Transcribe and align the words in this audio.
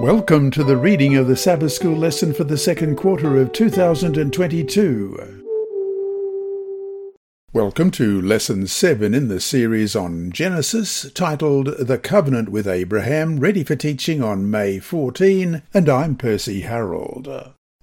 Welcome 0.00 0.52
to 0.52 0.62
the 0.62 0.76
reading 0.76 1.16
of 1.16 1.26
the 1.26 1.34
Sabbath 1.34 1.72
School 1.72 1.96
lesson 1.96 2.32
for 2.32 2.44
the 2.44 2.56
second 2.56 2.94
quarter 2.94 3.36
of 3.40 3.52
2022. 3.52 5.44
Welcome 7.52 7.90
to 7.90 8.22
Lesson 8.22 8.68
7 8.68 9.12
in 9.12 9.26
the 9.26 9.40
series 9.40 9.96
on 9.96 10.30
Genesis, 10.30 11.10
titled 11.10 11.78
The 11.78 11.98
Covenant 11.98 12.50
with 12.50 12.68
Abraham, 12.68 13.40
ready 13.40 13.64
for 13.64 13.74
teaching 13.74 14.22
on 14.22 14.48
May 14.48 14.78
14, 14.78 15.62
and 15.74 15.88
I'm 15.88 16.14
Percy 16.14 16.60
Harold. 16.60 17.28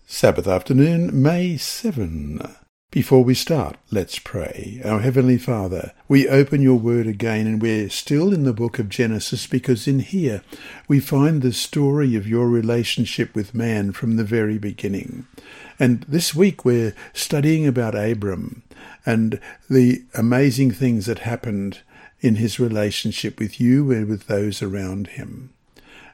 Sabbath 0.06 0.48
afternoon, 0.48 1.22
May 1.22 1.58
7. 1.58 2.56
Before 2.96 3.26
we 3.26 3.34
start, 3.34 3.76
let's 3.92 4.20
pray. 4.20 4.80
Our 4.86 5.02
Heavenly 5.02 5.38
Father, 5.38 5.92
we 6.08 6.30
open 6.30 6.62
your 6.62 6.80
word 6.80 7.08
again 7.08 7.46
and 7.46 7.62
we're 7.62 7.90
still 7.90 8.34
in 8.34 8.46
the 8.46 8.54
book 8.54 8.80
of 8.80 8.88
Genesis 8.88 9.48
because 9.48 9.86
in 9.86 10.00
here 10.00 10.44
we 10.88 11.02
find 11.02 11.42
the 11.42 11.52
story 11.52 12.16
of 12.16 12.26
your 12.26 12.48
relationship 12.48 13.36
with 13.36 13.54
man 13.54 13.92
from 13.92 14.16
the 14.16 14.24
very 14.24 14.58
beginning. 14.58 15.28
And 15.78 16.04
this 16.08 16.34
week 16.34 16.64
we're 16.64 16.96
studying 17.12 17.68
about 17.68 17.96
Abram 17.96 18.64
and 19.06 19.42
the 19.70 20.06
amazing 20.14 20.72
things 20.72 21.06
that 21.08 21.20
happened 21.20 21.80
in 22.22 22.36
his 22.36 22.62
relationship 22.62 23.42
with 23.42 23.60
you 23.60 23.92
and 23.92 24.08
with 24.08 24.28
those 24.28 24.62
around 24.62 25.08
him. 25.08 25.54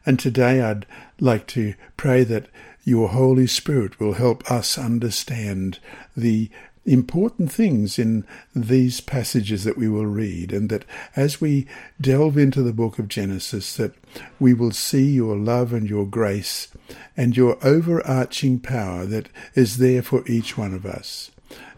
And 0.04 0.18
today 0.18 0.64
I'd 0.64 0.88
like 1.20 1.46
to 1.50 1.76
pray 1.96 2.24
that 2.24 2.48
your 2.84 3.10
Holy 3.10 3.46
Spirit 3.46 4.00
will 4.00 4.14
help 4.14 4.50
us 4.50 4.80
understand 4.80 5.78
the 6.18 6.50
important 6.86 7.52
things 7.52 8.00
in 8.00 8.26
these 8.56 9.02
passages 9.02 9.64
that 9.64 9.78
we 9.78 9.88
will 9.88 10.06
read 10.06 10.52
and 10.52 10.70
that 10.70 10.86
as 11.16 11.40
we 11.40 11.68
delve 12.00 12.38
into 12.38 12.62
the 12.64 12.74
book 12.74 12.98
of 12.98 13.08
Genesis 13.08 13.76
that 13.76 13.94
we 14.40 14.54
will 14.54 14.72
see 14.72 15.12
your 15.12 15.36
love 15.36 15.74
and 15.74 15.90
your 15.90 16.06
grace 16.06 16.70
and 17.16 17.38
your 17.38 17.58
overarching 17.66 18.60
power 18.60 19.06
that 19.06 19.30
is 19.54 19.78
there 19.78 20.02
for 20.02 20.28
each 20.28 20.58
one 20.58 20.74
of 20.74 20.86
us. 20.86 21.31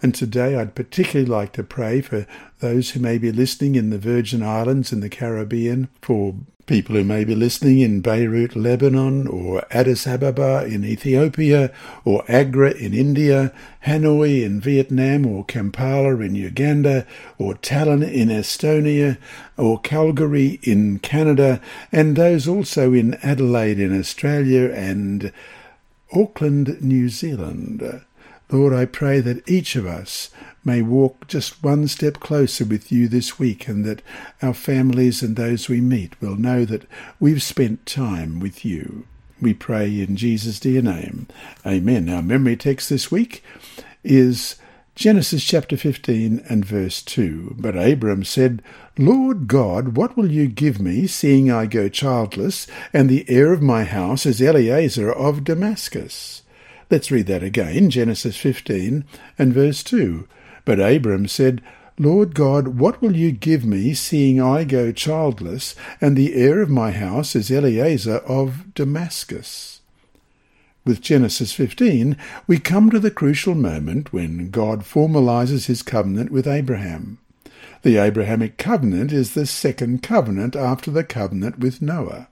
And 0.04 0.14
today 0.14 0.58
I'd 0.58 0.76
particularly 0.76 1.32
like 1.32 1.54
to 1.54 1.64
pray 1.64 2.02
for 2.02 2.28
those 2.60 2.90
who 2.90 3.00
may 3.00 3.18
be 3.18 3.32
listening 3.32 3.76
in 3.76 3.90
the 3.90 3.98
Virgin 3.98 4.44
Islands 4.44 4.92
in 4.92 5.00
the 5.00 5.08
Caribbean, 5.08 5.88
for 6.02 6.36
people 6.66 6.96
who 6.96 7.06
may 7.06 7.24
be 7.24 7.36
listening 7.36 7.80
in 7.80 8.02
Beirut, 8.02 8.54
Lebanon, 8.54 9.28
or 9.28 9.64
Addis 9.72 10.06
Ababa 10.06 10.66
in 10.66 10.84
Ethiopia, 10.84 11.72
or 12.04 12.26
Agra 12.28 12.72
in 12.72 12.94
India, 12.94 13.54
Hanoi 13.86 14.44
in 14.44 14.60
Vietnam, 14.60 15.26
or 15.26 15.46
Kampala 15.46 16.20
in 16.20 16.36
Uganda, 16.36 17.08
or 17.38 17.54
Tallinn 17.56 18.04
in 18.04 18.28
Estonia, 18.28 19.18
or 19.56 19.80
Calgary 19.80 20.60
in 20.64 21.00
Canada, 21.00 21.62
and 21.94 22.18
those 22.18 22.46
also 22.46 22.92
in 22.92 23.14
Adelaide 23.24 23.80
in 23.80 23.98
Australia 23.98 24.70
and 24.70 25.32
Auckland, 26.14 26.82
New 26.82 27.08
Zealand. 27.08 28.02
Lord, 28.54 28.72
I 28.72 28.86
pray 28.86 29.20
that 29.20 29.50
each 29.50 29.76
of 29.76 29.88
us 29.88 30.30
may 30.64 30.84
walk 30.84 31.28
just 31.28 31.64
one 31.64 31.88
step 31.88 32.20
closer 32.20 32.64
with 32.64 32.92
you 32.92 33.08
this 33.08 33.40
week 33.40 33.68
and 33.68 33.84
that 33.84 34.04
our 34.44 34.54
families 34.54 35.24
and 35.24 35.36
those 35.36 35.68
we 35.68 35.82
meet 35.82 36.22
will 36.22 36.36
know 36.36 36.64
that 36.66 36.86
we've 37.20 37.42
spent 37.42 37.88
time 37.88 38.40
with 38.40 38.64
you. 38.64 39.08
We 39.42 39.56
pray 39.56 40.00
in 40.00 40.16
Jesus' 40.18 40.60
dear 40.60 40.84
name. 40.84 41.26
Amen. 41.66 42.08
Our 42.08 42.22
memory 42.22 42.56
text 42.56 42.92
this 42.92 43.10
week 43.10 43.44
is 44.04 44.58
Genesis 44.94 45.44
chapter 45.44 45.76
15 45.76 46.46
and 46.48 46.64
verse 46.64 47.02
2. 47.02 47.56
But 47.58 47.76
Abram 47.76 48.24
said, 48.24 48.62
Lord 49.00 49.48
God, 49.48 49.98
what 49.98 50.16
will 50.16 50.32
you 50.32 50.48
give 50.48 50.80
me, 50.80 51.08
seeing 51.08 51.50
I 51.52 51.66
go 51.66 51.90
childless, 51.90 52.68
and 52.94 53.10
the 53.10 53.26
heir 53.28 53.52
of 53.52 53.64
my 53.64 53.84
house 53.84 54.28
is 54.28 54.40
Eliezer 54.40 55.12
of 55.12 55.44
Damascus? 55.44 56.43
Let's 56.94 57.10
read 57.10 57.26
that 57.26 57.42
again, 57.42 57.90
Genesis 57.90 58.38
15 58.38 59.04
and 59.40 59.52
verse 59.52 59.82
2. 59.82 60.28
But 60.64 60.80
Abram 60.80 61.28
said, 61.28 61.64
Lord 61.98 62.36
God, 62.36 62.78
what 62.78 63.02
will 63.02 63.16
you 63.16 63.32
give 63.32 63.66
me, 63.66 63.96
seeing 63.96 64.40
I 64.40 64.64
go 64.64 64.92
childless, 64.92 65.74
and 66.00 66.16
the 66.16 66.36
heir 66.36 66.62
of 66.62 66.70
my 66.70 66.92
house 66.92 67.36
is 67.36 67.50
Eliezer 67.50 68.18
of 68.18 68.76
Damascus? 68.76 69.82
With 70.86 71.02
Genesis 71.02 71.52
15, 71.52 72.16
we 72.46 72.60
come 72.60 72.92
to 72.92 73.00
the 73.00 73.10
crucial 73.10 73.56
moment 73.56 74.14
when 74.14 74.52
God 74.52 74.82
formalizes 74.82 75.66
his 75.66 75.82
covenant 75.82 76.30
with 76.32 76.46
Abraham. 76.46 77.18
The 77.82 77.98
Abrahamic 77.98 78.60
covenant 78.60 79.12
is 79.12 79.34
the 79.34 79.48
second 79.48 80.04
covenant 80.04 80.56
after 80.56 80.92
the 80.92 81.04
covenant 81.04 81.58
with 81.58 81.82
Noah. 81.82 82.28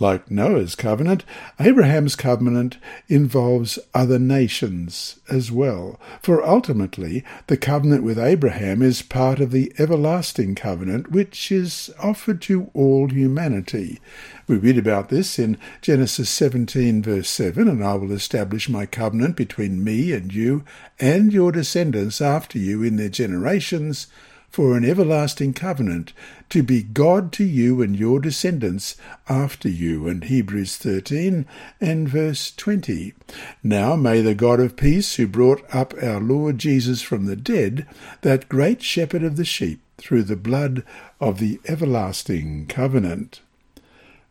Like 0.00 0.30
Noah's 0.30 0.76
covenant, 0.76 1.24
Abraham's 1.58 2.14
covenant 2.14 2.78
involves 3.08 3.80
other 3.92 4.20
nations 4.20 5.18
as 5.28 5.50
well, 5.50 5.98
for 6.22 6.46
ultimately 6.46 7.24
the 7.48 7.56
covenant 7.56 8.04
with 8.04 8.16
Abraham 8.16 8.80
is 8.80 9.02
part 9.02 9.40
of 9.40 9.50
the 9.50 9.72
everlasting 9.76 10.54
covenant 10.54 11.10
which 11.10 11.50
is 11.50 11.90
offered 11.98 12.40
to 12.42 12.70
all 12.74 13.08
humanity. 13.08 13.98
We 14.46 14.56
read 14.56 14.78
about 14.78 15.08
this 15.08 15.36
in 15.36 15.58
Genesis 15.82 16.30
17, 16.30 17.02
verse 17.02 17.28
7, 17.28 17.66
and 17.66 17.84
I 17.84 17.94
will 17.94 18.12
establish 18.12 18.68
my 18.68 18.86
covenant 18.86 19.34
between 19.34 19.82
me 19.82 20.12
and 20.12 20.32
you 20.32 20.64
and 21.00 21.32
your 21.32 21.50
descendants 21.50 22.20
after 22.20 22.56
you 22.56 22.84
in 22.84 22.96
their 22.96 23.08
generations 23.08 24.06
for 24.50 24.76
an 24.76 24.84
everlasting 24.84 25.52
covenant, 25.52 26.12
to 26.48 26.62
be 26.62 26.82
God 26.82 27.32
to 27.32 27.44
you 27.44 27.82
and 27.82 27.94
your 27.94 28.20
descendants 28.20 28.96
after 29.28 29.68
you. 29.68 30.08
And 30.08 30.24
Hebrews 30.24 30.76
13 30.76 31.46
and 31.80 32.08
verse 32.08 32.52
20. 32.56 33.14
Now 33.62 33.96
may 33.96 34.20
the 34.20 34.34
God 34.34 34.60
of 34.60 34.76
peace, 34.76 35.16
who 35.16 35.26
brought 35.26 35.62
up 35.74 35.94
our 36.02 36.20
Lord 36.20 36.58
Jesus 36.58 37.02
from 37.02 37.26
the 37.26 37.36
dead, 37.36 37.86
that 38.22 38.48
great 38.48 38.82
shepherd 38.82 39.22
of 39.22 39.36
the 39.36 39.44
sheep, 39.44 39.80
through 39.98 40.22
the 40.22 40.36
blood 40.36 40.84
of 41.20 41.38
the 41.38 41.60
everlasting 41.66 42.66
covenant. 42.66 43.40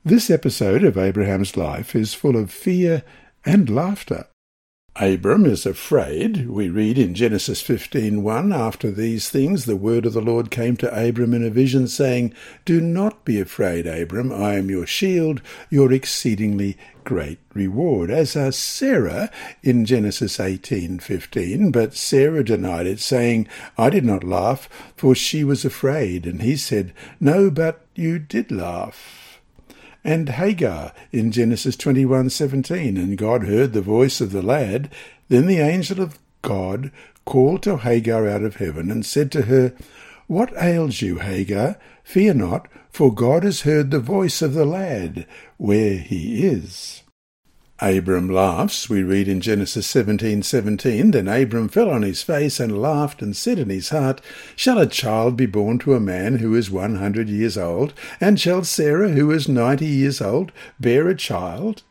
This 0.03 0.29
episode 0.29 0.83
of 0.83 0.97
Abraham's 0.97 1.57
life 1.57 1.93
is 1.95 2.13
full 2.13 2.37
of 2.37 2.49
fear 2.49 3.03
and 3.45 3.69
laughter. 3.69 4.27
Abram 4.99 5.45
is 5.45 5.67
afraid. 5.67 6.49
We 6.49 6.69
read 6.69 6.97
in 6.97 7.13
Genesis 7.13 7.61
15:1, 7.61 8.51
after 8.51 8.89
these 8.89 9.29
things 9.29 9.65
the 9.65 9.75
word 9.75 10.07
of 10.07 10.13
the 10.13 10.21
Lord 10.21 10.49
came 10.49 10.75
to 10.77 11.07
Abram 11.07 11.35
in 11.35 11.43
a 11.43 11.51
vision 11.51 11.87
saying, 11.87 12.33
"Do 12.65 12.81
not 12.81 13.23
be 13.23 13.39
afraid, 13.39 13.85
Abram, 13.85 14.31
I 14.31 14.55
am 14.55 14.71
your 14.71 14.87
shield, 14.87 15.43
your 15.69 15.93
exceedingly 15.93 16.77
great 17.03 17.37
reward." 17.53 18.09
As 18.09 18.35
are 18.35 18.51
Sarah 18.51 19.29
in 19.61 19.85
Genesis 19.85 20.39
18:15, 20.39 21.69
but 21.69 21.93
Sarah 21.93 22.43
denied 22.43 22.87
it, 22.87 22.99
saying, 22.99 23.47
"I 23.77 23.91
did 23.91 24.03
not 24.03 24.23
laugh, 24.23 24.67
for 24.95 25.13
she 25.13 25.43
was 25.43 25.63
afraid." 25.63 26.25
And 26.25 26.41
he 26.41 26.55
said, 26.55 26.91
"No, 27.19 27.51
but 27.51 27.85
you 27.93 28.17
did 28.17 28.51
laugh." 28.51 29.26
And 30.07 30.29
Hagar 30.29 30.93
in 31.11 31.33
Genesis 31.33 31.75
21:17 31.75 32.97
and 32.97 33.17
God 33.17 33.43
heard 33.43 33.73
the 33.73 33.81
voice 33.81 34.21
of 34.21 34.31
the 34.31 34.41
lad. 34.41 34.89
Then 35.27 35.47
the 35.47 35.59
angel 35.59 36.01
of 36.01 36.17
God 36.41 36.91
called 37.25 37.61
to 37.63 37.75
Hagar 37.75 38.25
out 38.25 38.41
of 38.41 38.55
heaven 38.55 38.89
and 38.89 39.05
said 39.05 39.33
to 39.33 39.43
her 39.43 39.73
what 40.27 40.53
ails 40.61 41.01
you 41.01 41.19
Hagar? 41.19 41.77
Fear 42.05 42.35
not 42.35 42.69
for 42.89 43.13
God 43.13 43.43
has 43.43 43.61
heard 43.61 43.91
the 43.91 43.99
voice 43.99 44.41
of 44.41 44.53
the 44.53 44.65
lad 44.65 45.25
where 45.57 45.97
he 45.97 46.45
is 46.45 47.03
Abram 47.79 48.27
laughs, 48.27 48.89
we 48.89 49.03
read 49.03 49.27
in 49.27 49.39
Genesis 49.39 49.85
17:17. 49.85 50.43
17, 50.43 51.11
then 51.11 51.27
Abram 51.27 51.69
fell 51.69 51.91
on 51.91 52.01
his 52.01 52.23
face 52.23 52.59
and 52.59 52.81
laughed 52.81 53.21
and 53.21 53.35
said 53.35 53.59
in 53.59 53.69
his 53.69 53.89
heart, 53.89 54.19
Shall 54.55 54.79
a 54.79 54.87
child 54.87 55.37
be 55.37 55.45
born 55.45 55.77
to 55.79 55.93
a 55.93 55.99
man 55.99 56.39
who 56.39 56.55
is 56.55 56.71
one 56.71 56.95
hundred 56.95 57.29
years 57.29 57.55
old? 57.55 57.93
And 58.19 58.39
shall 58.39 58.63
Sarah, 58.63 59.09
who 59.09 59.29
is 59.29 59.47
ninety 59.47 59.85
years 59.85 60.21
old, 60.21 60.51
bear 60.79 61.07
a 61.07 61.13
child? 61.15 61.83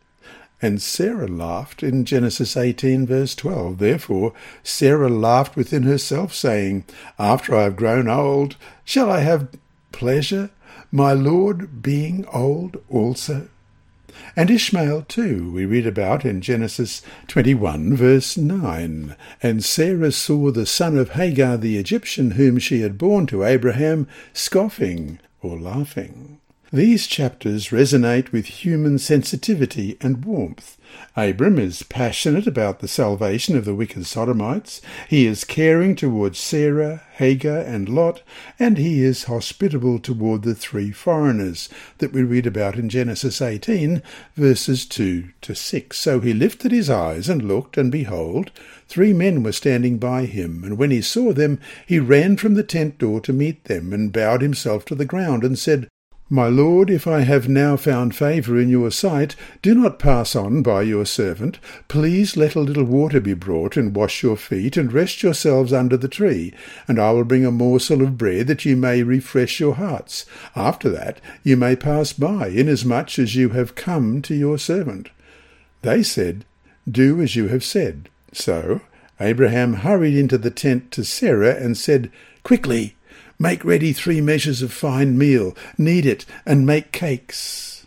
And 0.61 0.83
Sarah 0.83 1.29
laughed 1.29 1.85
in 1.85 2.05
Genesis 2.05 2.57
18, 2.57 3.07
verse 3.07 3.37
12. 3.37 3.79
Therefore 3.79 4.33
Sarah 4.65 5.09
laughed 5.09 5.55
within 5.55 5.85
herself, 5.85 6.35
saying, 6.35 6.83
After 7.17 7.55
I 7.55 7.63
have 7.63 7.77
grown 7.77 8.09
old, 8.09 8.57
shall 8.85 9.09
I 9.09 9.21
have 9.21 9.51
pleasure, 9.93 10.51
my 10.91 11.13
Lord 11.13 11.81
being 11.81 12.27
old 12.33 12.83
also? 12.91 13.47
And 14.39 14.51
Ishmael 14.51 15.03
too 15.09 15.51
we 15.51 15.65
read 15.65 15.87
about 15.87 16.27
in 16.27 16.43
Genesis 16.43 17.01
21 17.29 17.97
verse 17.97 18.37
9. 18.37 19.17
And 19.43 19.65
Sarah 19.65 20.13
saw 20.13 20.51
the 20.51 20.67
son 20.67 20.99
of 20.99 21.13
Hagar 21.13 21.57
the 21.57 21.79
Egyptian 21.79 22.33
whom 22.33 22.59
she 22.59 22.83
had 22.83 22.99
borne 22.99 23.27
to 23.29 23.45
Abraham 23.45 24.07
scoffing 24.35 25.19
or 25.41 25.59
laughing. 25.59 26.39
These 26.73 27.07
chapters 27.07 27.69
resonate 27.69 28.33
with 28.33 28.47
human 28.47 28.99
sensitivity 28.99 29.97
and 30.01 30.25
warmth. 30.25 30.77
Abram 31.17 31.61
is 31.61 31.85
passionate 31.85 32.49
about 32.49 32.81
the 32.81 32.89
salvation 32.89 33.57
of 33.57 33.65
the 33.65 33.75
wicked 33.75 34.05
Sodomites, 34.05 34.83
he 35.09 35.27
is 35.27 35.45
caring 35.45 35.95
towards 35.95 36.41
Sarah, 36.41 37.03
Hagar, 37.15 37.59
and 37.59 37.89
Lot, 37.89 38.23
and 38.59 38.79
he 38.79 39.05
is 39.05 39.25
hospitable 39.25 40.01
toward 40.01 40.43
the 40.43 40.57
three 40.57 40.91
foreigners 40.91 41.69
that 41.99 42.13
we 42.13 42.25
read 42.25 42.47
about 42.47 42.77
in 42.77 42.89
Genesis 42.89 43.41
18, 43.41 44.03
verses 44.35 44.85
2 44.87 45.29
to 45.43 45.55
6. 45.55 45.97
So 45.97 46.19
he 46.19 46.33
lifted 46.33 46.73
his 46.73 46.91
eyes 46.91 47.29
and 47.29 47.43
looked, 47.47 47.79
and 47.79 47.93
behold, 47.93 48.51
three 48.89 49.13
men 49.13 49.45
were 49.45 49.53
standing 49.53 49.99
by 49.99 50.25
him, 50.25 50.65
and 50.65 50.77
when 50.77 50.91
he 50.91 51.01
saw 51.01 51.33
them, 51.33 51.61
he 51.87 52.01
ran 52.01 52.37
from 52.37 52.55
the 52.55 52.65
tent 52.65 52.99
door 52.99 53.21
to 53.21 53.33
meet 53.33 53.65
them, 53.65 53.93
and 53.93 54.13
bowed 54.13 54.43
himself 54.43 54.85
to 54.87 54.97
the 54.97 55.05
ground, 55.05 55.45
and 55.45 55.59
said, 55.59 55.89
my 56.29 56.49
lord, 56.49 56.91
if 56.91 57.07
I 57.07 57.21
have 57.21 57.49
now 57.49 57.77
found 57.77 58.17
favour 58.17 58.59
in 58.59 58.69
your 58.69 58.91
sight, 58.91 59.37
do 59.63 59.77
not 59.77 60.01
pass 60.01 60.35
on 60.35 60.61
by 60.61 60.83
your 60.83 61.07
servant. 61.07 61.61
Please 61.87 62.37
let 62.37 62.57
a 62.57 62.61
little 62.61 62.83
water 62.83 63.21
be 63.21 63.33
brought, 63.33 63.77
and 63.77 63.95
wash 63.95 64.25
your 64.25 64.37
feet, 64.37 64.77
and 64.77 64.93
rest 64.93 65.23
yourselves 65.23 65.73
under 65.73 65.97
the 65.97 66.09
tree, 66.09 66.53
and 66.89 66.99
I 66.99 67.13
will 67.13 67.23
bring 67.23 67.47
a 67.47 67.53
morsel 67.53 68.03
of 68.03 68.19
bread, 68.19 68.49
that 68.49 68.65
you 68.65 68.77
may 68.77 69.05
refresh 69.05 69.61
your 69.61 69.77
hearts. 69.77 70.27
After 70.57 70.91
that 70.91 71.21
you 71.45 71.57
may 71.57 71.77
pass 71.77 72.13
by, 72.13 72.49
inasmuch 72.49 73.21
as 73.21 73.37
you 73.37 73.51
have 73.51 73.77
come 73.77 74.21
to 74.23 74.35
your 74.35 74.59
servant. 74.59 75.11
They 75.83 76.03
said, 76.03 76.45
Do 76.91 77.23
as 77.23 77.37
you 77.37 77.47
have 77.49 77.63
said. 77.63 78.09
So 78.33 78.81
Abraham 79.21 79.75
hurried 79.75 80.17
into 80.17 80.39
the 80.39 80.51
tent 80.51 80.91
to 80.93 81.05
Sarah, 81.05 81.55
and 81.55 81.77
said, 81.77 82.11
Quickly, 82.43 82.96
Make 83.39 83.65
ready 83.65 83.93
three 83.93 84.21
measures 84.21 84.63
of 84.63 84.73
fine 84.73 85.19
meal, 85.19 85.57
knead 85.77 86.07
it, 86.07 86.25
and 86.47 86.67
make 86.67 86.93
cakes. 86.93 87.87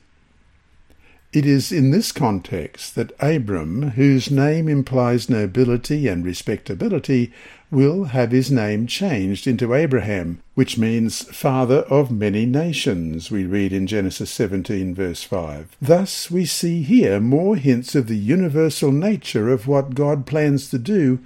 It 1.32 1.46
is 1.46 1.72
in 1.72 1.92
this 1.92 2.12
context 2.12 2.96
that 2.96 3.12
Abram, 3.20 3.92
whose 3.92 4.32
name 4.32 4.68
implies 4.68 5.30
nobility 5.30 6.08
and 6.08 6.26
respectability, 6.26 7.32
will 7.70 8.06
have 8.06 8.32
his 8.32 8.50
name 8.50 8.88
changed 8.88 9.46
into 9.46 9.76
Abraham, 9.76 10.42
which 10.56 10.78
means 10.78 11.24
father 11.36 11.82
of 11.82 12.10
many 12.10 12.48
nations, 12.48 13.30
we 13.30 13.46
read 13.46 13.72
in 13.72 13.86
Genesis 13.86 14.32
17, 14.32 14.96
verse 14.96 15.24
5. 15.24 15.78
Thus 15.80 16.32
we 16.32 16.46
see 16.46 16.82
here 16.82 17.20
more 17.20 17.56
hints 17.56 17.94
of 17.94 18.08
the 18.08 18.18
universal 18.18 18.92
nature 18.92 19.50
of 19.50 19.68
what 19.68 19.94
God 19.94 20.26
plans 20.26 20.70
to 20.72 20.80
do 20.80 21.20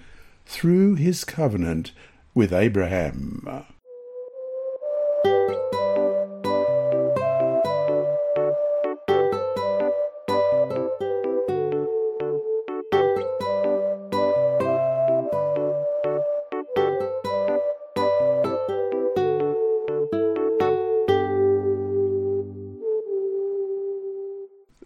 through 0.45 0.95
his 0.95 1.23
covenant 1.23 1.93
with 2.33 2.51
Abraham. 2.51 3.65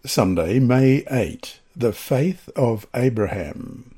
Sunday, 0.07 0.59
May 0.59 1.03
8. 1.11 1.59
The 1.75 1.91
Faith 1.91 2.49
of 2.55 2.87
Abraham. 2.95 3.96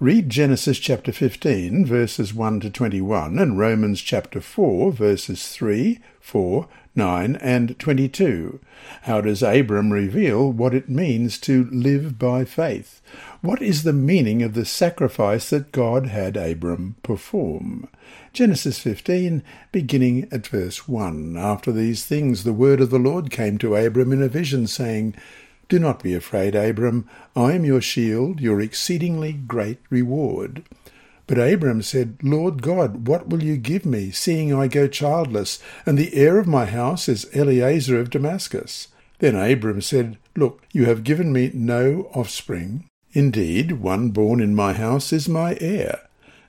Read 0.00 0.30
Genesis 0.30 0.78
chapter 0.78 1.12
15, 1.12 1.84
verses 1.84 2.32
1 2.32 2.60
to 2.60 2.70
21, 2.70 3.38
and 3.38 3.58
Romans 3.58 4.00
chapter 4.00 4.40
4, 4.40 4.92
verses 4.92 5.48
3, 5.48 6.00
4, 6.18 6.66
9, 6.94 7.36
and 7.36 7.78
22. 7.78 8.60
How 9.02 9.20
does 9.20 9.42
Abram 9.42 9.92
reveal 9.92 10.50
what 10.50 10.72
it 10.72 10.88
means 10.88 11.36
to 11.40 11.68
live 11.70 12.18
by 12.18 12.46
faith? 12.46 13.02
What 13.42 13.60
is 13.60 13.82
the 13.82 13.92
meaning 13.92 14.42
of 14.42 14.54
the 14.54 14.64
sacrifice 14.64 15.50
that 15.50 15.70
God 15.70 16.06
had 16.06 16.34
Abram 16.34 16.96
perform? 17.02 17.86
Genesis 18.32 18.78
15, 18.78 19.42
beginning 19.70 20.26
at 20.32 20.46
verse 20.46 20.88
1. 20.88 21.36
After 21.36 21.72
these 21.72 22.06
things 22.06 22.44
the 22.44 22.54
word 22.54 22.80
of 22.80 22.88
the 22.88 22.98
Lord 22.98 23.30
came 23.30 23.58
to 23.58 23.76
Abram 23.76 24.12
in 24.12 24.22
a 24.22 24.28
vision, 24.28 24.66
saying, 24.66 25.14
do 25.70 25.78
not 25.78 26.02
be 26.02 26.14
afraid, 26.14 26.54
Abram. 26.54 27.08
I 27.34 27.52
am 27.52 27.64
your 27.64 27.80
shield, 27.80 28.40
your 28.40 28.60
exceedingly 28.60 29.32
great 29.32 29.78
reward. 29.88 30.64
But 31.26 31.38
Abram 31.38 31.80
said, 31.80 32.18
Lord 32.24 32.60
God, 32.60 33.06
what 33.06 33.28
will 33.28 33.42
you 33.42 33.56
give 33.56 33.86
me, 33.86 34.10
seeing 34.10 34.52
I 34.52 34.66
go 34.66 34.88
childless, 34.88 35.60
and 35.86 35.96
the 35.96 36.12
heir 36.12 36.40
of 36.40 36.48
my 36.48 36.66
house 36.66 37.08
is 37.08 37.32
Eliezer 37.32 38.00
of 38.00 38.10
Damascus? 38.10 38.88
Then 39.20 39.36
Abram 39.36 39.80
said, 39.80 40.18
Look, 40.34 40.64
you 40.72 40.86
have 40.86 41.04
given 41.04 41.32
me 41.32 41.52
no 41.54 42.10
offspring. 42.14 42.88
Indeed, 43.12 43.72
one 43.72 44.10
born 44.10 44.40
in 44.40 44.56
my 44.56 44.72
house 44.72 45.12
is 45.12 45.28
my 45.28 45.56
heir. 45.60 46.00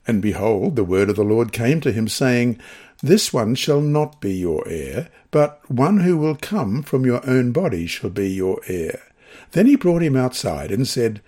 And 0.08 0.20
behold, 0.20 0.76
the 0.76 0.84
word 0.84 1.12
of 1.12 1.16
the 1.16 1.24
Lord 1.24 1.52
came 1.52 1.80
to 1.82 1.92
him, 1.92 2.08
saying, 2.08 2.60
This 3.04 3.32
one 3.32 3.54
shall 3.54 3.82
not 3.82 4.20
be 4.20 4.34
your 4.34 4.68
heir, 4.68 5.10
but 5.30 5.62
one 5.70 6.00
who 6.00 6.18
will 6.18 6.36
come 6.36 6.82
from 6.82 7.06
your 7.06 7.22
own 7.30 7.52
body 7.52 7.86
shall 7.86 8.10
be 8.10 8.30
your 8.32 8.60
heir. 8.68 9.00
Then 9.52 9.68
he 9.68 9.76
brought 9.76 10.02
him 10.02 10.16
outside 10.16 10.72
and 10.72 10.88
said, 10.88 11.22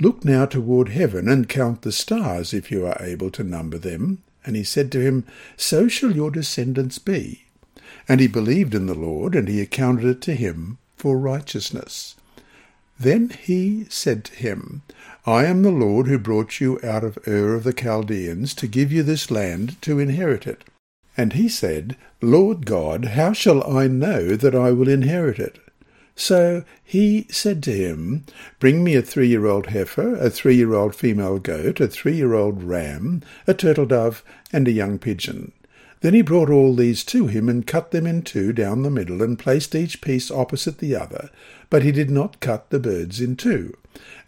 Look 0.00 0.24
now 0.24 0.46
toward 0.46 0.90
heaven 0.90 1.28
and 1.28 1.48
count 1.48 1.82
the 1.82 1.92
stars, 1.92 2.54
if 2.54 2.70
you 2.70 2.86
are 2.86 3.00
able 3.00 3.30
to 3.32 3.42
number 3.42 3.78
them. 3.78 4.22
And 4.44 4.56
he 4.56 4.64
said 4.64 4.92
to 4.92 5.00
him, 5.00 5.24
So 5.56 5.88
shall 5.88 6.12
your 6.12 6.30
descendants 6.30 6.98
be. 6.98 7.44
And 8.08 8.20
he 8.20 8.26
believed 8.26 8.74
in 8.74 8.86
the 8.86 8.94
Lord, 8.94 9.34
and 9.34 9.48
he 9.48 9.60
accounted 9.60 10.04
it 10.04 10.20
to 10.22 10.34
him 10.34 10.78
for 10.96 11.18
righteousness. 11.18 12.14
Then 12.98 13.30
he 13.30 13.86
said 13.88 14.24
to 14.24 14.34
him, 14.34 14.82
I 15.26 15.44
am 15.44 15.62
the 15.62 15.70
Lord 15.70 16.06
who 16.06 16.18
brought 16.18 16.60
you 16.60 16.80
out 16.82 17.04
of 17.04 17.18
Ur 17.28 17.54
of 17.54 17.64
the 17.64 17.72
Chaldeans 17.72 18.54
to 18.54 18.66
give 18.66 18.90
you 18.90 19.02
this 19.02 19.30
land 19.30 19.80
to 19.82 19.98
inherit 19.98 20.46
it. 20.46 20.64
And 21.16 21.34
he 21.34 21.48
said, 21.48 21.96
Lord 22.22 22.66
God, 22.66 23.04
how 23.06 23.32
shall 23.32 23.62
I 23.70 23.88
know 23.88 24.36
that 24.36 24.54
I 24.54 24.72
will 24.72 24.88
inherit 24.88 25.38
it? 25.38 25.58
So 26.18 26.64
he 26.82 27.28
said 27.30 27.62
to 27.62 27.72
him, 27.72 28.26
Bring 28.58 28.82
me 28.82 28.96
a 28.96 29.02
three-year-old 29.02 29.66
heifer, 29.68 30.16
a 30.16 30.28
three-year-old 30.28 30.96
female 30.96 31.38
goat, 31.38 31.78
a 31.78 31.86
three-year-old 31.86 32.64
ram, 32.64 33.22
a 33.46 33.54
turtle 33.54 33.86
dove, 33.86 34.24
and 34.52 34.66
a 34.66 34.72
young 34.72 34.98
pigeon. 34.98 35.52
Then 36.00 36.14
he 36.14 36.22
brought 36.22 36.50
all 36.50 36.74
these 36.74 37.04
to 37.04 37.28
him, 37.28 37.48
and 37.48 37.64
cut 37.64 37.92
them 37.92 38.04
in 38.04 38.22
two 38.22 38.52
down 38.52 38.82
the 38.82 38.90
middle, 38.90 39.22
and 39.22 39.38
placed 39.38 39.76
each 39.76 40.00
piece 40.00 40.28
opposite 40.28 40.78
the 40.78 40.96
other, 40.96 41.30
but 41.70 41.84
he 41.84 41.92
did 41.92 42.10
not 42.10 42.40
cut 42.40 42.70
the 42.70 42.80
birds 42.80 43.20
in 43.20 43.36
two. 43.36 43.76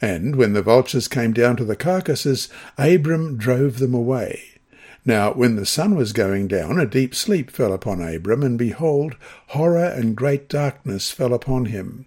And 0.00 0.36
when 0.36 0.52
the 0.52 0.62
vultures 0.62 1.08
came 1.08 1.32
down 1.32 1.56
to 1.56 1.64
the 1.64 1.76
carcasses, 1.76 2.48
Abram 2.78 3.36
drove 3.36 3.80
them 3.80 3.94
away. 3.94 4.59
Now 5.04 5.32
when 5.32 5.56
the 5.56 5.66
sun 5.66 5.94
was 5.94 6.12
going 6.12 6.48
down, 6.48 6.78
a 6.78 6.86
deep 6.86 7.14
sleep 7.14 7.50
fell 7.50 7.72
upon 7.72 8.02
Abram, 8.02 8.42
and 8.42 8.58
behold, 8.58 9.16
horror 9.48 9.84
and 9.84 10.16
great 10.16 10.48
darkness 10.48 11.10
fell 11.10 11.32
upon 11.32 11.66
him. 11.66 12.06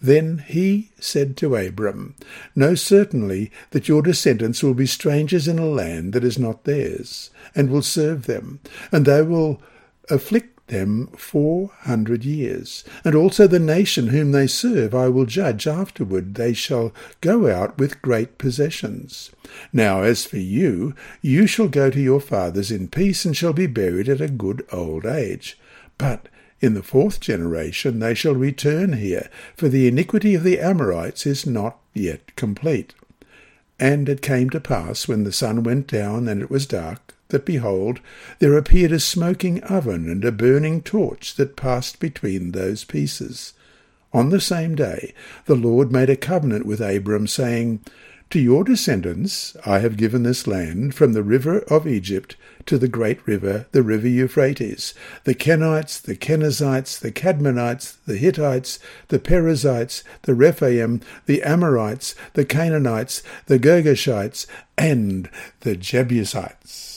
Then 0.00 0.44
he 0.46 0.90
said 1.00 1.36
to 1.38 1.56
Abram, 1.56 2.14
Know 2.54 2.74
certainly 2.74 3.50
that 3.70 3.88
your 3.88 4.02
descendants 4.02 4.62
will 4.62 4.74
be 4.74 4.86
strangers 4.86 5.48
in 5.48 5.58
a 5.58 5.66
land 5.66 6.12
that 6.12 6.24
is 6.24 6.38
not 6.38 6.64
theirs, 6.64 7.30
and 7.54 7.70
will 7.70 7.82
serve 7.82 8.26
them, 8.26 8.60
and 8.92 9.06
they 9.06 9.22
will 9.22 9.60
afflict 10.10 10.55
them 10.68 11.06
four 11.16 11.70
hundred 11.80 12.24
years. 12.24 12.84
And 13.04 13.14
also 13.14 13.46
the 13.46 13.58
nation 13.58 14.08
whom 14.08 14.32
they 14.32 14.46
serve 14.46 14.94
I 14.94 15.08
will 15.08 15.26
judge 15.26 15.66
afterward. 15.66 16.34
They 16.34 16.52
shall 16.52 16.92
go 17.20 17.48
out 17.48 17.78
with 17.78 18.02
great 18.02 18.38
possessions. 18.38 19.30
Now 19.72 20.02
as 20.02 20.24
for 20.24 20.38
you, 20.38 20.94
you 21.22 21.46
shall 21.46 21.68
go 21.68 21.90
to 21.90 22.00
your 22.00 22.20
fathers 22.20 22.70
in 22.70 22.88
peace, 22.88 23.24
and 23.24 23.36
shall 23.36 23.52
be 23.52 23.66
buried 23.66 24.08
at 24.08 24.20
a 24.20 24.28
good 24.28 24.66
old 24.72 25.06
age. 25.06 25.58
But 25.98 26.28
in 26.60 26.74
the 26.74 26.82
fourth 26.82 27.20
generation 27.20 27.98
they 27.98 28.14
shall 28.14 28.34
return 28.34 28.94
here, 28.94 29.28
for 29.56 29.68
the 29.68 29.86
iniquity 29.86 30.34
of 30.34 30.42
the 30.42 30.58
Amorites 30.58 31.26
is 31.26 31.46
not 31.46 31.78
yet 31.94 32.34
complete. 32.36 32.94
And 33.78 34.08
it 34.08 34.22
came 34.22 34.48
to 34.50 34.60
pass, 34.60 35.06
when 35.06 35.24
the 35.24 35.32
sun 35.32 35.62
went 35.62 35.86
down 35.86 36.28
and 36.28 36.40
it 36.40 36.50
was 36.50 36.66
dark, 36.66 37.14
that 37.28 37.44
behold, 37.44 38.00
there 38.38 38.56
appeared 38.56 38.92
a 38.92 39.00
smoking 39.00 39.62
oven 39.64 40.08
and 40.08 40.24
a 40.24 40.32
burning 40.32 40.82
torch 40.82 41.34
that 41.36 41.56
passed 41.56 41.98
between 41.98 42.52
those 42.52 42.84
pieces. 42.84 43.52
On 44.12 44.30
the 44.30 44.40
same 44.40 44.74
day 44.74 45.12
the 45.46 45.54
Lord 45.56 45.92
made 45.92 46.08
a 46.08 46.16
covenant 46.16 46.64
with 46.64 46.80
Abram, 46.80 47.26
saying, 47.26 47.80
To 48.30 48.40
your 48.40 48.64
descendants 48.64 49.56
I 49.66 49.80
have 49.80 49.96
given 49.96 50.22
this 50.22 50.46
land, 50.46 50.94
from 50.94 51.12
the 51.12 51.22
river 51.22 51.60
of 51.68 51.86
Egypt 51.86 52.36
to 52.66 52.78
the 52.78 52.88
great 52.88 53.24
river, 53.26 53.66
the 53.72 53.82
river 53.82 54.08
Euphrates, 54.08 54.94
the 55.24 55.34
Kenites, 55.34 56.00
the 56.00 56.16
Kenizzites, 56.16 56.98
the 56.98 57.12
Cadmonites, 57.12 57.96
the 58.06 58.16
Hittites, 58.16 58.78
the 59.08 59.18
Perizzites, 59.18 60.02
the 60.22 60.34
Rephaim, 60.34 61.00
the 61.26 61.42
Amorites, 61.42 62.14
the 62.34 62.44
Canaanites, 62.44 63.22
the 63.46 63.58
Girgashites, 63.58 64.46
and 64.78 65.28
the 65.60 65.76
Jebusites. 65.76 66.95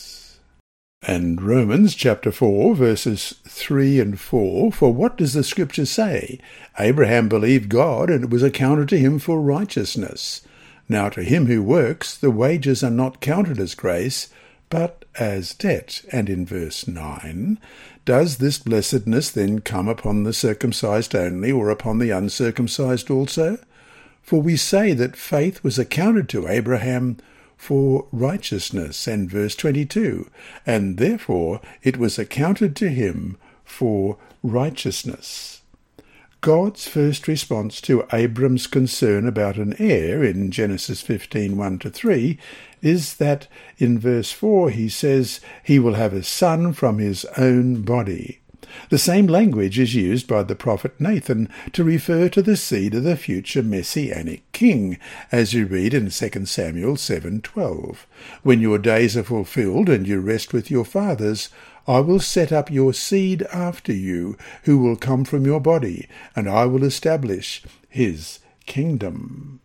And 1.01 1.41
Romans 1.41 1.95
chapter 1.95 2.29
4 2.29 2.75
verses 2.75 3.35
3 3.47 4.01
and 4.01 4.19
4, 4.19 4.71
For 4.73 4.93
what 4.93 5.17
does 5.17 5.31
the 5.31 5.45
scripture 5.45 5.85
say? 5.85 6.41
Abraham 6.77 7.29
believed 7.29 7.69
God, 7.69 8.09
and 8.09 8.25
it 8.25 8.29
was 8.29 8.43
accounted 8.43 8.89
to 8.89 8.99
him 8.99 9.17
for 9.17 9.39
righteousness. 9.39 10.41
Now 10.89 11.07
to 11.09 11.23
him 11.23 11.45
who 11.45 11.63
works, 11.63 12.17
the 12.17 12.29
wages 12.29 12.83
are 12.83 12.91
not 12.91 13.21
counted 13.21 13.59
as 13.59 13.75
grace, 13.75 14.27
but 14.69 15.05
as 15.17 15.53
debt. 15.53 16.01
And 16.11 16.29
in 16.29 16.45
verse 16.45 16.85
9, 16.85 17.59
does 18.03 18.37
this 18.37 18.59
blessedness 18.59 19.31
then 19.31 19.59
come 19.59 19.87
upon 19.87 20.23
the 20.23 20.33
circumcised 20.33 21.15
only, 21.15 21.49
or 21.49 21.69
upon 21.69 21.99
the 21.99 22.11
uncircumcised 22.11 23.09
also? 23.09 23.57
For 24.21 24.41
we 24.41 24.57
say 24.57 24.91
that 24.93 25.15
faith 25.15 25.63
was 25.63 25.79
accounted 25.79 26.27
to 26.29 26.49
Abraham 26.49 27.17
for 27.59 28.07
righteousness, 28.13 29.05
and 29.05 29.29
verse 29.29 29.53
22, 29.53 30.31
and 30.65 30.97
therefore 30.97 31.59
it 31.83 31.97
was 31.97 32.17
accounted 32.17 32.73
to 32.77 32.87
him 32.87 33.37
for 33.65 34.17
righteousness. 34.41 35.61
God's 36.39 36.87
first 36.87 37.27
response 37.27 37.81
to 37.81 38.07
Abram's 38.13 38.65
concern 38.65 39.27
about 39.27 39.57
an 39.57 39.75
heir 39.77 40.23
in 40.23 40.51
Genesis 40.51 41.01
15 41.01 41.57
1 41.57 41.79
to 41.79 41.89
3 41.89 42.39
is 42.81 43.15
that 43.15 43.47
in 43.77 43.99
verse 43.99 44.31
4 44.31 44.69
he 44.69 44.87
says 44.87 45.41
he 45.61 45.79
will 45.79 45.95
have 45.95 46.13
a 46.13 46.23
son 46.23 46.71
from 46.71 46.97
his 46.97 47.25
own 47.37 47.81
body. 47.81 48.38
The 48.89 48.97
same 48.97 49.27
language 49.27 49.79
is 49.79 49.95
used 49.95 50.27
by 50.27 50.43
the 50.43 50.55
prophet 50.55 50.99
Nathan 50.99 51.49
to 51.73 51.83
refer 51.83 52.29
to 52.29 52.41
the 52.41 52.57
seed 52.57 52.95
of 52.95 53.03
the 53.03 53.17
future 53.17 53.63
messianic 53.63 54.49
king, 54.51 54.97
as 55.31 55.53
you 55.53 55.65
read 55.65 55.93
in 55.93 56.09
2 56.09 56.45
Samuel 56.45 56.95
7:12. 56.95 58.05
When 58.43 58.61
your 58.61 58.77
days 58.77 59.15
are 59.17 59.23
fulfilled 59.23 59.89
and 59.89 60.07
you 60.07 60.19
rest 60.19 60.53
with 60.53 60.69
your 60.71 60.85
fathers, 60.85 61.49
I 61.87 61.99
will 62.01 62.19
set 62.19 62.51
up 62.51 62.69
your 62.69 62.93
seed 62.93 63.43
after 63.51 63.93
you, 63.93 64.37
who 64.63 64.77
will 64.77 64.95
come 64.95 65.25
from 65.25 65.45
your 65.45 65.59
body, 65.59 66.07
and 66.35 66.47
I 66.47 66.65
will 66.65 66.83
establish 66.83 67.63
his 67.87 68.39
kingdom. 68.65 69.59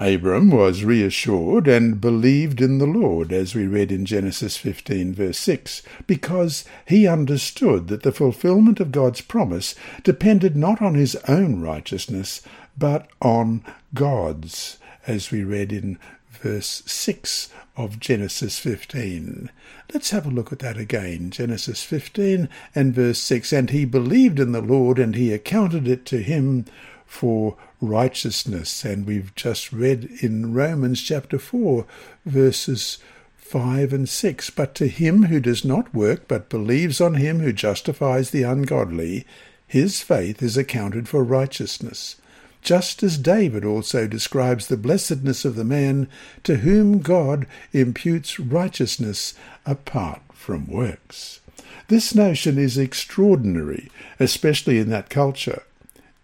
Abram 0.00 0.48
was 0.50 0.82
reassured 0.82 1.68
and 1.68 2.00
believed 2.00 2.62
in 2.62 2.78
the 2.78 2.86
Lord, 2.86 3.34
as 3.34 3.54
we 3.54 3.66
read 3.66 3.92
in 3.92 4.06
Genesis 4.06 4.56
15, 4.56 5.12
verse 5.12 5.38
6, 5.38 5.82
because 6.06 6.64
he 6.86 7.06
understood 7.06 7.88
that 7.88 8.02
the 8.02 8.10
fulfillment 8.10 8.80
of 8.80 8.92
God's 8.92 9.20
promise 9.20 9.74
depended 10.02 10.56
not 10.56 10.80
on 10.80 10.94
his 10.94 11.16
own 11.28 11.60
righteousness, 11.60 12.40
but 12.78 13.08
on 13.20 13.62
God's, 13.92 14.78
as 15.06 15.30
we 15.30 15.44
read 15.44 15.70
in 15.70 15.98
verse 16.30 16.82
6 16.86 17.50
of 17.76 18.00
Genesis 18.00 18.58
15. 18.58 19.50
Let's 19.92 20.10
have 20.10 20.24
a 20.24 20.30
look 20.30 20.50
at 20.50 20.60
that 20.60 20.78
again. 20.78 21.30
Genesis 21.30 21.82
15 21.82 22.48
and 22.74 22.94
verse 22.94 23.18
6. 23.18 23.52
And 23.52 23.68
he 23.68 23.84
believed 23.84 24.40
in 24.40 24.52
the 24.52 24.62
Lord, 24.62 24.98
and 24.98 25.14
he 25.14 25.30
accounted 25.30 25.86
it 25.86 26.06
to 26.06 26.22
him 26.22 26.64
for 27.04 27.56
righteousness. 27.80 28.84
And 28.84 29.06
we've 29.06 29.34
just 29.34 29.72
read 29.72 30.10
in 30.20 30.54
Romans 30.54 31.02
chapter 31.02 31.38
4, 31.38 31.86
verses 32.24 32.98
5 33.36 33.92
and 33.92 34.08
6. 34.08 34.50
But 34.50 34.74
to 34.76 34.88
him 34.88 35.24
who 35.24 35.40
does 35.40 35.64
not 35.64 35.94
work, 35.94 36.28
but 36.28 36.48
believes 36.48 37.00
on 37.00 37.14
him 37.14 37.40
who 37.40 37.52
justifies 37.52 38.30
the 38.30 38.42
ungodly, 38.42 39.26
his 39.66 40.02
faith 40.02 40.42
is 40.42 40.56
accounted 40.56 41.08
for 41.08 41.22
righteousness. 41.24 42.16
Just 42.62 43.02
as 43.02 43.16
David 43.16 43.64
also 43.64 44.06
describes 44.06 44.66
the 44.66 44.76
blessedness 44.76 45.44
of 45.44 45.56
the 45.56 45.64
man 45.64 46.08
to 46.44 46.56
whom 46.56 47.00
God 47.00 47.46
imputes 47.72 48.38
righteousness 48.38 49.34
apart 49.64 50.20
from 50.32 50.66
works. 50.66 51.40
This 51.88 52.14
notion 52.14 52.58
is 52.58 52.78
extraordinary, 52.78 53.90
especially 54.18 54.78
in 54.78 54.90
that 54.90 55.10
culture. 55.10 55.62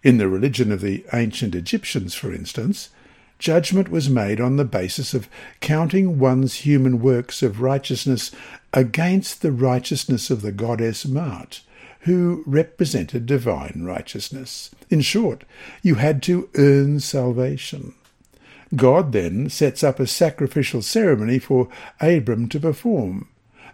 In 0.06 0.18
the 0.18 0.28
religion 0.28 0.70
of 0.70 0.82
the 0.82 1.04
ancient 1.12 1.56
Egyptians, 1.56 2.14
for 2.14 2.32
instance, 2.32 2.90
judgment 3.40 3.88
was 3.88 4.08
made 4.08 4.40
on 4.40 4.54
the 4.54 4.64
basis 4.64 5.14
of 5.14 5.28
counting 5.58 6.20
one's 6.20 6.64
human 6.64 7.00
works 7.00 7.42
of 7.42 7.60
righteousness 7.60 8.30
against 8.72 9.42
the 9.42 9.50
righteousness 9.50 10.30
of 10.30 10.42
the 10.42 10.52
goddess 10.52 11.06
Maat, 11.06 11.62
who 12.02 12.44
represented 12.46 13.26
divine 13.26 13.82
righteousness. 13.84 14.70
In 14.90 15.00
short, 15.00 15.42
you 15.82 15.96
had 15.96 16.22
to 16.22 16.50
earn 16.54 17.00
salvation. 17.00 17.92
God 18.76 19.10
then 19.10 19.50
sets 19.50 19.82
up 19.82 19.98
a 19.98 20.06
sacrificial 20.06 20.82
ceremony 20.82 21.40
for 21.40 21.66
Abram 22.00 22.48
to 22.50 22.60
perform. 22.60 23.26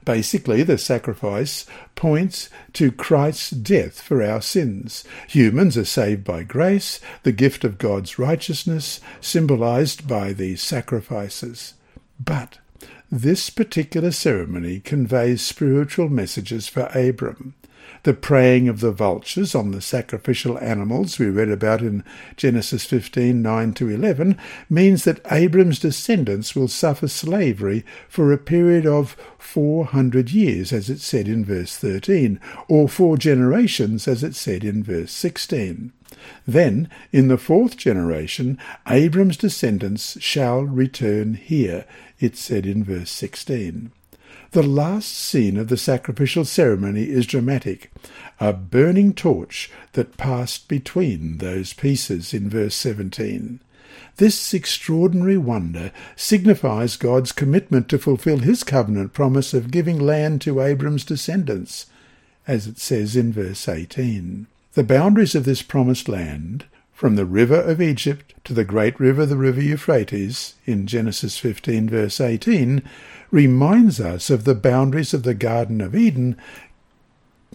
Basically, 0.04 0.62
the 0.62 0.78
sacrifice 0.78 1.64
points 1.94 2.50
to 2.72 2.90
Christ's 2.90 3.50
death 3.50 4.00
for 4.00 4.22
our 4.22 4.42
sins. 4.42 5.04
Humans 5.28 5.76
are 5.76 5.84
saved 5.84 6.24
by 6.24 6.42
grace, 6.42 7.00
the 7.22 7.32
gift 7.32 7.62
of 7.62 7.78
God's 7.78 8.18
righteousness, 8.18 9.00
symbolized 9.20 10.08
by 10.08 10.32
these 10.32 10.60
sacrifices. 10.62 11.74
But 12.18 12.58
this 13.10 13.50
particular 13.50 14.10
ceremony 14.10 14.80
conveys 14.80 15.42
spiritual 15.42 16.08
messages 16.08 16.66
for 16.66 16.90
Abram. 16.94 17.54
The 18.04 18.14
preying 18.14 18.68
of 18.68 18.80
the 18.80 18.90
vultures 18.90 19.54
on 19.54 19.70
the 19.70 19.80
sacrificial 19.80 20.58
animals 20.58 21.20
we 21.20 21.26
read 21.26 21.50
about 21.50 21.82
in 21.82 22.02
Genesis 22.36 22.84
15 22.84 23.40
9 23.40 23.72
to 23.74 23.88
11 23.88 24.36
means 24.68 25.04
that 25.04 25.20
Abram's 25.30 25.78
descendants 25.78 26.56
will 26.56 26.66
suffer 26.66 27.06
slavery 27.06 27.84
for 28.08 28.32
a 28.32 28.38
period 28.38 28.86
of 28.86 29.16
400 29.38 30.32
years, 30.32 30.72
as 30.72 30.90
it 30.90 31.00
said 31.00 31.28
in 31.28 31.44
verse 31.44 31.76
13, 31.76 32.40
or 32.66 32.88
four 32.88 33.16
generations, 33.16 34.08
as 34.08 34.24
it 34.24 34.34
said 34.34 34.64
in 34.64 34.82
verse 34.82 35.12
16. 35.12 35.92
Then, 36.44 36.88
in 37.12 37.28
the 37.28 37.38
fourth 37.38 37.76
generation, 37.76 38.58
Abram's 38.88 39.36
descendants 39.36 40.20
shall 40.20 40.62
return 40.62 41.34
here, 41.34 41.84
it 42.18 42.36
said 42.36 42.66
in 42.66 42.82
verse 42.82 43.10
16. 43.10 43.92
The 44.52 44.62
last 44.62 45.08
scene 45.16 45.56
of 45.56 45.68
the 45.68 45.78
sacrificial 45.78 46.44
ceremony 46.44 47.04
is 47.04 47.26
dramatic, 47.26 47.90
a 48.38 48.52
burning 48.52 49.14
torch 49.14 49.70
that 49.94 50.18
passed 50.18 50.68
between 50.68 51.38
those 51.38 51.72
pieces 51.72 52.34
in 52.34 52.50
verse 52.50 52.74
17. 52.74 53.60
This 54.18 54.52
extraordinary 54.52 55.38
wonder 55.38 55.90
signifies 56.16 56.98
God's 56.98 57.32
commitment 57.32 57.88
to 57.88 57.98
fulfill 57.98 58.40
his 58.40 58.62
covenant 58.62 59.14
promise 59.14 59.54
of 59.54 59.70
giving 59.70 59.98
land 59.98 60.42
to 60.42 60.60
Abram's 60.60 61.06
descendants, 61.06 61.86
as 62.46 62.66
it 62.66 62.78
says 62.78 63.16
in 63.16 63.32
verse 63.32 63.66
18. 63.66 64.48
The 64.74 64.84
boundaries 64.84 65.34
of 65.34 65.46
this 65.46 65.62
promised 65.62 66.10
land, 66.10 66.66
from 66.92 67.16
the 67.16 67.24
river 67.24 67.60
of 67.60 67.80
Egypt 67.80 68.34
to 68.44 68.52
the 68.52 68.64
great 68.64 69.00
river, 69.00 69.24
the 69.24 69.38
river 69.38 69.62
Euphrates, 69.62 70.56
in 70.66 70.86
Genesis 70.86 71.38
15, 71.38 71.88
verse 71.88 72.20
18, 72.20 72.82
reminds 73.32 73.98
us 73.98 74.30
of 74.30 74.44
the 74.44 74.54
boundaries 74.54 75.12
of 75.12 75.24
the 75.24 75.34
Garden 75.34 75.80
of 75.80 75.96
Eden, 75.96 76.36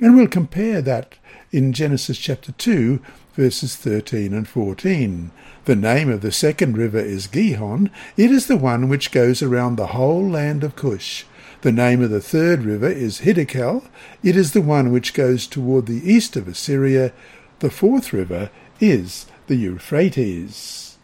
and 0.01 0.15
we'll 0.15 0.27
compare 0.27 0.81
that 0.81 1.15
in 1.51 1.71
Genesis 1.71 2.17
chapter 2.17 2.51
2, 2.51 2.99
verses 3.33 3.75
13 3.75 4.33
and 4.33 4.47
14. 4.47 5.31
The 5.65 5.75
name 5.75 6.09
of 6.09 6.21
the 6.21 6.31
second 6.31 6.77
river 6.77 6.99
is 6.99 7.27
Gihon. 7.27 7.91
It 8.17 8.31
is 8.31 8.47
the 8.47 8.57
one 8.57 8.89
which 8.89 9.11
goes 9.11 9.41
around 9.41 9.75
the 9.75 9.87
whole 9.87 10.27
land 10.27 10.63
of 10.63 10.75
Cush. 10.75 11.25
The 11.61 11.71
name 11.71 12.01
of 12.01 12.09
the 12.09 12.21
third 12.21 12.63
river 12.63 12.89
is 12.89 13.21
Hiddekel. 13.21 13.87
It 14.23 14.35
is 14.35 14.53
the 14.53 14.61
one 14.61 14.91
which 14.91 15.13
goes 15.13 15.47
toward 15.47 15.85
the 15.85 16.11
east 16.11 16.35
of 16.35 16.47
Assyria. 16.47 17.13
The 17.59 17.71
fourth 17.71 18.13
river 18.13 18.49
is 18.79 19.25
the 19.47 19.55
Euphrates. 19.55 20.96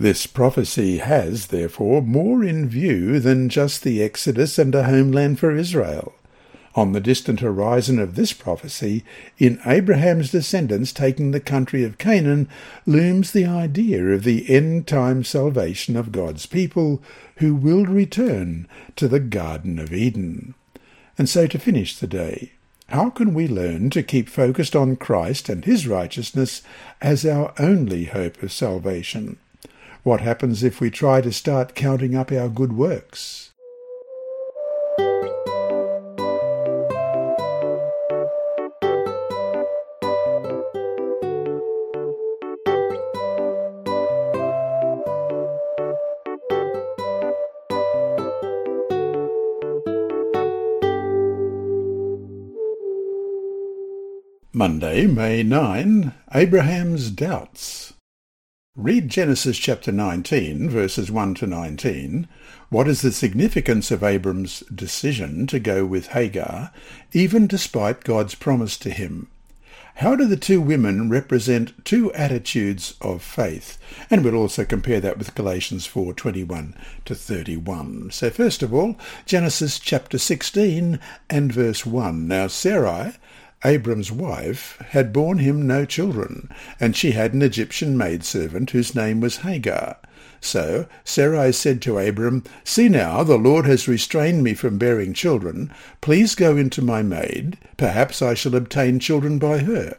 This 0.00 0.26
prophecy 0.26 0.96
has, 0.96 1.48
therefore, 1.48 2.00
more 2.00 2.42
in 2.42 2.70
view 2.70 3.20
than 3.20 3.50
just 3.50 3.82
the 3.82 4.02
Exodus 4.02 4.58
and 4.58 4.74
a 4.74 4.84
homeland 4.84 5.38
for 5.38 5.54
Israel. 5.54 6.14
On 6.74 6.92
the 6.92 7.02
distant 7.02 7.40
horizon 7.40 7.98
of 7.98 8.14
this 8.14 8.32
prophecy, 8.32 9.04
in 9.36 9.60
Abraham's 9.66 10.30
descendants 10.30 10.94
taking 10.94 11.32
the 11.32 11.38
country 11.38 11.84
of 11.84 11.98
Canaan, 11.98 12.48
looms 12.86 13.32
the 13.32 13.44
idea 13.44 14.02
of 14.06 14.24
the 14.24 14.48
end 14.48 14.86
time 14.86 15.22
salvation 15.22 15.98
of 15.98 16.12
God's 16.12 16.46
people 16.46 17.02
who 17.36 17.54
will 17.54 17.84
return 17.84 18.66
to 18.96 19.06
the 19.06 19.20
Garden 19.20 19.78
of 19.78 19.92
Eden. 19.92 20.54
And 21.18 21.28
so 21.28 21.46
to 21.46 21.58
finish 21.58 21.94
the 21.94 22.06
day, 22.06 22.52
how 22.88 23.10
can 23.10 23.34
we 23.34 23.46
learn 23.46 23.90
to 23.90 24.02
keep 24.02 24.30
focused 24.30 24.74
on 24.74 24.96
Christ 24.96 25.50
and 25.50 25.66
his 25.66 25.86
righteousness 25.86 26.62
as 27.02 27.26
our 27.26 27.52
only 27.58 28.04
hope 28.04 28.42
of 28.42 28.50
salvation? 28.50 29.36
What 30.02 30.22
happens 30.22 30.62
if 30.62 30.80
we 30.80 30.90
try 30.90 31.20
to 31.20 31.30
start 31.30 31.74
counting 31.74 32.14
up 32.14 32.32
our 32.32 32.48
good 32.48 32.72
works? 32.72 33.50
Monday, 54.52 55.06
May 55.06 55.42
9, 55.42 56.14
Abraham's 56.34 57.10
Doubts. 57.10 57.94
Read 58.82 59.10
Genesis 59.10 59.58
chapter 59.58 59.92
19, 59.92 60.70
verses 60.70 61.10
1 61.10 61.34
to 61.34 61.46
19. 61.46 62.26
What 62.70 62.88
is 62.88 63.02
the 63.02 63.12
significance 63.12 63.90
of 63.90 64.02
Abram's 64.02 64.60
decision 64.74 65.46
to 65.48 65.60
go 65.60 65.84
with 65.84 66.06
Hagar, 66.08 66.72
even 67.12 67.46
despite 67.46 68.04
God's 68.04 68.34
promise 68.34 68.78
to 68.78 68.88
him? 68.88 69.28
How 69.96 70.16
do 70.16 70.24
the 70.24 70.38
two 70.38 70.62
women 70.62 71.10
represent 71.10 71.84
two 71.84 72.10
attitudes 72.14 72.94
of 73.02 73.22
faith? 73.22 73.76
And 74.08 74.24
we'll 74.24 74.34
also 74.34 74.64
compare 74.64 75.00
that 75.00 75.18
with 75.18 75.34
Galatians 75.34 75.86
4:21 75.86 76.74
to 77.04 77.14
31. 77.14 78.10
So 78.10 78.30
first 78.30 78.62
of 78.62 78.72
all, 78.72 78.96
Genesis 79.26 79.78
chapter 79.78 80.16
16 80.16 80.98
and 81.28 81.52
verse 81.52 81.84
1. 81.84 82.26
Now 82.26 82.46
Sarai 82.46 83.12
Abram's 83.62 84.10
wife 84.10 84.78
had 84.88 85.12
borne 85.12 85.36
him 85.36 85.66
no 85.66 85.84
children, 85.84 86.48
and 86.78 86.96
she 86.96 87.10
had 87.10 87.34
an 87.34 87.42
Egyptian 87.42 87.96
maidservant 87.96 88.70
whose 88.70 88.94
name 88.94 89.20
was 89.20 89.38
Hagar. 89.38 89.96
So 90.40 90.86
Sarai 91.04 91.52
said 91.52 91.82
to 91.82 91.98
Abram, 91.98 92.42
See 92.64 92.88
now, 92.88 93.22
the 93.22 93.36
Lord 93.36 93.66
has 93.66 93.86
restrained 93.86 94.42
me 94.42 94.54
from 94.54 94.78
bearing 94.78 95.12
children. 95.12 95.70
Please 96.00 96.34
go 96.34 96.56
into 96.56 96.80
my 96.80 97.02
maid. 97.02 97.58
Perhaps 97.76 98.22
I 98.22 98.32
shall 98.32 98.54
obtain 98.54 98.98
children 98.98 99.38
by 99.38 99.58
her. 99.58 99.98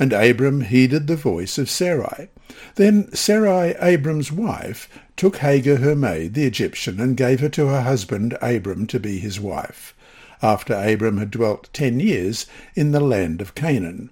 And 0.00 0.12
Abram 0.12 0.62
heeded 0.62 1.06
the 1.06 1.14
voice 1.14 1.58
of 1.58 1.70
Sarai. 1.70 2.28
Then 2.74 3.14
Sarai, 3.14 3.76
Abram's 3.80 4.32
wife, 4.32 4.88
took 5.16 5.36
Hagar 5.36 5.76
her 5.76 5.94
maid, 5.94 6.34
the 6.34 6.44
Egyptian, 6.44 6.98
and 6.98 7.16
gave 7.16 7.38
her 7.38 7.48
to 7.50 7.68
her 7.68 7.82
husband 7.82 8.36
Abram 8.42 8.88
to 8.88 8.98
be 8.98 9.20
his 9.20 9.38
wife 9.38 9.94
after 10.42 10.74
Abram 10.74 11.18
had 11.18 11.30
dwelt 11.30 11.68
ten 11.72 12.00
years 12.00 12.46
in 12.74 12.92
the 12.92 13.00
land 13.00 13.40
of 13.40 13.54
Canaan. 13.54 14.10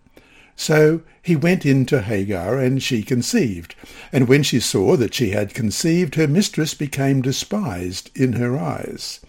So 0.57 1.03
he 1.21 1.35
went 1.35 1.67
in 1.67 1.85
to 1.87 2.03
Hagar, 2.03 2.59
and 2.59 2.83
she 2.83 3.03
conceived. 3.03 3.75
And 4.13 4.29
when 4.29 4.43
she 4.43 4.61
saw 4.61 4.97
that 4.97 5.15
she 5.15 5.31
had 5.31 5.55
conceived, 5.55 6.15
her 6.15 6.29
mistress 6.29 6.75
became 6.75 7.23
despised 7.23 8.11
in 8.15 8.35
her 8.35 8.57
eyes. 8.57 9.21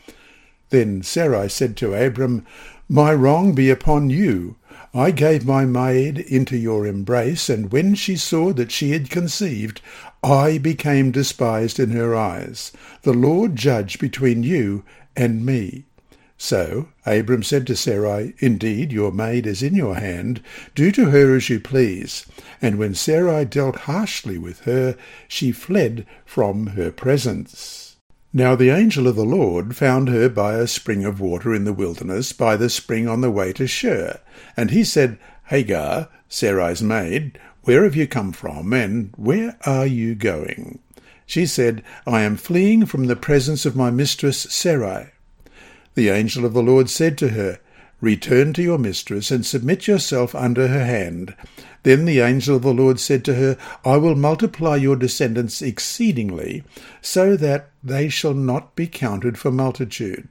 Then 0.70 1.02
Sarai 1.04 1.50
said 1.50 1.78
to 1.78 1.94
Abram, 1.94 2.46
My 2.88 3.14
wrong 3.14 3.54
be 3.54 3.70
upon 3.70 4.10
you. 4.10 4.56
I 4.94 5.12
gave 5.12 5.46
my 5.46 5.66
maid 5.66 6.20
into 6.20 6.56
your 6.58 6.86
embrace, 6.86 7.50
and 7.50 7.72
when 7.72 7.96
she 7.96 8.16
saw 8.16 8.54
that 8.54 8.72
she 8.72 8.92
had 8.92 9.10
conceived, 9.10 9.82
I 10.24 10.58
became 10.58 11.12
despised 11.12 11.80
in 11.80 11.92
her 11.92 12.16
eyes. 12.16 12.72
The 13.02 13.14
Lord 13.14 13.56
judge 13.56 14.00
between 14.00 14.44
you 14.44 14.84
and 15.16 15.46
me. 15.46 15.86
So 16.38 16.90
Abram 17.06 17.44
said 17.44 17.66
to 17.68 17.76
Sarai, 17.76 18.34
Indeed, 18.40 18.92
your 18.92 19.12
maid 19.12 19.48
is 19.48 19.64
in 19.64 19.74
your 19.74 19.96
hand. 19.96 20.42
Do 20.76 20.92
to 20.92 21.10
her 21.12 21.36
as 21.36 21.50
you 21.50 21.60
please. 21.60 22.26
And 22.62 22.78
when 22.78 22.94
Sarai 22.94 23.46
dealt 23.46 23.78
harshly 23.82 24.38
with 24.38 24.62
her, 24.62 24.98
she 25.28 25.52
fled 25.52 26.06
from 26.26 26.68
her 26.68 26.92
presence. 26.92 27.96
Now 28.34 28.54
the 28.54 28.70
angel 28.70 29.08
of 29.08 29.16
the 29.16 29.24
Lord 29.24 29.78
found 29.78 30.10
her 30.10 30.28
by 30.28 30.56
a 30.56 30.68
spring 30.68 31.06
of 31.06 31.22
water 31.22 31.56
in 31.56 31.64
the 31.64 31.72
wilderness, 31.72 32.34
by 32.34 32.58
the 32.58 32.70
spring 32.70 33.08
on 33.08 33.22
the 33.22 33.32
way 33.32 33.54
to 33.54 33.66
Shur. 33.66 34.20
And 34.58 34.72
he 34.72 34.84
said, 34.84 35.18
Hagar, 35.46 36.10
Sarai's 36.28 36.84
maid, 36.84 37.40
where 37.64 37.86
have 37.86 37.96
you 37.96 38.08
come 38.08 38.34
from, 38.34 38.74
and 38.74 39.14
where 39.16 39.58
are 39.66 39.88
you 39.88 40.16
going? 40.16 40.80
She 41.26 41.46
said, 41.46 41.82
I 42.06 42.24
am 42.24 42.36
fleeing 42.36 42.86
from 42.86 43.06
the 43.06 43.16
presence 43.16 43.66
of 43.66 43.76
my 43.76 43.90
mistress 43.90 44.40
Sarai. 44.50 45.12
The 45.96 46.10
angel 46.10 46.46
of 46.46 46.54
the 46.54 46.62
Lord 46.62 46.90
said 46.90 47.18
to 47.20 47.30
her, 47.30 47.60
Return 48.02 48.52
to 48.54 48.62
your 48.62 48.78
mistress, 48.78 49.32
and 49.32 49.46
submit 49.46 49.88
yourself 49.88 50.36
under 50.36 50.68
her 50.68 50.86
hand. 50.86 51.34
Then 51.84 52.04
the 52.04 52.20
angel 52.20 52.58
of 52.58 52.64
the 52.64 52.74
Lord 52.74 53.00
said 53.00 53.24
to 53.26 53.36
her, 53.36 53.58
I 53.86 53.96
will 53.98 54.16
multiply 54.16 54.76
your 54.76 54.98
descendants 54.98 55.62
exceedingly, 55.62 56.64
so 57.02 57.38
that 57.38 57.70
they 57.82 58.10
shall 58.10 58.34
not 58.34 58.76
be 58.76 58.88
counted 58.88 59.38
for 59.38 59.52
multitude. 59.52 60.28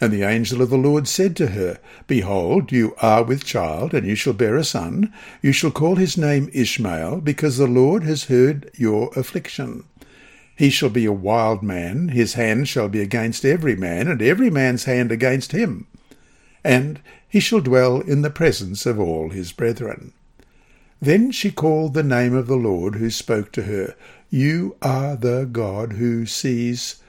And 0.00 0.12
the 0.12 0.22
angel 0.22 0.62
of 0.62 0.70
the 0.70 0.78
Lord 0.78 1.06
said 1.06 1.36
to 1.36 1.48
her, 1.48 1.78
Behold, 2.06 2.72
you 2.72 2.94
are 3.02 3.22
with 3.22 3.44
child, 3.44 3.92
and 3.92 4.06
you 4.06 4.14
shall 4.14 4.32
bear 4.32 4.56
a 4.56 4.64
son. 4.64 5.12
You 5.42 5.52
shall 5.52 5.70
call 5.70 5.96
his 5.96 6.16
name 6.16 6.50
Ishmael, 6.52 7.20
because 7.20 7.58
the 7.58 7.66
Lord 7.66 8.02
has 8.04 8.24
heard 8.24 8.70
your 8.74 9.10
affliction. 9.14 9.84
He 10.54 10.70
shall 10.70 10.90
be 10.90 11.04
a 11.06 11.12
wild 11.12 11.62
man, 11.62 12.08
his 12.08 12.34
hand 12.34 12.68
shall 12.68 12.88
be 12.88 13.00
against 13.00 13.44
every 13.44 13.74
man, 13.74 14.08
and 14.08 14.20
every 14.20 14.50
man's 14.50 14.84
hand 14.84 15.10
against 15.10 15.52
him. 15.52 15.86
And 16.62 17.00
he 17.28 17.40
shall 17.40 17.60
dwell 17.60 18.00
in 18.00 18.22
the 18.22 18.30
presence 18.30 18.84
of 18.86 19.00
all 19.00 19.30
his 19.30 19.52
brethren. 19.52 20.12
Then 21.00 21.32
she 21.32 21.50
called 21.50 21.94
the 21.94 22.02
name 22.02 22.34
of 22.34 22.46
the 22.46 22.56
Lord 22.56 22.96
who 22.96 23.10
spoke 23.10 23.50
to 23.52 23.62
her, 23.62 23.94
You 24.30 24.76
are 24.82 25.16
the 25.16 25.48
God 25.50 25.94
who 25.94 26.26
sees. 26.26 27.02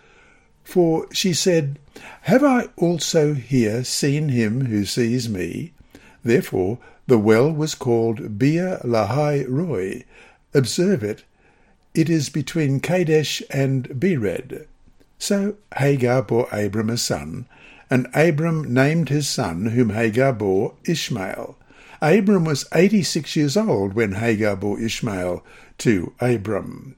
For 0.64 1.06
she 1.14 1.34
said, 1.34 1.78
Have 2.22 2.44
I 2.44 2.70
also 2.78 3.34
here 3.34 3.84
seen 3.84 4.30
him 4.30 4.66
who 4.66 4.86
sees 4.86 5.30
me? 5.30 5.74
Therefore 6.24 6.80
the 7.06 7.20
well 7.20 7.52
was 7.52 7.76
called 7.76 8.40
Beer 8.40 8.80
Lahai 8.84 9.46
Roi. 9.48 10.06
Observe 10.54 11.04
it, 11.04 11.24
it 11.94 12.10
is 12.10 12.30
between 12.30 12.80
Kadesh 12.80 13.42
and 13.50 13.88
Bered. 13.90 14.66
So 15.20 15.56
Hagar 15.78 16.24
bore 16.24 16.48
Abram 16.52 16.90
a 16.90 16.98
son, 16.98 17.48
and 17.90 18.08
Abram 18.14 18.74
named 18.74 19.10
his 19.10 19.28
son, 19.30 19.68
whom 19.68 19.92
Hagar 19.92 20.34
bore, 20.34 20.74
Ishmael. 20.86 21.58
Abram 22.02 22.44
was 22.44 22.66
eighty-six 22.74 23.36
years 23.36 23.56
old 23.56 23.94
when 23.94 24.14
Hagar 24.14 24.56
bore 24.56 24.80
Ishmael 24.80 25.44
to 25.80 26.14
Abram. 26.20 26.96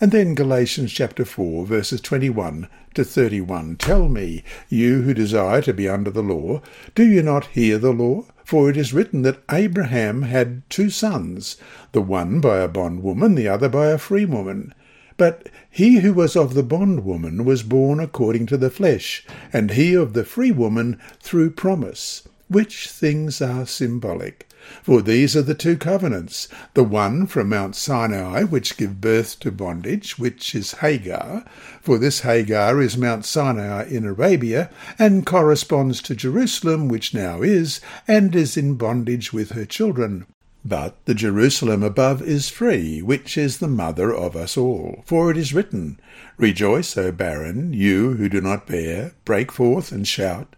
And 0.00 0.12
then 0.12 0.34
Galatians 0.34 0.92
chapter 0.92 1.26
4, 1.26 1.66
verses 1.66 2.00
21 2.00 2.68
to 2.94 3.04
31. 3.04 3.76
Tell 3.76 4.08
me, 4.08 4.42
you 4.70 5.02
who 5.02 5.12
desire 5.12 5.60
to 5.60 5.74
be 5.74 5.90
under 5.90 6.10
the 6.10 6.22
law, 6.22 6.62
do 6.94 7.06
you 7.06 7.22
not 7.22 7.48
hear 7.48 7.76
the 7.76 7.92
law? 7.92 8.24
For 8.50 8.68
it 8.68 8.76
is 8.76 8.92
written 8.92 9.22
that 9.22 9.44
Abraham 9.48 10.22
had 10.22 10.68
two 10.68 10.90
sons, 10.90 11.56
the 11.92 12.02
one 12.02 12.40
by 12.40 12.58
a 12.58 12.66
bondwoman, 12.66 13.36
the 13.36 13.46
other 13.46 13.68
by 13.68 13.90
a 13.90 13.96
free 13.96 14.24
woman. 14.24 14.74
But 15.16 15.48
he 15.70 16.00
who 16.00 16.12
was 16.12 16.34
of 16.34 16.54
the 16.54 16.64
bondwoman 16.64 17.44
was 17.44 17.62
born 17.62 18.00
according 18.00 18.46
to 18.46 18.56
the 18.56 18.68
flesh, 18.68 19.24
and 19.52 19.70
he 19.70 19.94
of 19.94 20.14
the 20.14 20.24
free 20.24 20.50
woman 20.50 20.98
through 21.20 21.52
promise, 21.52 22.26
which 22.48 22.88
things 22.88 23.40
are 23.40 23.66
symbolic. 23.66 24.48
For 24.82 25.02
these 25.02 25.36
are 25.36 25.42
the 25.42 25.54
two 25.54 25.76
covenants, 25.76 26.48
the 26.74 26.84
one 26.84 27.26
from 27.26 27.48
Mount 27.48 27.76
Sinai, 27.76 28.44
which 28.44 28.76
give 28.76 29.00
birth 29.00 29.40
to 29.40 29.50
bondage, 29.50 30.18
which 30.18 30.54
is 30.54 30.74
Hagar, 30.74 31.44
for 31.80 31.98
this 31.98 32.20
Hagar 32.20 32.80
is 32.80 32.96
Mount 32.96 33.24
Sinai 33.24 33.84
in 33.84 34.04
Arabia, 34.04 34.70
and 34.98 35.26
corresponds 35.26 36.02
to 36.02 36.14
Jerusalem, 36.14 36.88
which 36.88 37.14
now 37.14 37.42
is, 37.42 37.80
and 38.06 38.34
is 38.34 38.56
in 38.56 38.74
bondage 38.74 39.32
with 39.32 39.50
her 39.52 39.64
children. 39.64 40.26
But 40.64 40.96
the 41.06 41.14
Jerusalem 41.14 41.82
above 41.82 42.20
is 42.20 42.50
free, 42.50 43.00
which 43.00 43.38
is 43.38 43.58
the 43.58 43.68
mother 43.68 44.14
of 44.14 44.36
us 44.36 44.58
all. 44.58 45.02
For 45.06 45.30
it 45.30 45.38
is 45.38 45.54
written, 45.54 45.98
Rejoice, 46.36 46.96
O 46.98 47.12
barren, 47.12 47.72
you 47.72 48.14
who 48.14 48.28
do 48.28 48.42
not 48.42 48.66
bear, 48.66 49.12
break 49.24 49.50
forth 49.50 49.90
and 49.90 50.06
shout, 50.06 50.54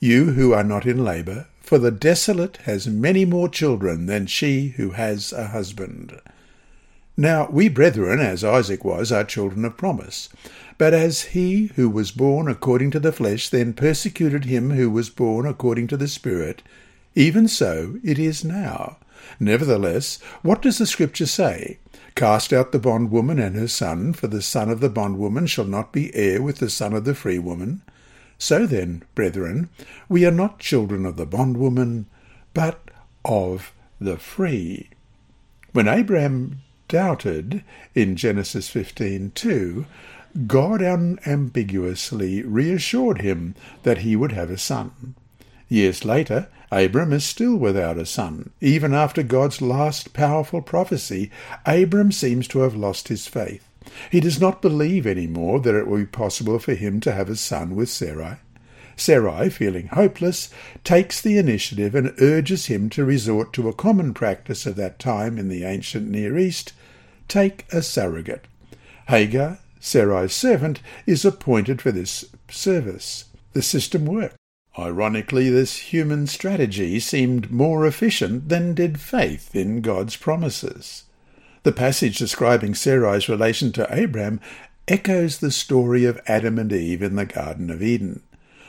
you 0.00 0.32
who 0.32 0.52
are 0.54 0.64
not 0.64 0.86
in 0.86 1.04
labour, 1.04 1.48
for 1.72 1.78
the 1.78 1.90
desolate 1.90 2.58
has 2.64 2.86
many 2.86 3.24
more 3.24 3.48
children 3.48 4.04
than 4.04 4.26
she 4.26 4.74
who 4.76 4.90
has 4.90 5.32
a 5.32 5.46
husband. 5.46 6.20
Now 7.16 7.48
we 7.50 7.70
brethren, 7.70 8.20
as 8.20 8.44
Isaac 8.44 8.84
was, 8.84 9.10
are 9.10 9.24
children 9.24 9.64
of 9.64 9.78
promise. 9.78 10.28
But 10.76 10.92
as 10.92 11.22
he 11.32 11.68
who 11.76 11.88
was 11.88 12.10
born 12.10 12.46
according 12.46 12.90
to 12.90 13.00
the 13.00 13.10
flesh 13.10 13.48
then 13.48 13.72
persecuted 13.72 14.44
him 14.44 14.72
who 14.72 14.90
was 14.90 15.08
born 15.08 15.46
according 15.46 15.86
to 15.86 15.96
the 15.96 16.08
Spirit, 16.08 16.62
even 17.14 17.48
so 17.48 17.96
it 18.04 18.18
is 18.18 18.44
now. 18.44 18.98
Nevertheless, 19.40 20.18
what 20.42 20.60
does 20.60 20.76
the 20.76 20.84
Scripture 20.84 21.24
say? 21.24 21.78
Cast 22.14 22.52
out 22.52 22.72
the 22.72 22.78
bondwoman 22.78 23.38
and 23.38 23.56
her 23.56 23.66
son, 23.66 24.12
for 24.12 24.26
the 24.26 24.42
son 24.42 24.68
of 24.68 24.80
the 24.80 24.90
bondwoman 24.90 25.46
shall 25.46 25.64
not 25.64 25.90
be 25.90 26.14
heir 26.14 26.42
with 26.42 26.58
the 26.58 26.68
son 26.68 26.92
of 26.92 27.06
the 27.06 27.14
free 27.14 27.38
woman. 27.38 27.80
So 28.42 28.66
then, 28.66 29.04
brethren, 29.14 29.68
we 30.08 30.26
are 30.26 30.32
not 30.32 30.58
children 30.58 31.06
of 31.06 31.14
the 31.14 31.26
bondwoman, 31.26 32.06
but 32.52 32.90
of 33.24 33.72
the 34.00 34.16
free. 34.16 34.90
When 35.72 35.86
Abraham 35.86 36.58
doubted 36.88 37.62
in 37.94 38.16
Genesis 38.16 38.68
15:2, 38.68 39.86
God 40.48 40.82
unambiguously 40.82 42.42
reassured 42.42 43.20
him 43.20 43.54
that 43.84 43.98
he 43.98 44.16
would 44.16 44.32
have 44.32 44.50
a 44.50 44.58
son. 44.58 45.14
Years 45.68 46.04
later, 46.04 46.48
Abram 46.72 47.12
is 47.12 47.22
still 47.22 47.54
without 47.54 47.96
a 47.96 48.04
son. 48.04 48.50
Even 48.60 48.92
after 48.92 49.22
God's 49.22 49.62
last 49.62 50.12
powerful 50.12 50.62
prophecy, 50.62 51.30
Abram 51.64 52.10
seems 52.10 52.48
to 52.48 52.62
have 52.62 52.74
lost 52.74 53.06
his 53.06 53.28
faith. 53.28 53.68
He 54.10 54.20
does 54.20 54.40
not 54.40 54.62
believe 54.62 55.06
any 55.06 55.26
more 55.26 55.60
that 55.60 55.74
it 55.74 55.86
will 55.86 55.98
be 55.98 56.06
possible 56.06 56.58
for 56.58 56.74
him 56.74 57.00
to 57.00 57.12
have 57.12 57.28
a 57.28 57.36
son 57.36 57.74
with 57.74 57.88
Sarai. 57.88 58.36
Sarai, 58.96 59.48
feeling 59.50 59.88
hopeless, 59.88 60.50
takes 60.84 61.20
the 61.20 61.38
initiative 61.38 61.94
and 61.94 62.14
urges 62.20 62.66
him 62.66 62.90
to 62.90 63.04
resort 63.04 63.52
to 63.54 63.68
a 63.68 63.72
common 63.72 64.14
practice 64.14 64.66
of 64.66 64.76
that 64.76 64.98
time 64.98 65.38
in 65.38 65.48
the 65.48 65.64
ancient 65.64 66.08
Near 66.08 66.38
East 66.38 66.72
take 67.28 67.64
a 67.72 67.82
surrogate. 67.82 68.46
Hagar, 69.08 69.58
Sarai's 69.80 70.34
servant, 70.34 70.80
is 71.06 71.24
appointed 71.24 71.80
for 71.80 71.90
this 71.90 72.24
service. 72.50 73.24
The 73.54 73.62
system 73.62 74.04
worked. 74.04 74.36
Ironically, 74.78 75.50
this 75.50 75.78
human 75.78 76.26
strategy 76.26 77.00
seemed 77.00 77.50
more 77.50 77.86
efficient 77.86 78.48
than 78.48 78.74
did 78.74 79.00
faith 79.00 79.54
in 79.54 79.80
God's 79.80 80.16
promises. 80.16 81.04
The 81.64 81.72
passage 81.72 82.18
describing 82.18 82.74
Sarai's 82.74 83.28
relation 83.28 83.70
to 83.72 83.86
Abraham 83.88 84.40
echoes 84.88 85.38
the 85.38 85.52
story 85.52 86.04
of 86.04 86.20
Adam 86.26 86.58
and 86.58 86.72
Eve 86.72 87.02
in 87.02 87.14
the 87.14 87.24
Garden 87.24 87.70
of 87.70 87.82
Eden. 87.82 88.22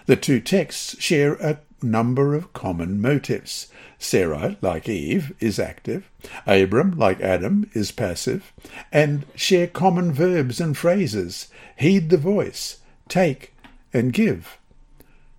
The 0.05 0.15
two 0.15 0.39
texts 0.39 1.01
share 1.01 1.33
a 1.35 1.59
number 1.81 2.35
of 2.35 2.53
common 2.53 3.01
motives. 3.01 3.67
Sarah, 3.97 4.57
like 4.61 4.87
Eve, 4.87 5.33
is 5.39 5.57
active. 5.57 6.09
Abram, 6.45 6.91
like 6.91 7.19
Adam, 7.19 7.69
is 7.73 7.91
passive. 7.91 8.53
And 8.91 9.25
share 9.33 9.67
common 9.67 10.11
verbs 10.11 10.61
and 10.61 10.77
phrases. 10.77 11.47
Heed 11.75 12.09
the 12.09 12.17
voice, 12.17 12.77
take, 13.09 13.55
and 13.91 14.13
give. 14.13 14.59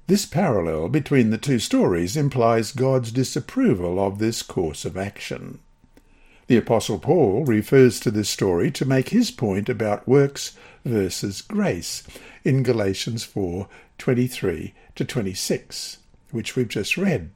This 0.07 0.27
parallel 0.27 0.89
between 0.89 1.31
the 1.31 1.39
two 1.39 1.59
stories 1.59 2.17
implies 2.17 2.73
God's 2.73 3.13
disapproval 3.13 4.05
of 4.05 4.19
this 4.19 4.43
course 4.43 4.85
of 4.85 4.97
action. 4.97 5.61
The 6.47 6.57
Apostle 6.59 6.99
Paul 6.99 7.45
refers 7.45 7.99
to 8.01 8.11
this 8.11 8.29
story 8.29 8.71
to 8.73 8.85
make 8.85 9.09
his 9.09 9.31
point 9.31 9.69
about 9.69 10.07
works 10.07 10.57
versus 10.85 11.41
grace 11.41 12.03
in 12.45 12.63
Galatians 12.63 13.25
4 13.25 13.67
23 13.97 14.75
to 14.97 15.05
26, 15.05 15.99
which 16.33 16.55
we've 16.55 16.69
just 16.69 16.99
read. 16.99 17.31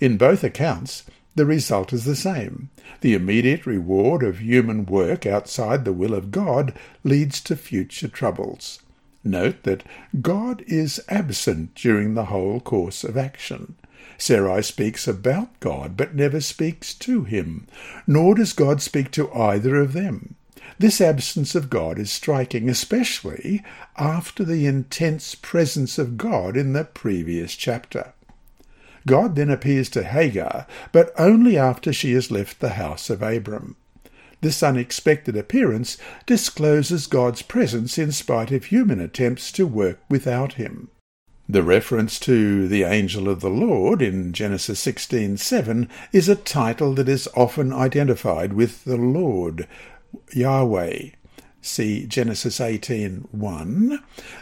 In 0.00 0.16
both 0.16 0.42
accounts, 0.42 1.04
the 1.34 1.44
result 1.44 1.92
is 1.92 2.04
the 2.04 2.16
same. 2.16 2.70
The 3.02 3.14
immediate 3.14 3.66
reward 3.66 4.22
of 4.22 4.40
human 4.40 4.86
work 4.86 5.26
outside 5.26 5.84
the 5.84 5.92
will 5.92 6.14
of 6.14 6.30
God 6.30 6.72
leads 7.04 7.40
to 7.42 7.56
future 7.56 8.08
troubles. 8.08 8.80
Note 9.22 9.64
that 9.64 9.84
God 10.22 10.64
is 10.66 11.00
absent 11.08 11.74
during 11.74 12.14
the 12.14 12.26
whole 12.26 12.58
course 12.60 13.04
of 13.04 13.18
action. 13.18 13.76
Sarai 14.20 14.62
speaks 14.62 15.08
about 15.08 15.58
God, 15.60 15.96
but 15.96 16.14
never 16.14 16.42
speaks 16.42 16.92
to 16.94 17.24
him, 17.24 17.66
nor 18.06 18.34
does 18.34 18.52
God 18.52 18.82
speak 18.82 19.10
to 19.12 19.32
either 19.32 19.76
of 19.76 19.94
them. 19.94 20.34
This 20.78 21.00
absence 21.00 21.54
of 21.54 21.70
God 21.70 21.98
is 21.98 22.12
striking, 22.12 22.68
especially 22.68 23.64
after 23.96 24.44
the 24.44 24.66
intense 24.66 25.34
presence 25.34 25.98
of 25.98 26.18
God 26.18 26.54
in 26.54 26.74
the 26.74 26.84
previous 26.84 27.54
chapter. 27.54 28.12
God 29.06 29.36
then 29.36 29.48
appears 29.48 29.88
to 29.90 30.04
Hagar, 30.04 30.66
but 30.92 31.12
only 31.18 31.56
after 31.56 31.90
she 31.90 32.12
has 32.12 32.30
left 32.30 32.60
the 32.60 32.70
house 32.70 33.08
of 33.08 33.22
Abram. 33.22 33.76
This 34.42 34.62
unexpected 34.62 35.36
appearance 35.36 35.96
discloses 36.26 37.06
God's 37.06 37.40
presence 37.40 37.96
in 37.96 38.12
spite 38.12 38.52
of 38.52 38.66
human 38.66 39.00
attempts 39.00 39.50
to 39.52 39.66
work 39.66 40.00
without 40.10 40.54
him. 40.54 40.88
The 41.50 41.64
reference 41.64 42.20
to 42.20 42.68
the 42.68 42.84
angel 42.84 43.28
of 43.28 43.40
the 43.40 43.50
Lord 43.50 44.02
in 44.02 44.32
Genesis 44.32 44.78
16:7 44.78 45.88
is 46.12 46.28
a 46.28 46.36
title 46.36 46.94
that 46.94 47.08
is 47.08 47.28
often 47.34 47.72
identified 47.72 48.52
with 48.52 48.84
the 48.84 48.96
Lord, 48.96 49.66
Yahweh. 50.32 51.08
See 51.62 52.06
Genesis 52.06 52.58
18:1. 52.58 54.00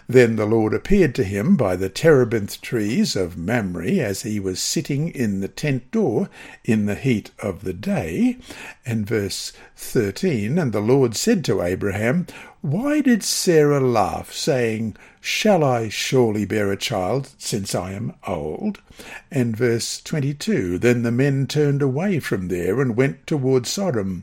Then 0.08 0.36
the 0.36 0.46
Lord 0.46 0.72
appeared 0.72 1.16
to 1.16 1.24
him 1.24 1.56
by 1.56 1.74
the 1.74 1.88
terebinth 1.88 2.60
trees 2.60 3.16
of 3.16 3.36
Mamre 3.36 3.98
as 3.98 4.22
he 4.22 4.38
was 4.38 4.60
sitting 4.60 5.08
in 5.08 5.40
the 5.40 5.48
tent 5.48 5.90
door 5.90 6.30
in 6.64 6.86
the 6.86 6.94
heat 6.94 7.32
of 7.40 7.64
the 7.64 7.72
day. 7.72 8.38
And 8.86 9.04
verse 9.04 9.52
13, 9.74 10.58
and 10.60 10.72
the 10.72 10.80
Lord 10.80 11.16
said 11.16 11.44
to 11.46 11.60
Abraham, 11.60 12.28
Why 12.60 13.00
did 13.00 13.24
Sarah 13.24 13.80
laugh, 13.80 14.32
saying, 14.32 14.94
Shall 15.20 15.64
I 15.64 15.88
surely 15.88 16.44
bear 16.44 16.70
a 16.70 16.76
child, 16.76 17.30
since 17.36 17.74
I 17.74 17.94
am 17.94 18.12
old? 18.28 18.80
And 19.28 19.56
verse 19.56 20.00
22, 20.02 20.78
Then 20.78 21.02
the 21.02 21.10
men 21.10 21.48
turned 21.48 21.82
away 21.82 22.20
from 22.20 22.46
there 22.46 22.80
and 22.80 22.96
went 22.96 23.26
toward 23.26 23.66
Sodom. 23.66 24.22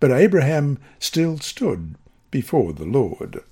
But 0.00 0.10
Abraham 0.10 0.78
still 0.98 1.38
stood 1.38 1.96
before 2.32 2.72
the 2.72 2.84
Lord. 2.84 3.44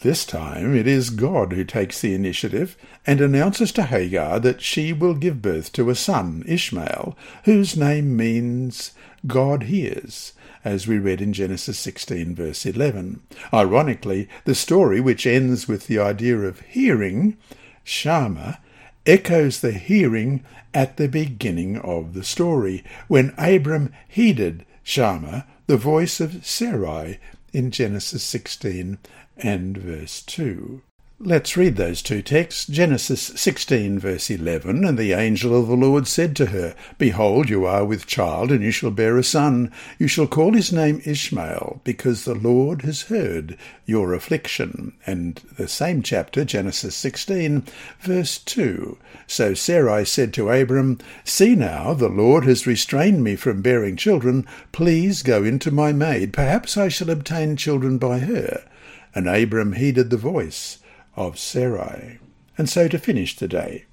This 0.00 0.26
time 0.26 0.74
it 0.74 0.88
is 0.88 1.10
God 1.10 1.52
who 1.52 1.62
takes 1.62 2.00
the 2.00 2.12
initiative 2.12 2.76
and 3.06 3.20
announces 3.20 3.70
to 3.72 3.84
Hagar 3.84 4.40
that 4.40 4.60
she 4.60 4.92
will 4.92 5.14
give 5.14 5.40
birth 5.40 5.70
to 5.74 5.90
a 5.90 5.94
son, 5.94 6.42
Ishmael, 6.48 7.16
whose 7.44 7.76
name 7.76 8.16
means 8.16 8.94
God 9.28 9.64
hears, 9.64 10.32
as 10.64 10.88
we 10.88 10.98
read 10.98 11.20
in 11.20 11.32
Genesis 11.32 11.78
16, 11.78 12.34
verse 12.34 12.66
11. 12.66 13.22
Ironically, 13.54 14.28
the 14.44 14.56
story, 14.56 15.00
which 15.00 15.24
ends 15.24 15.68
with 15.68 15.86
the 15.86 16.00
idea 16.00 16.38
of 16.38 16.60
hearing, 16.62 17.36
Shama, 17.84 18.58
echoes 19.06 19.60
the 19.60 19.72
hearing 19.72 20.42
at 20.74 20.96
the 20.96 21.08
beginning 21.08 21.78
of 21.78 22.14
the 22.14 22.24
story, 22.24 22.82
when 23.06 23.34
Abram 23.38 23.92
heeded 24.08 24.64
Shama, 24.82 25.46
the 25.68 25.76
voice 25.76 26.18
of 26.18 26.44
Sarai, 26.44 27.20
in 27.52 27.70
Genesis 27.70 28.22
16 28.22 28.98
and 29.36 29.76
verse 29.76 30.22
2. 30.22 30.82
Let's 31.24 31.56
read 31.56 31.76
those 31.76 32.02
two 32.02 32.20
texts. 32.20 32.66
Genesis 32.66 33.22
16, 33.36 34.00
verse 34.00 34.28
11. 34.28 34.84
And 34.84 34.98
the 34.98 35.12
angel 35.12 35.56
of 35.56 35.68
the 35.68 35.76
Lord 35.76 36.08
said 36.08 36.34
to 36.34 36.46
her, 36.46 36.74
Behold, 36.98 37.48
you 37.48 37.64
are 37.64 37.84
with 37.84 38.08
child, 38.08 38.50
and 38.50 38.60
you 38.60 38.72
shall 38.72 38.90
bear 38.90 39.16
a 39.16 39.22
son. 39.22 39.70
You 40.00 40.08
shall 40.08 40.26
call 40.26 40.52
his 40.52 40.72
name 40.72 41.00
Ishmael, 41.04 41.80
because 41.84 42.24
the 42.24 42.34
Lord 42.34 42.82
has 42.82 43.02
heard 43.02 43.56
your 43.86 44.14
affliction. 44.14 44.94
And 45.06 45.36
the 45.56 45.68
same 45.68 46.02
chapter, 46.02 46.44
Genesis 46.44 46.96
16, 46.96 47.66
verse 48.00 48.38
2. 48.38 48.98
So 49.28 49.54
Sarai 49.54 50.04
said 50.04 50.34
to 50.34 50.50
Abram, 50.50 50.98
See 51.22 51.54
now, 51.54 51.94
the 51.94 52.08
Lord 52.08 52.44
has 52.46 52.66
restrained 52.66 53.22
me 53.22 53.36
from 53.36 53.62
bearing 53.62 53.94
children. 53.94 54.44
Please 54.72 55.22
go 55.22 55.44
into 55.44 55.70
my 55.70 55.92
maid. 55.92 56.32
Perhaps 56.32 56.76
I 56.76 56.88
shall 56.88 57.10
obtain 57.10 57.56
children 57.56 57.98
by 57.98 58.18
her. 58.18 58.64
And 59.14 59.28
Abram 59.28 59.74
heeded 59.74 60.10
the 60.10 60.16
voice 60.16 60.78
of 61.16 61.38
Sarai. 61.38 62.18
And 62.58 62.68
so 62.68 62.88
to 62.88 62.98
finish 62.98 63.36
today, 63.36 63.86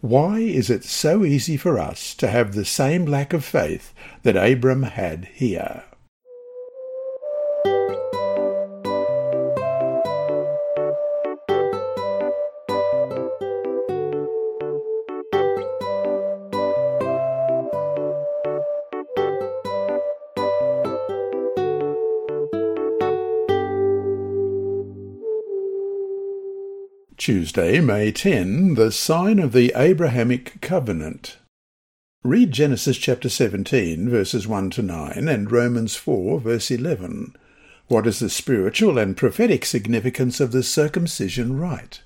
why 0.00 0.38
is 0.38 0.70
it 0.70 0.84
so 0.84 1.24
easy 1.24 1.56
for 1.56 1.78
us 1.78 2.14
to 2.14 2.28
have 2.28 2.54
the 2.54 2.64
same 2.64 3.04
lack 3.04 3.32
of 3.32 3.44
faith 3.44 3.92
that 4.22 4.36
Abram 4.36 4.84
had 4.84 5.26
here? 5.26 5.84
Tuesday, 27.30 27.78
May 27.78 28.10
10, 28.10 28.74
the 28.74 28.90
sign 28.90 29.38
of 29.38 29.52
the 29.52 29.72
Abrahamic 29.76 30.60
covenant. 30.60 31.38
Read 32.24 32.50
Genesis 32.50 32.98
chapter 32.98 33.28
17, 33.28 34.10
verses 34.10 34.48
1 34.48 34.70
to 34.70 34.82
9, 34.82 35.28
and 35.28 35.52
Romans 35.52 35.94
4, 35.94 36.40
verse 36.40 36.72
11. 36.72 37.36
What 37.86 38.08
is 38.08 38.18
the 38.18 38.28
spiritual 38.28 38.98
and 38.98 39.16
prophetic 39.16 39.64
significance 39.64 40.40
of 40.40 40.50
the 40.50 40.64
circumcision 40.64 41.56
rite? 41.56 42.02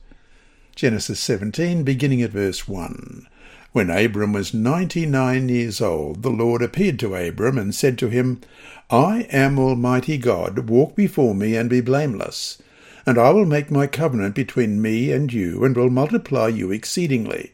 Genesis 0.77 1.21
17, 1.21 1.85
beginning 1.85 2.21
at 2.21 2.33
verse 2.33 2.69
1. 2.69 3.27
When 3.73 3.89
Abram 3.89 4.35
was 4.35 4.53
ninety-nine 4.53 5.49
years 5.49 5.81
old, 5.81 6.23
the 6.23 6.29
Lord 6.29 6.61
appeared 6.61 6.99
to 6.99 7.15
Abram 7.15 7.57
and 7.57 7.75
said 7.75 7.97
to 8.01 8.09
him, 8.09 8.43
I 8.91 9.23
am 9.31 9.59
Almighty 9.59 10.19
God, 10.19 10.69
walk 10.69 10.95
before 10.95 11.35
me 11.35 11.57
and 11.57 11.71
be 11.71 11.81
blameless 11.81 12.59
and 13.07 13.19
I 13.19 13.31
will 13.31 13.47
make 13.47 13.71
my 13.71 13.87
covenant 13.87 14.35
between 14.35 14.81
me 14.81 15.13
and 15.13 15.33
you, 15.33 15.65
and 15.65 15.77
will 15.77 15.91
multiply 15.91 16.49
you 16.49 16.71
exceedingly. 16.71 17.53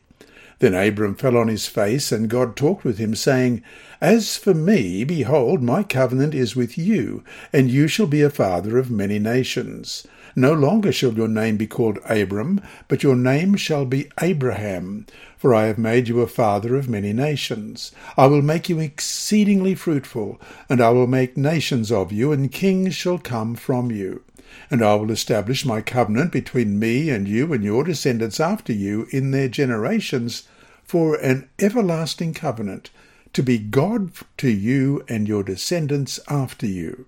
Then 0.61 0.75
Abram 0.75 1.15
fell 1.15 1.39
on 1.39 1.49
his 1.49 1.67
face, 1.67 2.13
and 2.13 2.29
God 2.29 2.55
talked 2.55 2.85
with 2.85 2.99
him, 2.99 3.15
saying, 3.15 3.63
As 4.01 4.37
for 4.37 4.53
me, 4.53 5.05
behold, 5.05 5.63
my 5.63 5.83
covenant 5.83 6.35
is 6.35 6.55
with 6.55 6.77
you, 6.77 7.25
and 7.51 7.71
you 7.71 7.89
shall 7.89 8.07
be 8.07 8.21
a 8.21 8.29
father 8.29 8.77
of 8.77 8.91
many 8.91 9.19
nations. 9.19 10.07
No 10.37 10.53
longer 10.53 10.93
shall 10.93 11.15
your 11.15 11.29
name 11.29 11.57
be 11.57 11.67
called 11.67 11.99
Abram, 12.05 12.61
but 12.89 13.03
your 13.03 13.17
name 13.17 13.57
shall 13.57 13.87
be 13.87 14.11
Abraham, 14.21 15.07
for 15.37 15.55
I 15.55 15.65
have 15.65 15.79
made 15.79 16.09
you 16.09 16.21
a 16.21 16.27
father 16.27 16.77
of 16.77 16.91
many 16.91 17.15
nations. 17.15 17.91
I 18.17 18.27
will 18.27 18.43
make 18.43 18.69
you 18.69 18.79
exceedingly 18.79 19.75
fruitful, 19.75 20.39
and 20.69 20.81
I 20.81 20.91
will 20.91 21.07
make 21.07 21.39
nations 21.39 21.91
of 21.91 22.13
you, 22.13 22.33
and 22.33 22.53
kings 22.53 22.95
shall 22.95 23.19
come 23.19 23.55
from 23.55 23.91
you. 23.91 24.23
And 24.71 24.83
I 24.83 24.95
will 24.95 25.11
establish 25.11 25.65
my 25.65 25.81
covenant 25.81 26.33
between 26.33 26.79
me 26.79 27.11
and 27.11 27.29
you 27.29 27.53
and 27.53 27.65
your 27.65 27.85
descendants 27.85 28.41
after 28.41 28.73
you 28.73 29.07
in 29.11 29.31
their 29.31 29.49
generations 29.49 30.45
for 30.83 31.15
an 31.17 31.49
everlasting 31.59 32.35
covenant, 32.35 32.91
to 33.33 33.43
be 33.43 33.59
God 33.59 34.11
to 34.39 34.51
you 34.51 35.05
and 35.09 35.29
your 35.29 35.45
descendants 35.45 36.19
after 36.29 36.67
you. 36.67 37.07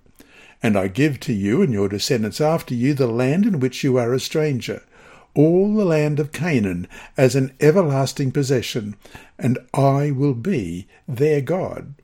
And 0.63 0.77
I 0.77 0.87
give 0.87 1.19
to 1.21 1.33
you 1.33 1.63
and 1.63 1.73
your 1.73 1.89
descendants 1.89 2.41
after 2.41 2.75
you 2.75 2.95
the 2.95 3.09
land 3.09 3.47
in 3.47 3.59
which 3.59 3.83
you 3.83 3.97
are 3.97 4.13
a 4.13 4.21
stranger, 4.21 4.85
all 5.35 5.75
the 5.75 5.85
land 5.85 6.21
of 6.21 6.31
Canaan 6.31 6.87
as 7.17 7.35
an 7.35 7.53
everlasting 7.59 8.31
possession, 8.31 8.95
and 9.39 9.59
I 9.75 10.13
will 10.13 10.35
be 10.35 10.87
their 11.09 11.41
God. 11.41 11.95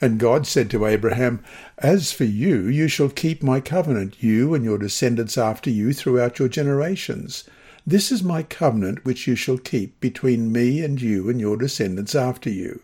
And 0.00 0.18
God 0.18 0.46
said 0.46 0.70
to 0.70 0.84
Abraham, 0.84 1.42
As 1.78 2.12
for 2.12 2.24
you, 2.24 2.66
you 2.68 2.86
shall 2.86 3.08
keep 3.08 3.42
my 3.42 3.60
covenant, 3.60 4.22
you 4.22 4.54
and 4.54 4.62
your 4.62 4.76
descendants 4.76 5.38
after 5.38 5.70
you 5.70 5.94
throughout 5.94 6.38
your 6.38 6.48
generations. 6.48 7.44
This 7.86 8.12
is 8.12 8.22
my 8.22 8.42
covenant 8.42 9.04
which 9.04 9.26
you 9.26 9.36
shall 9.36 9.58
keep 9.58 9.98
between 10.00 10.52
me 10.52 10.82
and 10.82 11.00
you 11.00 11.30
and 11.30 11.40
your 11.40 11.56
descendants 11.56 12.14
after 12.14 12.50
you. 12.50 12.82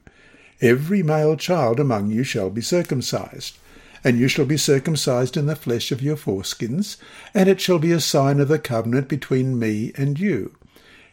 Every 0.61 1.03
male 1.03 1.37
child 1.37 1.81
among 1.81 2.11
you 2.11 2.23
shall 2.23 2.49
be 2.49 2.63
circumcised, 2.63 3.59
and 4.05 4.19
you 4.19 4.29
shall 4.29 4.47
be 4.47 4.57
circumcised 4.57 5.37
in 5.37 5.47
the 5.47 5.57
flesh 5.57 5.91
of 5.93 6.01
your 6.01 6.17
foreskins, 6.17 6.97
and 7.35 7.49
it 7.49 7.61
shall 7.61 7.81
be 7.81 7.93
a 7.93 8.01
sign 8.01 8.39
of 8.39 8.49
the 8.49 8.61
covenant 8.61 9.09
between 9.09 9.59
me 9.59 9.93
and 9.97 10.21
you. 10.21 10.55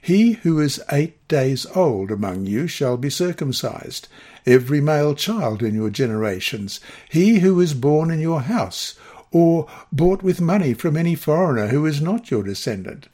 He 0.01 0.33
who 0.33 0.59
is 0.59 0.81
eight 0.91 1.27
days 1.27 1.65
old 1.75 2.11
among 2.11 2.45
you 2.45 2.67
shall 2.67 2.97
be 2.97 3.09
circumcised, 3.09 4.07
every 4.45 4.81
male 4.81 5.13
child 5.13 5.61
in 5.61 5.75
your 5.75 5.89
generations, 5.89 6.79
he 7.09 7.39
who 7.39 7.59
is 7.59 7.73
born 7.73 8.09
in 8.09 8.19
your 8.19 8.41
house, 8.41 8.95
or 9.31 9.67
bought 9.91 10.23
with 10.23 10.41
money 10.41 10.73
from 10.73 10.97
any 10.97 11.15
foreigner 11.15 11.67
who 11.67 11.85
is 11.85 12.01
not 12.01 12.31
your 12.31 12.43
descendant. 12.43 13.07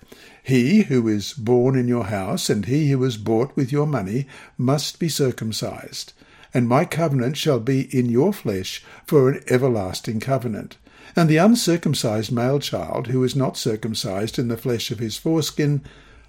He 0.44 0.84
who 0.84 1.08
is 1.08 1.34
born 1.34 1.76
in 1.76 1.88
your 1.88 2.06
house 2.06 2.50
and 2.50 2.66
he 2.66 2.92
who 2.92 3.04
is 3.04 3.18
bought 3.18 3.56
with 3.56 3.72
your 3.72 3.88
money 3.88 4.28
must 4.58 5.00
be 5.00 5.10
circumcised. 5.10 6.14
And 6.54 6.70
my 6.70 6.86
covenant 6.86 7.36
shall 7.36 7.60
be 7.60 7.82
in 7.98 8.10
your 8.10 8.32
flesh 8.32 8.84
for 9.06 9.30
an 9.30 9.44
everlasting 9.50 10.20
covenant. 10.20 10.78
And 11.16 11.30
the 11.30 11.38
uncircumcised 11.38 12.32
male 12.32 12.60
child 12.60 13.08
who 13.08 13.24
is 13.24 13.36
not 13.36 13.58
circumcised 13.58 14.38
in 14.38 14.48
the 14.48 14.56
flesh 14.56 14.92
of 14.92 15.00
his 15.00 15.18
foreskin, 15.18 15.82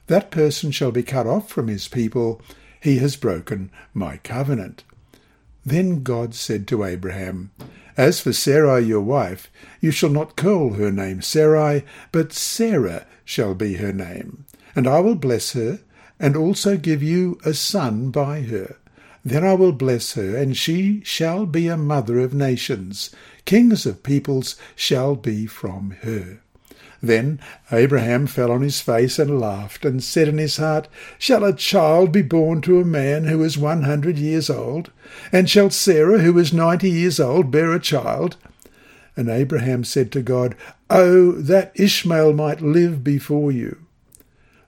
that 0.06 0.30
person 0.30 0.70
shall 0.70 0.92
be 0.92 1.02
cut 1.02 1.26
off 1.26 1.48
from 1.48 1.68
his 1.68 1.88
people. 1.88 2.40
He 2.80 2.98
has 2.98 3.16
broken 3.16 3.70
my 3.92 4.18
covenant. 4.18 4.84
Then 5.64 6.02
God 6.02 6.34
said 6.34 6.68
to 6.68 6.84
Abraham, 6.84 7.50
As 7.96 8.20
for 8.20 8.32
Sarai 8.32 8.84
your 8.84 9.00
wife, 9.00 9.50
you 9.80 9.90
shall 9.90 10.10
not 10.10 10.36
call 10.36 10.74
her 10.74 10.92
name 10.92 11.22
Sarai, 11.22 11.84
but 12.12 12.32
Sarah 12.32 13.06
shall 13.24 13.54
be 13.54 13.74
her 13.74 13.92
name. 13.92 14.44
And 14.76 14.86
I 14.86 15.00
will 15.00 15.16
bless 15.16 15.54
her, 15.54 15.80
and 16.20 16.36
also 16.36 16.76
give 16.76 17.02
you 17.02 17.38
a 17.44 17.52
son 17.52 18.10
by 18.10 18.42
her. 18.42 18.76
Then 19.24 19.42
I 19.42 19.54
will 19.54 19.72
bless 19.72 20.12
her, 20.12 20.36
and 20.36 20.56
she 20.56 21.02
shall 21.02 21.46
be 21.46 21.66
a 21.66 21.76
mother 21.76 22.20
of 22.20 22.32
nations. 22.32 23.10
Kings 23.44 23.84
of 23.84 24.04
peoples 24.04 24.54
shall 24.76 25.16
be 25.16 25.46
from 25.46 25.96
her. 26.02 26.40
Then 27.06 27.40
Abraham 27.70 28.26
fell 28.26 28.50
on 28.50 28.62
his 28.62 28.80
face 28.80 29.18
and 29.18 29.40
laughed, 29.40 29.84
and 29.84 30.02
said 30.02 30.28
in 30.28 30.38
his 30.38 30.56
heart, 30.56 30.88
Shall 31.18 31.44
a 31.44 31.52
child 31.52 32.10
be 32.10 32.22
born 32.22 32.60
to 32.62 32.80
a 32.80 32.84
man 32.84 33.24
who 33.24 33.42
is 33.44 33.56
one 33.56 33.82
hundred 33.82 34.18
years 34.18 34.50
old? 34.50 34.90
And 35.30 35.48
shall 35.48 35.70
Sarah, 35.70 36.18
who 36.18 36.36
is 36.38 36.52
ninety 36.52 36.90
years 36.90 37.20
old, 37.20 37.50
bear 37.50 37.72
a 37.72 37.80
child? 37.80 38.36
And 39.16 39.28
Abraham 39.28 39.84
said 39.84 40.10
to 40.12 40.22
God, 40.22 40.56
Oh, 40.90 41.32
that 41.32 41.72
Ishmael 41.74 42.32
might 42.32 42.60
live 42.60 43.02
before 43.02 43.50
you. 43.50 43.78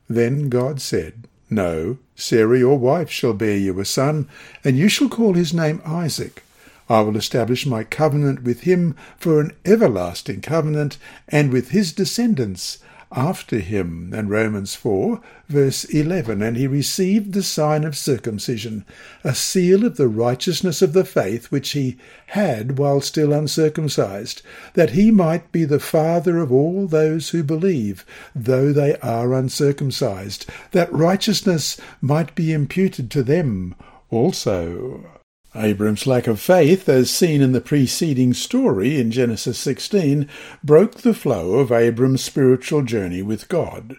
Then 0.09 0.49
God 0.49 0.81
said, 0.81 1.29
No, 1.51 1.99
Sarah 2.15 2.59
your 2.59 2.79
wife 2.79 3.11
shall 3.11 3.35
bear 3.35 3.57
you 3.57 3.79
a 3.81 3.85
son, 3.85 4.29
and 4.65 4.79
you 4.79 4.89
shall 4.89 5.09
call 5.09 5.35
his 5.35 5.53
name 5.53 5.83
Isaac. 5.85 6.43
I 6.89 7.01
will 7.03 7.17
establish 7.17 7.67
my 7.67 7.85
covenant 7.85 8.43
with 8.43 8.61
him 8.61 8.97
for 9.19 9.41
an 9.41 9.53
everlasting 9.65 10.41
covenant, 10.41 10.99
and 11.29 11.53
with 11.53 11.71
his 11.71 11.93
descendants 11.93 12.79
after 13.13 13.59
him. 13.59 14.13
And 14.15 14.29
Romans 14.29 14.75
4, 14.75 15.21
verse 15.49 15.85
11. 15.85 16.43
And 16.43 16.57
he 16.57 16.67
received 16.67 17.33
the 17.33 17.43
sign 17.43 17.85
of 17.85 17.97
circumcision, 17.97 18.85
a 19.25 19.35
seal 19.35 19.85
of 19.85 19.97
the 19.97 20.09
righteousness 20.09 20.83
of 20.83 20.93
the 20.93 21.05
faith 21.05 21.51
which 21.51 21.71
he 21.71 21.97
had 22.29 22.79
while 22.79 23.01
still 23.01 23.33
uncircumcised, 23.33 24.43
that 24.75 24.91
he 24.91 25.11
might 25.11 25.51
be 25.53 25.65
the 25.65 25.81
father 25.81 26.39
of 26.39 26.53
all 26.53 26.87
those 26.87 27.31
who 27.31 27.43
believe, 27.43 28.05
though 28.35 28.73
they 28.73 28.97
are 28.97 29.35
uncircumcised, 29.35 30.47
that 30.73 30.93
righteousness 30.93 31.81
might 32.01 32.35
be 32.35 32.53
imputed 32.53 33.11
to 33.11 33.23
them 33.23 33.75
also. 34.11 35.05
Abram's 35.55 36.07
lack 36.07 36.27
of 36.27 36.41
faith, 36.41 36.89
as 36.89 37.11
seen 37.11 37.41
in 37.41 37.53
the 37.53 37.61
preceding 37.61 38.35
story 38.35 39.01
in 39.01 39.11
Genesis 39.11 39.59
16, 39.59 40.29
broke 40.63 40.97
the 40.97 41.15
flow 41.15 41.55
of 41.55 41.73
Abram's 41.73 42.23
spiritual 42.23 42.83
journey 42.83 43.23
with 43.23 43.49
God. 43.49 43.97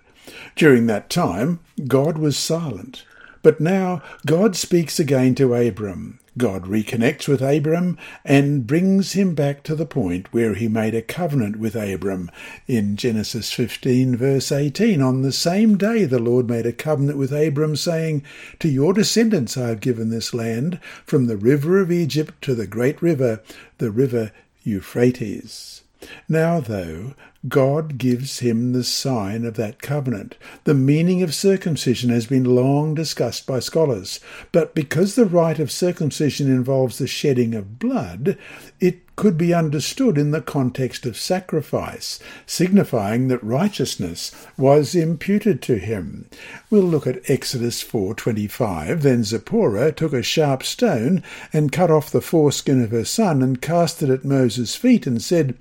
During 0.55 0.85
that 0.87 1.09
time, 1.09 1.59
God 1.87 2.17
was 2.17 2.37
silent. 2.37 3.03
But 3.41 3.59
now 3.59 4.01
God 4.25 4.55
speaks 4.55 4.99
again 4.99 5.33
to 5.35 5.55
Abram. 5.55 6.19
God 6.39 6.63
reconnects 6.63 7.27
with 7.27 7.41
Abram 7.41 7.97
and 8.25 8.65
brings 8.65 9.11
him 9.11 9.35
back 9.35 9.61
to 9.63 9.75
the 9.75 9.85
point 9.85 10.33
where 10.33 10.55
he 10.55 10.67
made 10.67 10.95
a 10.95 11.01
covenant 11.01 11.57
with 11.57 11.75
Abram 11.75 12.31
in 12.65 12.95
Genesis 12.95 13.51
15, 13.51 14.15
verse 14.15 14.51
18. 14.51 15.01
On 15.01 15.21
the 15.21 15.33
same 15.33 15.77
day, 15.77 16.05
the 16.05 16.17
Lord 16.17 16.49
made 16.49 16.65
a 16.65 16.71
covenant 16.71 17.17
with 17.17 17.33
Abram, 17.33 17.75
saying, 17.75 18.23
To 18.59 18.69
your 18.69 18.93
descendants 18.93 19.57
I 19.57 19.67
have 19.67 19.81
given 19.81 20.09
this 20.09 20.33
land, 20.33 20.79
from 21.05 21.27
the 21.27 21.37
river 21.37 21.79
of 21.79 21.91
Egypt 21.91 22.41
to 22.45 22.55
the 22.55 22.67
great 22.67 23.01
river, 23.01 23.43
the 23.77 23.91
river 23.91 24.31
Euphrates. 24.63 25.83
Now, 26.29 26.61
though, 26.61 27.15
God 27.47 27.97
gives 27.97 28.39
him 28.39 28.73
the 28.73 28.83
sign 28.83 29.45
of 29.45 29.55
that 29.55 29.81
covenant. 29.81 30.35
The 30.65 30.73
meaning 30.73 31.23
of 31.23 31.33
circumcision 31.33 32.09
has 32.09 32.27
been 32.27 32.43
long 32.43 32.93
discussed 32.93 33.47
by 33.47 33.59
scholars, 33.59 34.19
but 34.51 34.75
because 34.75 35.15
the 35.15 35.25
rite 35.25 35.57
of 35.59 35.71
circumcision 35.71 36.47
involves 36.47 36.97
the 36.97 37.07
shedding 37.07 37.55
of 37.55 37.79
blood, 37.79 38.37
it 38.81 39.15
could 39.15 39.37
be 39.37 39.53
understood 39.53 40.17
in 40.17 40.31
the 40.31 40.41
context 40.41 41.05
of 41.05 41.17
sacrifice, 41.17 42.19
signifying 42.45 43.29
that 43.29 43.43
righteousness 43.43 44.33
was 44.57 44.93
imputed 44.93 45.61
to 45.61 45.77
him. 45.77 46.25
We'll 46.69 46.83
look 46.83 47.07
at 47.07 47.29
Exodus 47.29 47.81
4:25. 47.81 49.01
Then 49.01 49.23
Zipporah 49.23 49.93
took 49.93 50.11
a 50.11 50.21
sharp 50.21 50.63
stone 50.63 51.23
and 51.53 51.71
cut 51.71 51.89
off 51.89 52.11
the 52.11 52.21
foreskin 52.21 52.83
of 52.83 52.91
her 52.91 53.05
son 53.05 53.41
and 53.41 53.61
cast 53.61 54.03
it 54.03 54.09
at 54.09 54.25
Moses' 54.25 54.75
feet 54.75 55.07
and 55.07 55.21
said, 55.21 55.55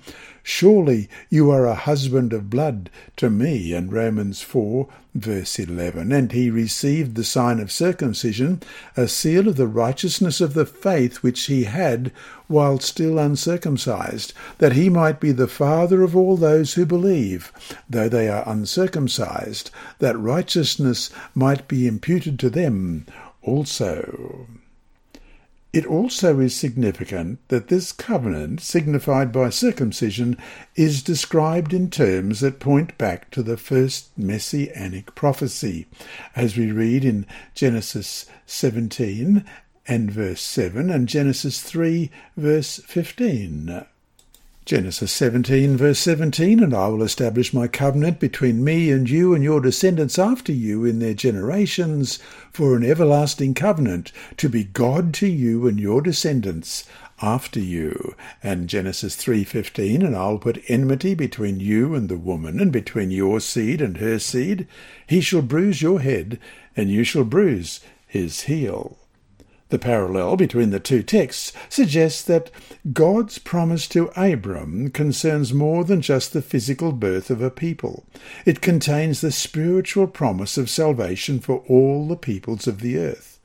Surely 0.51 1.07
you 1.29 1.51
are 1.51 1.67
a 1.67 1.75
husband 1.75 2.33
of 2.33 2.49
blood 2.49 2.89
to 3.17 3.29
me. 3.29 3.71
And 3.71 3.93
Romans 3.93 4.41
4, 4.41 4.87
verse 5.13 5.59
11. 5.59 6.11
And 6.11 6.31
he 6.31 6.49
received 6.49 7.13
the 7.13 7.23
sign 7.23 7.59
of 7.59 7.71
circumcision, 7.71 8.63
a 8.97 9.07
seal 9.07 9.47
of 9.47 9.57
the 9.57 9.67
righteousness 9.67 10.41
of 10.41 10.55
the 10.55 10.65
faith 10.65 11.17
which 11.17 11.45
he 11.45 11.65
had 11.65 12.11
while 12.47 12.79
still 12.79 13.19
uncircumcised, 13.19 14.33
that 14.57 14.73
he 14.73 14.89
might 14.89 15.19
be 15.19 15.31
the 15.31 15.47
father 15.47 16.01
of 16.01 16.15
all 16.15 16.35
those 16.35 16.73
who 16.73 16.83
believe, 16.83 17.53
though 17.87 18.09
they 18.09 18.27
are 18.27 18.43
uncircumcised, 18.49 19.69
that 19.99 20.17
righteousness 20.17 21.11
might 21.35 21.67
be 21.67 21.85
imputed 21.85 22.39
to 22.39 22.49
them 22.49 23.05
also. 23.43 24.47
It 25.71 25.85
also 25.85 26.39
is 26.39 26.55
significant 26.55 27.47
that 27.49 27.67
this 27.67 27.91
covenant, 27.91 28.59
signified 28.61 29.31
by 29.31 29.51
circumcision, 29.51 30.35
is 30.75 31.03
described 31.03 31.73
in 31.73 31.91
terms 31.91 32.39
that 32.39 32.59
point 32.59 32.97
back 32.97 33.29
to 33.31 33.43
the 33.43 33.57
first 33.57 34.17
messianic 34.17 35.13
prophecy, 35.13 35.85
as 36.35 36.57
we 36.57 36.71
read 36.71 37.05
in 37.05 37.27
Genesis 37.53 38.25
17 38.47 39.45
and 39.87 40.11
verse 40.11 40.41
7 40.41 40.89
and 40.89 41.07
Genesis 41.07 41.61
3 41.61 42.09
verse 42.35 42.79
15. 42.85 43.85
Genesis 44.65 45.11
17, 45.13 45.77
verse 45.77 45.97
17, 45.99 46.61
and 46.61 46.75
I 46.75 46.89
will 46.89 47.01
establish 47.01 47.53
my 47.53 47.67
covenant 47.67 48.19
between 48.19 48.63
me 48.63 48.91
and 48.91 49.09
you 49.09 49.33
and 49.33 49.43
your 49.43 49.61
descendants 49.61 50.19
after 50.19 50.51
you 50.51 50.85
in 50.85 50.99
their 50.99 51.15
generations 51.15 52.19
for 52.51 52.75
an 52.75 52.83
everlasting 52.83 53.55
covenant, 53.55 54.11
to 54.37 54.47
be 54.47 54.65
God 54.65 55.11
to 55.15 55.27
you 55.27 55.67
and 55.67 55.79
your 55.79 56.01
descendants 56.01 56.83
after 57.19 57.59
you. 57.59 58.13
And 58.43 58.69
Genesis 58.69 59.15
3:15, 59.15 60.03
and 60.03 60.15
I'll 60.15 60.37
put 60.37 60.63
enmity 60.67 61.15
between 61.15 61.59
you 61.59 61.95
and 61.95 62.07
the 62.07 62.17
woman, 62.17 62.59
and 62.59 62.71
between 62.71 63.09
your 63.09 63.39
seed 63.39 63.81
and 63.81 63.97
her 63.97 64.19
seed. 64.19 64.67
He 65.07 65.19
shall 65.19 65.41
bruise 65.41 65.81
your 65.81 65.99
head, 65.99 66.37
and 66.77 66.91
you 66.91 67.03
shall 67.03 67.23
bruise 67.23 67.79
his 68.05 68.41
heel. 68.41 68.97
The 69.69 69.77
parallel 69.77 70.35
between 70.35 70.71
the 70.71 70.79
two 70.79 71.03
texts 71.03 71.53
suggests 71.69 72.23
that 72.23 72.49
God's 72.91 73.37
promise 73.37 73.87
to 73.89 74.11
Abram 74.15 74.89
concerns 74.89 75.53
more 75.53 75.83
than 75.83 76.01
just 76.01 76.33
the 76.33 76.41
physical 76.41 76.91
birth 76.91 77.29
of 77.29 77.39
a 77.39 77.51
people. 77.51 78.03
It 78.47 78.61
contains 78.61 79.21
the 79.21 79.31
spiritual 79.31 80.07
promise 80.07 80.57
of 80.57 80.71
salvation 80.71 81.39
for 81.39 81.63
all 81.67 82.07
the 82.07 82.15
peoples 82.15 82.65
of 82.65 82.79
the 82.79 82.97
earth. 82.97 83.39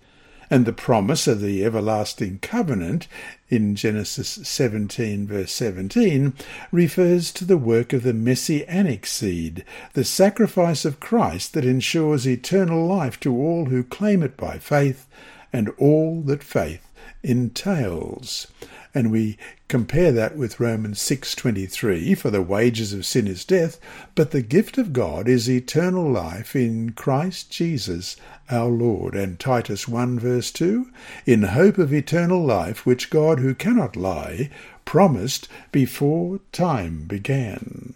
And 0.48 0.64
the 0.64 0.72
promise 0.72 1.26
of 1.26 1.42
the 1.42 1.62
everlasting 1.62 2.38
covenant 2.40 3.06
in 3.50 3.76
Genesis 3.76 4.28
17 4.28 5.26
verse 5.26 5.52
17 5.52 6.32
refers 6.72 7.32
to 7.32 7.44
the 7.44 7.58
work 7.58 7.92
of 7.92 8.02
the 8.02 8.14
messianic 8.14 9.04
seed, 9.04 9.62
the 9.92 10.04
sacrifice 10.04 10.87
of 10.87 11.00
Christ 11.00 11.52
that 11.52 11.66
ensures 11.66 12.26
eternal 12.26 12.87
life 12.87 13.20
to 13.20 13.34
all 13.37 13.66
who 13.66 13.82
claim 13.82 14.22
it 14.22 14.38
by 14.38 14.58
faith 14.58 15.06
and 15.54 15.68
all 15.78 16.20
that 16.20 16.42
faith 16.42 16.92
entails. 17.22 18.48
And 18.92 19.12
we 19.12 19.38
compare 19.68 20.10
that 20.10 20.36
with 20.36 20.58
Romans 20.58 20.98
6:23 20.98 22.16
for 22.16 22.28
the 22.28 22.42
wages 22.42 22.92
of 22.92 23.06
sin 23.06 23.28
is 23.28 23.44
death 23.44 23.78
but 24.16 24.32
the 24.32 24.42
gift 24.42 24.78
of 24.78 24.92
God 24.92 25.28
is 25.28 25.48
eternal 25.48 26.10
life 26.10 26.56
in 26.56 26.90
Christ 26.90 27.52
Jesus 27.52 28.16
our 28.50 28.68
Lord 28.68 29.14
and 29.14 29.38
Titus 29.38 29.86
1 29.86 30.18
verse 30.18 30.50
2 30.50 30.90
in 31.24 31.42
hope 31.44 31.78
of 31.78 31.92
eternal 31.92 32.44
life 32.44 32.84
which 32.84 33.08
God 33.08 33.38
who 33.38 33.54
cannot 33.54 33.94
lie 33.94 34.50
promised 34.84 35.48
before 35.70 36.40
time 36.50 37.04
began 37.06 37.94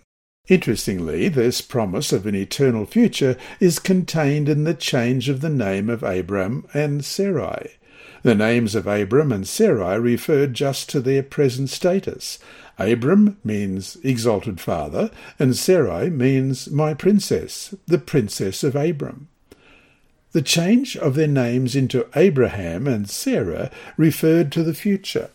Interestingly, 0.48 1.28
this 1.28 1.60
promise 1.60 2.10
of 2.10 2.24
an 2.24 2.34
eternal 2.34 2.86
future 2.86 3.36
is 3.60 3.78
contained 3.78 4.48
in 4.48 4.64
the 4.64 4.72
change 4.72 5.28
of 5.28 5.42
the 5.42 5.50
name 5.50 5.90
of 5.90 6.02
Abram 6.02 6.66
and 6.72 7.04
Sarai. 7.04 7.72
The 8.22 8.34
names 8.34 8.74
of 8.74 8.86
Abram 8.86 9.30
and 9.30 9.46
Sarai 9.46 9.98
referred 9.98 10.54
just 10.54 10.88
to 10.90 11.00
their 11.00 11.22
present 11.22 11.68
status. 11.68 12.38
Abram 12.78 13.36
means 13.44 13.98
exalted 14.02 14.58
father, 14.58 15.10
and 15.38 15.54
Sarai 15.54 16.08
means 16.08 16.70
my 16.70 16.94
princess, 16.94 17.74
the 17.86 17.98
princess 17.98 18.64
of 18.64 18.74
Abram. 18.74 19.28
The 20.32 20.42
change 20.42 20.96
of 20.96 21.14
their 21.14 21.28
names 21.28 21.76
into 21.76 22.06
Abraham 22.16 22.86
and 22.86 23.08
Sarah 23.08 23.70
referred 23.96 24.50
to 24.52 24.62
the 24.62 24.74
future. 24.74 25.30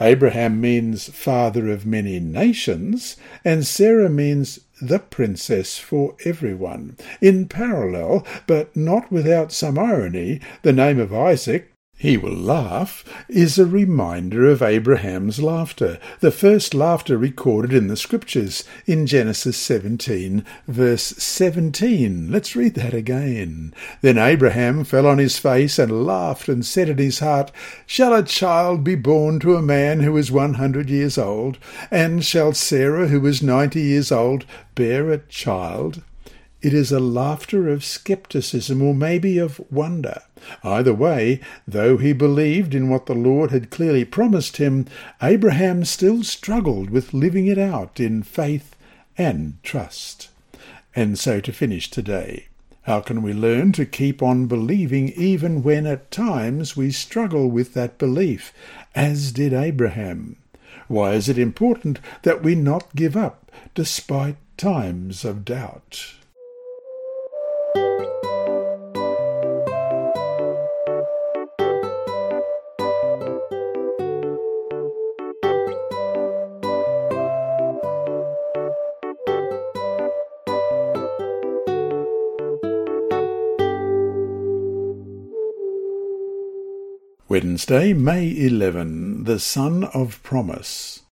Abraham 0.00 0.60
means 0.60 1.08
father 1.08 1.70
of 1.70 1.86
many 1.86 2.20
nations, 2.20 3.16
and 3.44 3.66
Sarah 3.66 4.10
means 4.10 4.60
the 4.80 4.98
princess 4.98 5.78
for 5.78 6.16
everyone. 6.24 6.96
In 7.20 7.46
parallel, 7.48 8.26
but 8.46 8.74
not 8.76 9.12
without 9.12 9.52
some 9.52 9.78
irony, 9.78 10.40
the 10.62 10.72
name 10.72 10.98
of 10.98 11.14
Isaac 11.14 11.73
he 11.96 12.16
will 12.16 12.34
laugh 12.34 13.04
is 13.28 13.58
a 13.58 13.64
reminder 13.64 14.50
of 14.50 14.60
Abraham's 14.60 15.40
laughter, 15.40 15.98
the 16.20 16.32
first 16.32 16.74
laughter 16.74 17.16
recorded 17.16 17.72
in 17.72 17.86
the 17.86 17.96
scriptures 17.96 18.64
in 18.84 19.06
Genesis 19.06 19.56
17, 19.56 20.44
verse 20.66 21.02
17. 21.02 22.30
Let's 22.30 22.56
read 22.56 22.74
that 22.74 22.94
again. 22.94 23.72
Then 24.00 24.18
Abraham 24.18 24.84
fell 24.84 25.06
on 25.06 25.18
his 25.18 25.38
face 25.38 25.78
and 25.78 26.04
laughed 26.04 26.48
and 26.48 26.66
said 26.66 26.88
in 26.88 26.98
his 26.98 27.20
heart, 27.20 27.52
Shall 27.86 28.12
a 28.12 28.22
child 28.22 28.82
be 28.82 28.96
born 28.96 29.38
to 29.40 29.56
a 29.56 29.62
man 29.62 30.00
who 30.00 30.16
is 30.16 30.32
one 30.32 30.54
hundred 30.54 30.90
years 30.90 31.16
old? 31.16 31.58
And 31.90 32.24
shall 32.24 32.52
Sarah, 32.52 33.08
who 33.08 33.24
is 33.26 33.42
ninety 33.42 33.80
years 33.80 34.10
old, 34.10 34.44
bear 34.74 35.10
a 35.10 35.18
child? 35.18 36.02
It 36.60 36.74
is 36.74 36.90
a 36.90 36.98
laughter 36.98 37.68
of 37.68 37.84
scepticism 37.84 38.82
or 38.82 38.94
maybe 38.94 39.38
of 39.38 39.60
wonder. 39.70 40.22
Either 40.62 40.94
way, 40.94 41.40
though 41.66 41.96
he 41.96 42.12
believed 42.12 42.74
in 42.74 42.88
what 42.88 43.06
the 43.06 43.14
Lord 43.14 43.50
had 43.50 43.70
clearly 43.70 44.04
promised 44.04 44.58
him, 44.58 44.86
Abraham 45.22 45.84
still 45.84 46.22
struggled 46.22 46.90
with 46.90 47.14
living 47.14 47.46
it 47.46 47.58
out 47.58 48.00
in 48.00 48.22
faith 48.22 48.74
and 49.16 49.62
trust. 49.62 50.28
And 50.94 51.18
so 51.18 51.40
to 51.40 51.52
finish 51.52 51.90
today. 51.90 52.46
How 52.82 53.00
can 53.00 53.22
we 53.22 53.32
learn 53.32 53.72
to 53.72 53.86
keep 53.86 54.22
on 54.22 54.46
believing 54.46 55.08
even 55.10 55.62
when 55.62 55.86
at 55.86 56.10
times 56.10 56.76
we 56.76 56.90
struggle 56.90 57.50
with 57.50 57.72
that 57.72 57.96
belief, 57.96 58.52
as 58.94 59.32
did 59.32 59.54
Abraham? 59.54 60.36
Why 60.86 61.12
is 61.12 61.30
it 61.30 61.38
important 61.38 61.98
that 62.22 62.42
we 62.42 62.54
not 62.54 62.94
give 62.94 63.16
up 63.16 63.50
despite 63.74 64.36
times 64.58 65.24
of 65.24 65.46
doubt? 65.46 66.14
Wednesday, 87.34 87.92
May 87.92 88.30
11, 88.46 89.24
the 89.24 89.40
Son 89.40 89.82
of 89.92 90.22
Promise. 90.22 91.03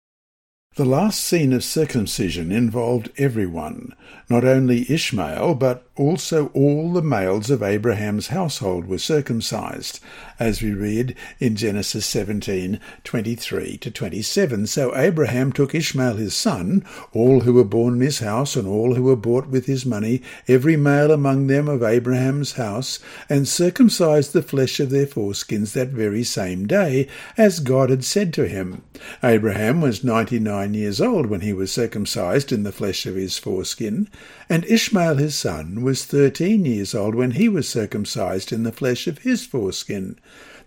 The 0.75 0.87
last 0.87 1.23
scene 1.23 1.53
of 1.53 1.63
circumcision 1.63 2.51
involved 2.51 3.11
everyone. 3.19 3.95
Not 4.31 4.43
only 4.43 4.91
Ishmael, 4.91 5.57
but 5.57 5.85
also 5.97 6.47
all 6.55 6.95
the 6.95 7.03
males 7.03 7.51
of 7.51 7.63
Abraham's 7.63 8.29
household 8.29 8.87
were 8.87 8.97
circumcised, 8.97 10.01
as 10.41 10.63
we 10.63 10.73
read 10.73 11.15
in 11.39 11.57
Genesis 11.57 12.07
17 12.07 12.81
23 13.05 13.77
to 13.77 13.91
27. 13.91 14.67
So 14.67 14.97
Abraham 14.97 15.53
took 15.53 15.75
Ishmael 15.75 16.17
his 16.17 16.33
son, 16.35 16.87
all 17.13 17.41
who 17.41 17.53
were 17.53 17.65
born 17.65 17.97
in 17.97 18.01
his 18.01 18.21
house, 18.21 18.57
and 18.57 18.67
all 18.67 18.95
who 18.95 19.03
were 19.03 19.17
bought 19.17 19.49
with 19.49 19.67
his 19.67 19.85
money, 19.85 20.23
every 20.49 20.77
male 20.77 21.13
among 21.13 21.49
them 21.49 21.69
of 21.69 21.83
Abraham's 21.83 22.53
house, 22.53 22.99
and 23.29 23.47
circumcised 23.47 24.33
the 24.33 24.43
flesh 24.43 24.81
of 24.81 24.89
their 24.89 25.07
foreskins 25.07 25.75
that 25.75 25.89
very 25.89 26.25
same 26.25 26.67
day, 26.67 27.07
as 27.37 27.61
God 27.61 27.91
had 27.91 28.05
said 28.05 28.33
to 28.33 28.49
him. 28.49 28.83
Abraham 29.23 29.83
was 29.83 30.03
ninety 30.03 30.39
nine 30.39 30.62
years 30.67 31.01
old 31.01 31.27
when 31.27 31.41
he 31.41 31.53
was 31.53 31.73
circumcised 31.73 32.53
in 32.53 32.63
the 32.63 32.73
flesh 32.73 33.07
of 33.07 33.17
his 33.17 33.39
foreskin, 33.39 34.09
and 34.49 34.65
Ishmael 34.65 35.17
his 35.17 35.35
son 35.35 35.83
was 35.83 36.05
thirteen 36.05 36.65
years 36.65 36.95
old 36.95 37.15
when 37.15 37.33
he 37.33 37.49
was 37.49 37.69
circumcised 37.69 38.53
in 38.53 38.63
the 38.63 38.73
flesh 38.73 39.07
of 39.07 39.19
his 39.19 39.45
foreskin. 39.45 40.19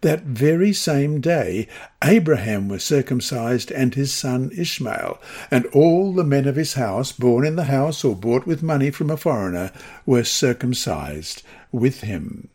That 0.02 0.24
very 0.24 0.74
same 0.74 1.22
day 1.22 1.68
Abraham 2.04 2.68
was 2.68 2.84
circumcised 2.84 3.72
and 3.72 3.96
his 3.96 4.14
son 4.14 4.52
Ishmael, 4.56 5.20
and 5.50 5.66
all 5.68 6.14
the 6.14 6.24
men 6.24 6.48
of 6.48 6.58
his 6.58 6.74
house, 6.74 7.12
born 7.12 7.46
in 7.46 7.56
the 7.56 7.64
house 7.64 8.04
or 8.04 8.16
bought 8.16 8.46
with 8.46 8.62
money 8.62 8.92
from 8.92 9.10
a 9.10 9.18
foreigner, 9.18 9.72
were 10.06 10.24
circumcised 10.24 11.42
with 11.72 12.02
him. 12.02 12.50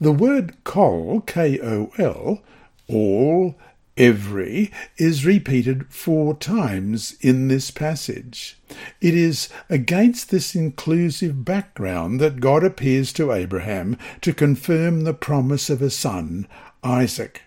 The 0.00 0.12
word 0.12 0.56
kol, 0.64 1.22
K-O-L, 1.22 2.42
all, 2.88 3.54
every 3.98 4.70
is 4.96 5.26
repeated 5.26 5.92
four 5.92 6.34
times 6.36 7.16
in 7.20 7.48
this 7.48 7.70
passage. 7.70 8.56
It 9.00 9.14
is 9.14 9.48
against 9.68 10.30
this 10.30 10.54
inclusive 10.54 11.44
background 11.44 12.20
that 12.20 12.40
God 12.40 12.64
appears 12.64 13.12
to 13.14 13.32
Abraham 13.32 13.98
to 14.22 14.32
confirm 14.32 15.02
the 15.02 15.14
promise 15.14 15.68
of 15.68 15.82
a 15.82 15.90
son, 15.90 16.46
Isaac. 16.82 17.42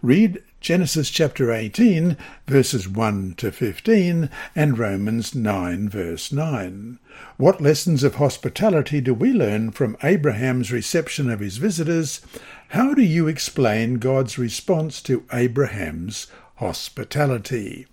Read 0.00 0.42
Genesis 0.60 1.08
chapter 1.08 1.52
18, 1.52 2.18
verses 2.46 2.86
1 2.86 3.34
to 3.38 3.50
15, 3.50 4.28
and 4.54 4.78
Romans 4.78 5.34
9, 5.34 5.88
verse 5.88 6.30
9. 6.30 6.98
What 7.38 7.62
lessons 7.62 8.04
of 8.04 8.16
hospitality 8.16 9.00
do 9.00 9.14
we 9.14 9.32
learn 9.32 9.70
from 9.70 9.96
Abraham's 10.02 10.70
reception 10.70 11.30
of 11.30 11.40
his 11.40 11.56
visitors? 11.56 12.20
How 12.70 12.94
do 12.94 13.02
you 13.02 13.26
explain 13.26 13.94
God's 13.94 14.38
response 14.38 15.02
to 15.02 15.24
Abraham's 15.32 16.28
hospitality? 16.58 17.88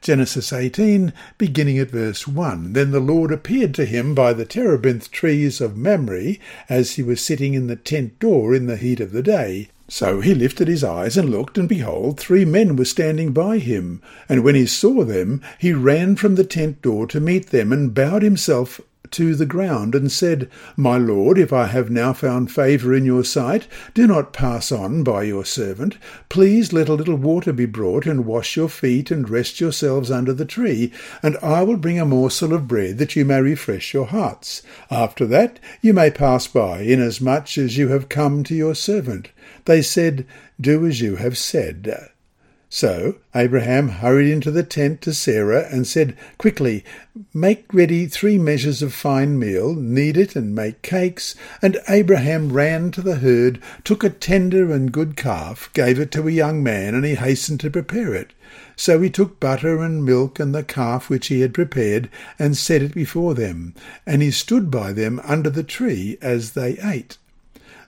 Genesis 0.00 0.54
18, 0.54 1.12
beginning 1.36 1.78
at 1.78 1.90
verse 1.90 2.26
1. 2.26 2.72
Then 2.72 2.92
the 2.92 3.00
Lord 3.00 3.30
appeared 3.30 3.74
to 3.74 3.84
him 3.84 4.14
by 4.14 4.32
the 4.32 4.46
terebinth 4.46 5.10
trees 5.10 5.60
of 5.60 5.76
Mamre, 5.76 6.36
as 6.70 6.92
he 6.92 7.02
was 7.02 7.20
sitting 7.20 7.52
in 7.52 7.66
the 7.66 7.76
tent 7.76 8.18
door 8.20 8.54
in 8.54 8.68
the 8.68 8.78
heat 8.78 9.00
of 9.00 9.12
the 9.12 9.22
day. 9.22 9.68
So 9.86 10.22
he 10.22 10.34
lifted 10.34 10.66
his 10.66 10.82
eyes 10.82 11.18
and 11.18 11.28
looked, 11.28 11.58
and 11.58 11.68
behold, 11.68 12.18
three 12.18 12.46
men 12.46 12.74
were 12.74 12.86
standing 12.86 13.32
by 13.32 13.58
him. 13.58 14.00
And 14.30 14.42
when 14.42 14.54
he 14.54 14.64
saw 14.64 15.04
them, 15.04 15.42
he 15.58 15.74
ran 15.74 16.16
from 16.16 16.36
the 16.36 16.44
tent 16.44 16.80
door 16.80 17.06
to 17.08 17.20
meet 17.20 17.50
them, 17.50 17.70
and 17.70 17.92
bowed 17.92 18.22
himself 18.22 18.80
to 19.12 19.34
the 19.34 19.46
ground, 19.46 19.94
and 19.94 20.10
said, 20.10 20.50
My 20.76 20.96
lord, 20.96 21.38
if 21.38 21.52
I 21.52 21.66
have 21.66 21.90
now 21.90 22.12
found 22.12 22.50
favour 22.50 22.94
in 22.94 23.04
your 23.04 23.24
sight, 23.24 23.66
do 23.94 24.06
not 24.06 24.32
pass 24.32 24.72
on 24.72 25.02
by 25.02 25.22
your 25.22 25.44
servant. 25.44 25.98
Please 26.28 26.72
let 26.72 26.88
a 26.88 26.94
little 26.94 27.16
water 27.16 27.52
be 27.52 27.66
brought, 27.66 28.06
and 28.06 28.26
wash 28.26 28.56
your 28.56 28.68
feet, 28.68 29.10
and 29.10 29.28
rest 29.28 29.60
yourselves 29.60 30.10
under 30.10 30.32
the 30.32 30.44
tree, 30.44 30.92
and 31.22 31.36
I 31.42 31.62
will 31.62 31.76
bring 31.76 32.00
a 32.00 32.04
morsel 32.04 32.52
of 32.52 32.68
bread, 32.68 32.98
that 32.98 33.16
you 33.16 33.24
may 33.24 33.40
refresh 33.40 33.94
your 33.94 34.06
hearts. 34.06 34.62
After 34.90 35.26
that 35.26 35.58
you 35.80 35.92
may 35.92 36.10
pass 36.10 36.46
by, 36.46 36.80
inasmuch 36.80 37.58
as 37.58 37.76
you 37.76 37.88
have 37.88 38.08
come 38.08 38.44
to 38.44 38.54
your 38.54 38.74
servant. 38.74 39.30
They 39.64 39.82
said, 39.82 40.26
Do 40.60 40.86
as 40.86 41.00
you 41.00 41.16
have 41.16 41.38
said. 41.38 42.11
So 42.74 43.16
Abraham 43.34 43.90
hurried 43.90 44.30
into 44.30 44.50
the 44.50 44.62
tent 44.62 45.02
to 45.02 45.12
Sarah 45.12 45.68
and 45.70 45.86
said, 45.86 46.16
Quickly, 46.38 46.86
make 47.34 47.66
ready 47.70 48.06
three 48.06 48.38
measures 48.38 48.80
of 48.80 48.94
fine 48.94 49.38
meal, 49.38 49.74
knead 49.74 50.16
it 50.16 50.34
and 50.34 50.54
make 50.54 50.80
cakes. 50.80 51.34
And 51.60 51.78
Abraham 51.86 52.50
ran 52.50 52.90
to 52.92 53.02
the 53.02 53.16
herd, 53.16 53.60
took 53.84 54.02
a 54.02 54.08
tender 54.08 54.72
and 54.72 54.90
good 54.90 55.18
calf, 55.18 55.68
gave 55.74 56.00
it 56.00 56.10
to 56.12 56.26
a 56.26 56.30
young 56.30 56.62
man, 56.62 56.94
and 56.94 57.04
he 57.04 57.14
hastened 57.14 57.60
to 57.60 57.70
prepare 57.70 58.14
it. 58.14 58.32
So 58.74 59.02
he 59.02 59.10
took 59.10 59.38
butter 59.38 59.82
and 59.82 60.02
milk 60.02 60.40
and 60.40 60.54
the 60.54 60.64
calf 60.64 61.10
which 61.10 61.26
he 61.26 61.42
had 61.42 61.52
prepared, 61.52 62.08
and 62.38 62.56
set 62.56 62.80
it 62.80 62.94
before 62.94 63.34
them. 63.34 63.74
And 64.06 64.22
he 64.22 64.30
stood 64.30 64.70
by 64.70 64.94
them 64.94 65.20
under 65.24 65.50
the 65.50 65.62
tree 65.62 66.16
as 66.22 66.52
they 66.52 66.78
ate. 66.82 67.18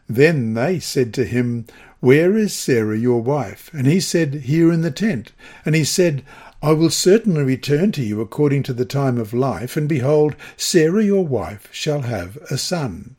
Then 0.08 0.54
they 0.54 0.78
said 0.78 1.14
to 1.14 1.24
him, 1.24 1.66
where 2.04 2.36
is 2.36 2.52
Sarah 2.52 2.98
your 2.98 3.22
wife? 3.22 3.70
And 3.72 3.86
he 3.86 3.98
said, 3.98 4.34
Here 4.34 4.70
in 4.70 4.82
the 4.82 4.90
tent. 4.90 5.32
And 5.64 5.74
he 5.74 5.84
said, 5.84 6.22
I 6.62 6.72
will 6.72 6.90
certainly 6.90 7.42
return 7.42 7.92
to 7.92 8.02
you 8.02 8.20
according 8.20 8.62
to 8.64 8.74
the 8.74 8.84
time 8.84 9.16
of 9.16 9.32
life, 9.32 9.74
and 9.74 9.88
behold, 9.88 10.36
Sarah 10.58 11.02
your 11.02 11.24
wife 11.26 11.66
shall 11.72 12.02
have 12.02 12.36
a 12.50 12.58
son. 12.58 13.16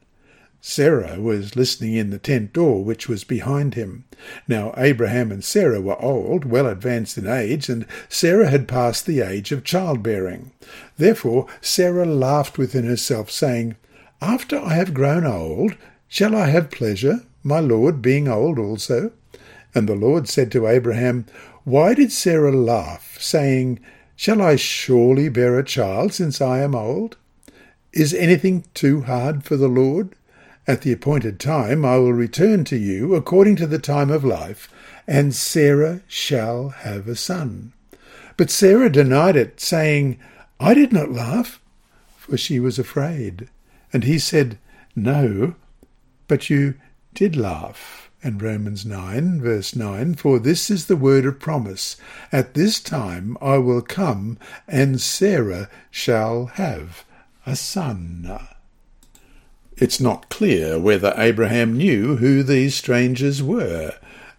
Sarah 0.62 1.20
was 1.20 1.56
listening 1.56 1.96
in 1.96 2.12
the 2.12 2.20
tent 2.20 2.54
door 2.54 2.84
which 2.84 3.10
was 3.10 3.24
behind 3.24 3.74
him. 3.74 4.04
Now 4.48 4.72
Abraham 4.78 5.32
and 5.32 5.44
Sarah 5.44 5.82
were 5.82 6.00
old, 6.00 6.46
well 6.46 6.68
advanced 6.68 7.18
in 7.18 7.26
age, 7.26 7.70
and 7.70 7.88
Sarah 8.08 8.52
had 8.52 8.68
passed 8.68 9.08
the 9.08 9.22
age 9.22 9.52
of 9.52 9.64
childbearing. 9.64 10.52
Therefore 10.98 11.48
Sarah 11.60 12.06
laughed 12.06 12.60
within 12.60 12.86
herself, 12.86 13.32
saying, 13.32 13.78
After 14.22 14.60
I 14.60 14.76
have 14.76 14.94
grown 14.94 15.26
old, 15.26 15.76
shall 16.08 16.36
I 16.36 16.48
have 16.48 16.72
pleasure? 16.72 17.22
my 17.46 17.60
Lord 17.60 18.02
being 18.02 18.28
old 18.28 18.58
also? 18.58 19.12
And 19.76 19.88
the 19.88 19.96
Lord 19.96 20.28
said 20.28 20.52
to 20.54 20.68
Abraham, 20.68 21.26
Why 21.64 21.94
did 21.94 22.12
Sarah 22.12 22.52
laugh, 22.52 23.18
saying, 23.20 23.80
Shall 24.16 24.42
I 24.42 24.56
surely 24.56 25.30
bear 25.30 25.60
a 25.60 25.64
child 25.64 26.14
since 26.14 26.42
I 26.42 26.60
am 26.60 26.74
old? 26.74 27.18
Is 27.94 28.14
anything 28.14 28.66
too 28.74 29.02
hard 29.02 29.44
for 29.44 29.58
the 29.58 29.68
Lord? 29.68 30.16
At 30.68 30.82
the 30.82 30.92
appointed 30.92 31.40
time 31.40 31.86
I 31.86 31.98
will 31.98 32.14
return 32.14 32.64
to 32.66 32.78
you 32.78 33.14
according 33.14 33.58
to 33.58 33.68
the 33.68 33.78
time 33.78 34.10
of 34.10 34.26
life, 34.26 34.72
and 35.06 35.36
Sarah 35.36 36.02
shall 36.08 36.70
have 36.70 37.08
a 37.08 37.16
son. 37.16 37.74
But 38.38 38.50
Sarah 38.50 38.90
denied 38.90 39.36
it, 39.36 39.60
saying, 39.60 40.18
I 40.60 40.74
did 40.74 40.92
not 40.92 41.12
laugh, 41.12 41.62
for 42.18 42.38
she 42.38 42.60
was 42.60 42.80
afraid. 42.80 43.50
And 43.94 44.04
he 44.04 44.18
said, 44.18 44.58
No, 44.96 45.56
but 46.28 46.50
you 46.50 46.76
did 47.14 47.36
laugh. 47.36 48.10
And 48.24 48.42
Romans 48.42 48.86
9, 48.86 49.40
verse 49.40 49.76
9, 49.76 50.16
For 50.16 50.40
this 50.40 50.72
is 50.72 50.88
the 50.88 50.96
word 50.96 51.26
of 51.26 51.40
promise. 51.40 51.96
At 52.32 52.56
this 52.56 52.80
time 52.80 53.38
I 53.40 53.60
will 53.60 53.82
come, 53.82 54.40
and 54.68 55.00
Sarah 55.00 55.70
shall 55.92 56.48
have 56.48 57.06
a 57.46 57.56
son. 57.56 58.40
It's 59.78 60.00
not 60.00 60.30
clear 60.30 60.80
whether 60.80 61.14
Abraham 61.18 61.78
knew 61.78 62.16
who 62.16 62.42
these 62.42 62.76
strangers 62.76 63.44
were. 63.44 63.94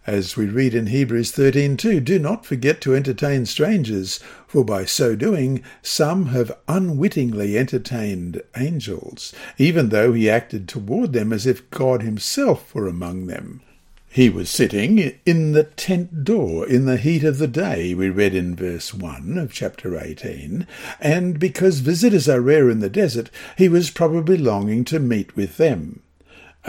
As 0.07 0.37
we 0.37 0.47
read 0.47 0.73
in 0.73 0.87
Hebrews 0.87 1.33
13:2, 1.33 1.99
do 1.99 2.21
not 2.21 2.47
forget 2.47 2.81
to 2.83 2.95
entertain 2.95 3.45
strangers, 3.45 4.21
for 4.47 4.65
by 4.65 4.85
so 4.85 5.17
doing 5.17 5.63
some 5.83 6.27
have 6.27 6.57
unwittingly 6.69 7.59
entertained 7.59 8.41
angels, 8.57 9.33
even 9.59 9.89
though 9.89 10.13
he 10.13 10.31
acted 10.31 10.69
toward 10.69 11.13
them 11.13 11.33
as 11.33 11.45
if 11.45 11.69
God 11.71 12.03
himself 12.03 12.73
were 12.73 12.87
among 12.87 13.27
them. 13.27 13.63
He 14.09 14.31
was 14.31 14.49
sitting 14.49 15.15
in 15.27 15.53
the 15.53 15.65
tent 15.65 16.23
door 16.23 16.69
in 16.69 16.85
the 16.85 16.99
heat 16.99 17.25
of 17.25 17.39
the 17.39 17.49
day, 17.49 17.93
we 17.93 18.09
read 18.09 18.33
in 18.33 18.55
verse 18.55 18.95
1 18.95 19.37
of 19.37 19.53
chapter 19.53 19.99
18, 19.99 20.69
and 21.01 21.41
because 21.41 21.81
visitors 21.81 22.29
are 22.29 22.41
rare 22.41 22.71
in 22.71 22.79
the 22.79 22.89
desert, 22.89 23.29
he 23.59 23.69
was 23.69 23.91
probably 23.91 24.37
longing 24.37 24.85
to 24.85 25.01
meet 25.01 25.35
with 25.35 25.57
them. 25.57 26.01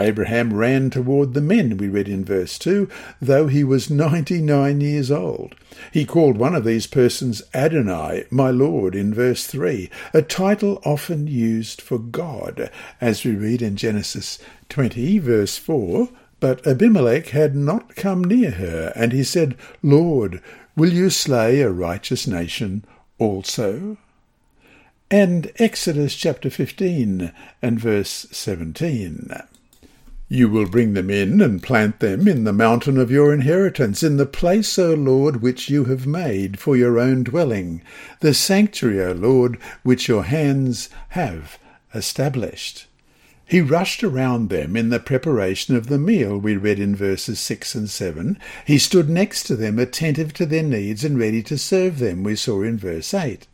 Abraham 0.00 0.54
ran 0.54 0.90
toward 0.90 1.34
the 1.34 1.40
men, 1.40 1.76
we 1.76 1.88
read 1.88 2.08
in 2.08 2.24
verse 2.24 2.58
2, 2.58 2.88
though 3.20 3.48
he 3.48 3.64
was 3.64 3.90
ninety 3.90 4.40
nine 4.40 4.80
years 4.80 5.10
old. 5.10 5.54
He 5.92 6.04
called 6.04 6.36
one 6.36 6.54
of 6.54 6.64
these 6.64 6.86
persons 6.86 7.42
Adonai, 7.52 8.26
my 8.30 8.50
Lord, 8.50 8.94
in 8.94 9.12
verse 9.12 9.46
3, 9.46 9.90
a 10.14 10.22
title 10.22 10.80
often 10.84 11.26
used 11.26 11.80
for 11.80 11.98
God, 11.98 12.70
as 13.00 13.24
we 13.24 13.32
read 13.32 13.62
in 13.62 13.76
Genesis 13.76 14.38
20, 14.68 15.18
verse 15.18 15.56
4. 15.56 16.08
But 16.40 16.64
Abimelech 16.66 17.28
had 17.28 17.56
not 17.56 17.96
come 17.96 18.22
near 18.22 18.52
her, 18.52 18.92
and 18.94 19.12
he 19.12 19.24
said, 19.24 19.56
Lord, 19.82 20.40
will 20.76 20.92
you 20.92 21.10
slay 21.10 21.60
a 21.60 21.70
righteous 21.70 22.28
nation 22.28 22.84
also? 23.18 23.96
And 25.10 25.50
Exodus 25.56 26.14
chapter 26.14 26.50
15 26.50 27.32
and 27.60 27.80
verse 27.80 28.28
17. 28.30 29.32
You 30.30 30.50
will 30.50 30.66
bring 30.66 30.92
them 30.92 31.08
in 31.08 31.40
and 31.40 31.62
plant 31.62 32.00
them 32.00 32.28
in 32.28 32.44
the 32.44 32.52
mountain 32.52 32.98
of 32.98 33.10
your 33.10 33.32
inheritance, 33.32 34.02
in 34.02 34.18
the 34.18 34.26
place, 34.26 34.78
O 34.78 34.92
Lord, 34.92 35.40
which 35.40 35.70
you 35.70 35.86
have 35.86 36.06
made 36.06 36.58
for 36.58 36.76
your 36.76 36.98
own 36.98 37.22
dwelling, 37.22 37.80
the 38.20 38.34
sanctuary, 38.34 39.02
O 39.02 39.12
Lord, 39.12 39.58
which 39.82 40.06
your 40.06 40.24
hands 40.24 40.90
have 41.10 41.58
established. 41.94 42.86
He 43.46 43.62
rushed 43.62 44.04
around 44.04 44.50
them 44.50 44.76
in 44.76 44.90
the 44.90 45.00
preparation 45.00 45.74
of 45.74 45.86
the 45.86 45.98
meal, 45.98 46.36
we 46.36 46.58
read 46.58 46.78
in 46.78 46.94
verses 46.94 47.40
6 47.40 47.74
and 47.74 47.88
7. 47.88 48.38
He 48.66 48.76
stood 48.76 49.08
next 49.08 49.44
to 49.44 49.56
them, 49.56 49.78
attentive 49.78 50.34
to 50.34 50.44
their 50.44 50.62
needs 50.62 51.04
and 51.04 51.18
ready 51.18 51.42
to 51.44 51.56
serve 51.56 51.98
them, 51.98 52.22
we 52.22 52.36
saw 52.36 52.60
in 52.60 52.76
verse 52.76 53.14
8. 53.14 53.46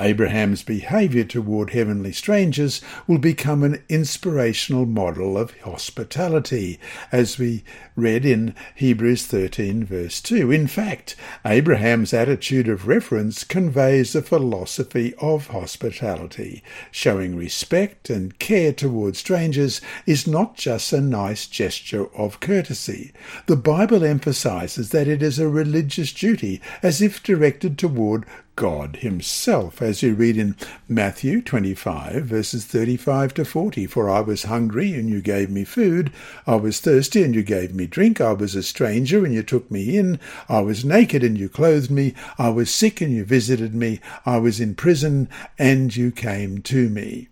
Abraham's 0.00 0.62
behavior 0.62 1.24
toward 1.24 1.70
heavenly 1.70 2.12
strangers 2.12 2.80
will 3.06 3.18
become 3.18 3.62
an 3.62 3.82
inspirational 3.88 4.86
model 4.86 5.36
of 5.36 5.58
hospitality, 5.60 6.78
as 7.12 7.38
we 7.38 7.64
read 7.96 8.24
in 8.24 8.54
Hebrews 8.74 9.26
13, 9.26 9.84
verse 9.84 10.20
2. 10.20 10.50
In 10.50 10.66
fact, 10.66 11.16
Abraham's 11.44 12.14
attitude 12.14 12.68
of 12.68 12.88
reverence 12.88 13.44
conveys 13.44 14.14
a 14.14 14.22
philosophy 14.22 15.14
of 15.18 15.48
hospitality. 15.48 16.62
Showing 16.90 17.36
respect 17.36 18.08
and 18.08 18.38
care 18.38 18.72
toward 18.72 19.16
strangers 19.16 19.80
is 20.06 20.26
not 20.26 20.56
just 20.56 20.92
a 20.92 21.00
nice 21.00 21.46
gesture 21.46 22.06
of 22.16 22.40
courtesy. 22.40 23.12
The 23.46 23.56
Bible 23.56 24.04
emphasizes 24.04 24.90
that 24.90 25.08
it 25.08 25.22
is 25.22 25.38
a 25.38 25.48
religious 25.48 26.12
duty, 26.12 26.60
as 26.82 27.02
if 27.02 27.22
directed 27.22 27.78
toward 27.78 28.24
God 28.60 28.96
Himself, 28.96 29.80
as 29.80 30.02
you 30.02 30.12
read 30.12 30.36
in 30.36 30.54
Matthew 30.86 31.40
25, 31.40 32.26
verses 32.26 32.66
35 32.66 33.32
to 33.32 33.44
40. 33.46 33.86
For 33.86 34.10
I 34.10 34.20
was 34.20 34.42
hungry, 34.42 34.92
and 34.92 35.08
you 35.08 35.22
gave 35.22 35.48
me 35.48 35.64
food. 35.64 36.12
I 36.46 36.56
was 36.56 36.78
thirsty, 36.78 37.22
and 37.22 37.34
you 37.34 37.42
gave 37.42 37.74
me 37.74 37.86
drink. 37.86 38.20
I 38.20 38.34
was 38.34 38.54
a 38.54 38.62
stranger, 38.62 39.24
and 39.24 39.32
you 39.32 39.42
took 39.42 39.70
me 39.70 39.96
in. 39.96 40.20
I 40.46 40.60
was 40.60 40.84
naked, 40.84 41.24
and 41.24 41.38
you 41.38 41.48
clothed 41.48 41.90
me. 41.90 42.12
I 42.36 42.50
was 42.50 42.70
sick, 42.70 43.00
and 43.00 43.10
you 43.10 43.24
visited 43.24 43.74
me. 43.74 43.98
I 44.26 44.36
was 44.36 44.60
in 44.60 44.74
prison, 44.74 45.30
and 45.58 45.96
you 45.96 46.10
came 46.10 46.60
to 46.60 46.90
me. 46.90 47.29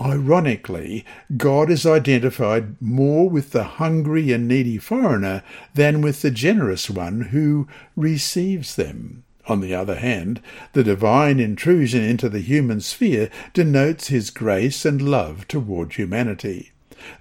Ironically, 0.00 1.06
God 1.36 1.70
is 1.70 1.86
identified 1.86 2.80
more 2.82 3.30
with 3.30 3.52
the 3.52 3.64
hungry 3.64 4.30
and 4.30 4.46
needy 4.46 4.76
foreigner 4.76 5.42
than 5.74 6.02
with 6.02 6.20
the 6.20 6.30
generous 6.30 6.90
one 6.90 7.22
who 7.22 7.66
receives 7.96 8.76
them. 8.76 9.24
On 9.48 9.60
the 9.60 9.74
other 9.74 9.94
hand, 9.94 10.40
the 10.72 10.84
divine 10.84 11.40
intrusion 11.40 12.02
into 12.02 12.28
the 12.28 12.40
human 12.40 12.80
sphere 12.80 13.30
denotes 13.54 14.08
his 14.08 14.30
grace 14.30 14.84
and 14.84 15.00
love 15.00 15.48
toward 15.48 15.94
humanity. 15.94 16.72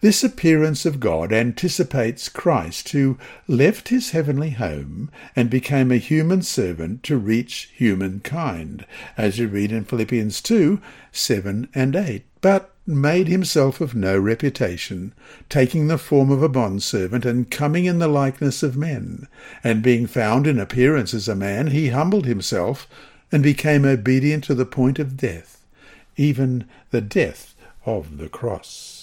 This 0.01 0.23
appearance 0.23 0.85
of 0.85 0.99
God 0.99 1.31
anticipates 1.31 2.29
Christ, 2.29 2.89
who 2.89 3.17
left 3.47 3.89
his 3.89 4.11
heavenly 4.11 4.51
home 4.51 5.09
and 5.35 5.49
became 5.49 5.91
a 5.91 5.97
human 5.97 6.41
servant 6.41 7.03
to 7.03 7.17
reach 7.17 7.69
humankind, 7.73 8.85
as 9.17 9.39
you 9.39 9.47
read 9.47 9.71
in 9.71 9.83
Philippians 9.83 10.41
2 10.41 10.79
7 11.11 11.69
and 11.73 11.95
8. 11.95 12.23
But 12.41 12.71
made 12.87 13.27
himself 13.27 13.81
of 13.81 13.95
no 13.95 14.17
reputation, 14.17 15.13
taking 15.49 15.87
the 15.87 15.97
form 15.97 16.29
of 16.29 16.43
a 16.43 16.49
bondservant, 16.49 17.25
and 17.25 17.49
coming 17.49 17.85
in 17.85 17.99
the 17.99 18.07
likeness 18.07 18.61
of 18.61 18.77
men. 18.77 19.27
And 19.63 19.81
being 19.81 20.07
found 20.07 20.45
in 20.45 20.59
appearance 20.59 21.13
as 21.13 21.27
a 21.27 21.35
man, 21.35 21.67
he 21.67 21.89
humbled 21.89 22.25
himself, 22.25 22.87
and 23.31 23.41
became 23.41 23.85
obedient 23.85 24.43
to 24.45 24.55
the 24.55 24.65
point 24.65 24.99
of 24.99 25.17
death, 25.17 25.63
even 26.15 26.65
the 26.91 27.01
death 27.01 27.55
of 27.85 28.17
the 28.17 28.29
cross. 28.29 28.94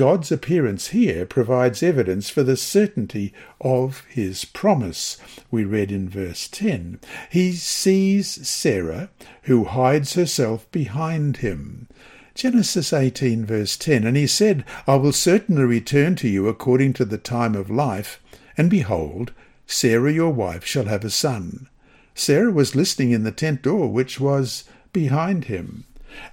God's 0.00 0.32
appearance 0.32 0.86
here 0.86 1.26
provides 1.26 1.82
evidence 1.82 2.30
for 2.30 2.42
the 2.42 2.56
certainty 2.56 3.34
of 3.60 4.06
his 4.08 4.46
promise. 4.46 5.18
We 5.50 5.64
read 5.64 5.92
in 5.92 6.08
verse 6.08 6.48
10 6.48 7.00
He 7.28 7.52
sees 7.52 8.48
Sarah, 8.48 9.10
who 9.42 9.64
hides 9.64 10.14
herself 10.14 10.66
behind 10.72 11.36
him. 11.44 11.86
Genesis 12.34 12.94
18, 12.94 13.44
verse 13.44 13.76
10 13.76 14.06
And 14.06 14.16
he 14.16 14.26
said, 14.26 14.64
I 14.86 14.94
will 14.94 15.12
certainly 15.12 15.64
return 15.64 16.16
to 16.16 16.28
you 16.28 16.48
according 16.48 16.94
to 16.94 17.04
the 17.04 17.18
time 17.18 17.54
of 17.54 17.68
life, 17.68 18.22
and 18.56 18.70
behold, 18.70 19.32
Sarah 19.66 20.14
your 20.14 20.32
wife 20.32 20.64
shall 20.64 20.86
have 20.86 21.04
a 21.04 21.10
son. 21.10 21.68
Sarah 22.14 22.52
was 22.52 22.74
listening 22.74 23.10
in 23.10 23.24
the 23.24 23.32
tent 23.32 23.60
door, 23.60 23.92
which 23.92 24.18
was 24.18 24.64
behind 24.94 25.44
him, 25.44 25.84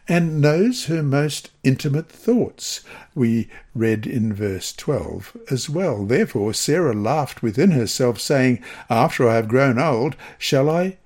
and 0.07 0.41
knows 0.41 0.86
her 0.86 1.03
most 1.03 1.51
intimate 1.63 2.09
thoughts. 2.09 2.82
We 3.13 3.49
read 3.75 4.05
in 4.07 4.34
verse 4.34 4.73
12 4.73 5.38
as 5.51 5.69
well. 5.69 6.05
Therefore 6.05 6.53
Sarah 6.53 6.93
laughed 6.93 7.41
within 7.41 7.71
herself, 7.71 8.19
saying, 8.19 8.63
After 8.89 9.28
I 9.28 9.36
have 9.36 9.47
grown 9.47 9.80
old, 9.80 10.15
shall 10.38 10.69
I 10.69 10.97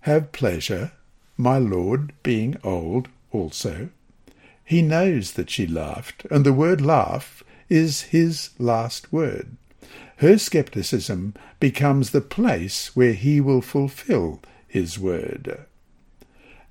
have 0.00 0.32
pleasure, 0.32 0.92
my 1.36 1.58
Lord 1.58 2.12
being 2.22 2.56
old 2.62 3.08
also? 3.32 3.90
He 4.64 4.82
knows 4.82 5.32
that 5.32 5.50
she 5.50 5.66
laughed, 5.66 6.26
and 6.30 6.46
the 6.46 6.52
word 6.52 6.80
laugh 6.80 7.42
is 7.68 8.02
his 8.02 8.50
last 8.58 9.12
word. 9.12 9.56
Her 10.18 10.36
skepticism 10.36 11.34
becomes 11.58 12.10
the 12.10 12.20
place 12.20 12.94
where 12.94 13.14
he 13.14 13.40
will 13.40 13.62
fulfill 13.62 14.40
his 14.68 14.98
word. 14.98 15.64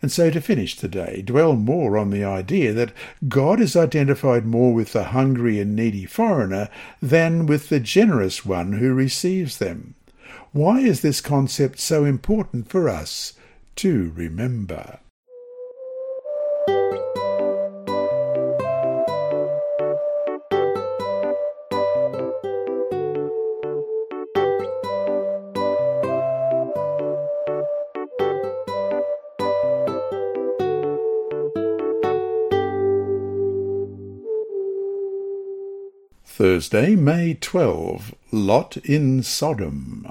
And 0.02 0.12
so 0.12 0.30
to 0.30 0.40
finish 0.40 0.78
today, 0.78 1.22
dwell 1.26 1.56
more 1.56 1.98
on 1.98 2.10
the 2.10 2.24
idea 2.24 2.72
that 2.74 2.94
God 3.28 3.60
is 3.60 3.76
identified 3.76 4.46
more 4.46 4.74
with 4.74 4.94
the 4.94 5.06
hungry 5.06 5.60
and 5.60 5.76
needy 5.76 6.06
foreigner 6.06 6.70
than 7.02 7.46
with 7.46 7.70
the 7.70 7.80
generous 7.80 8.46
one 8.46 8.74
who 8.74 8.94
receives 8.94 9.58
them. 9.58 9.96
Why 10.52 10.80
is 10.80 11.02
this 11.02 11.22
concept 11.22 11.80
so 11.80 12.06
important 12.06 12.70
for 12.70 12.88
us 12.88 13.34
to 13.76 14.12
remember? 14.16 15.00
Thursday, 36.40 36.96
May 36.96 37.34
12. 37.34 38.16
Lot 38.32 38.78
in 38.78 39.24
Sodom. 39.24 40.10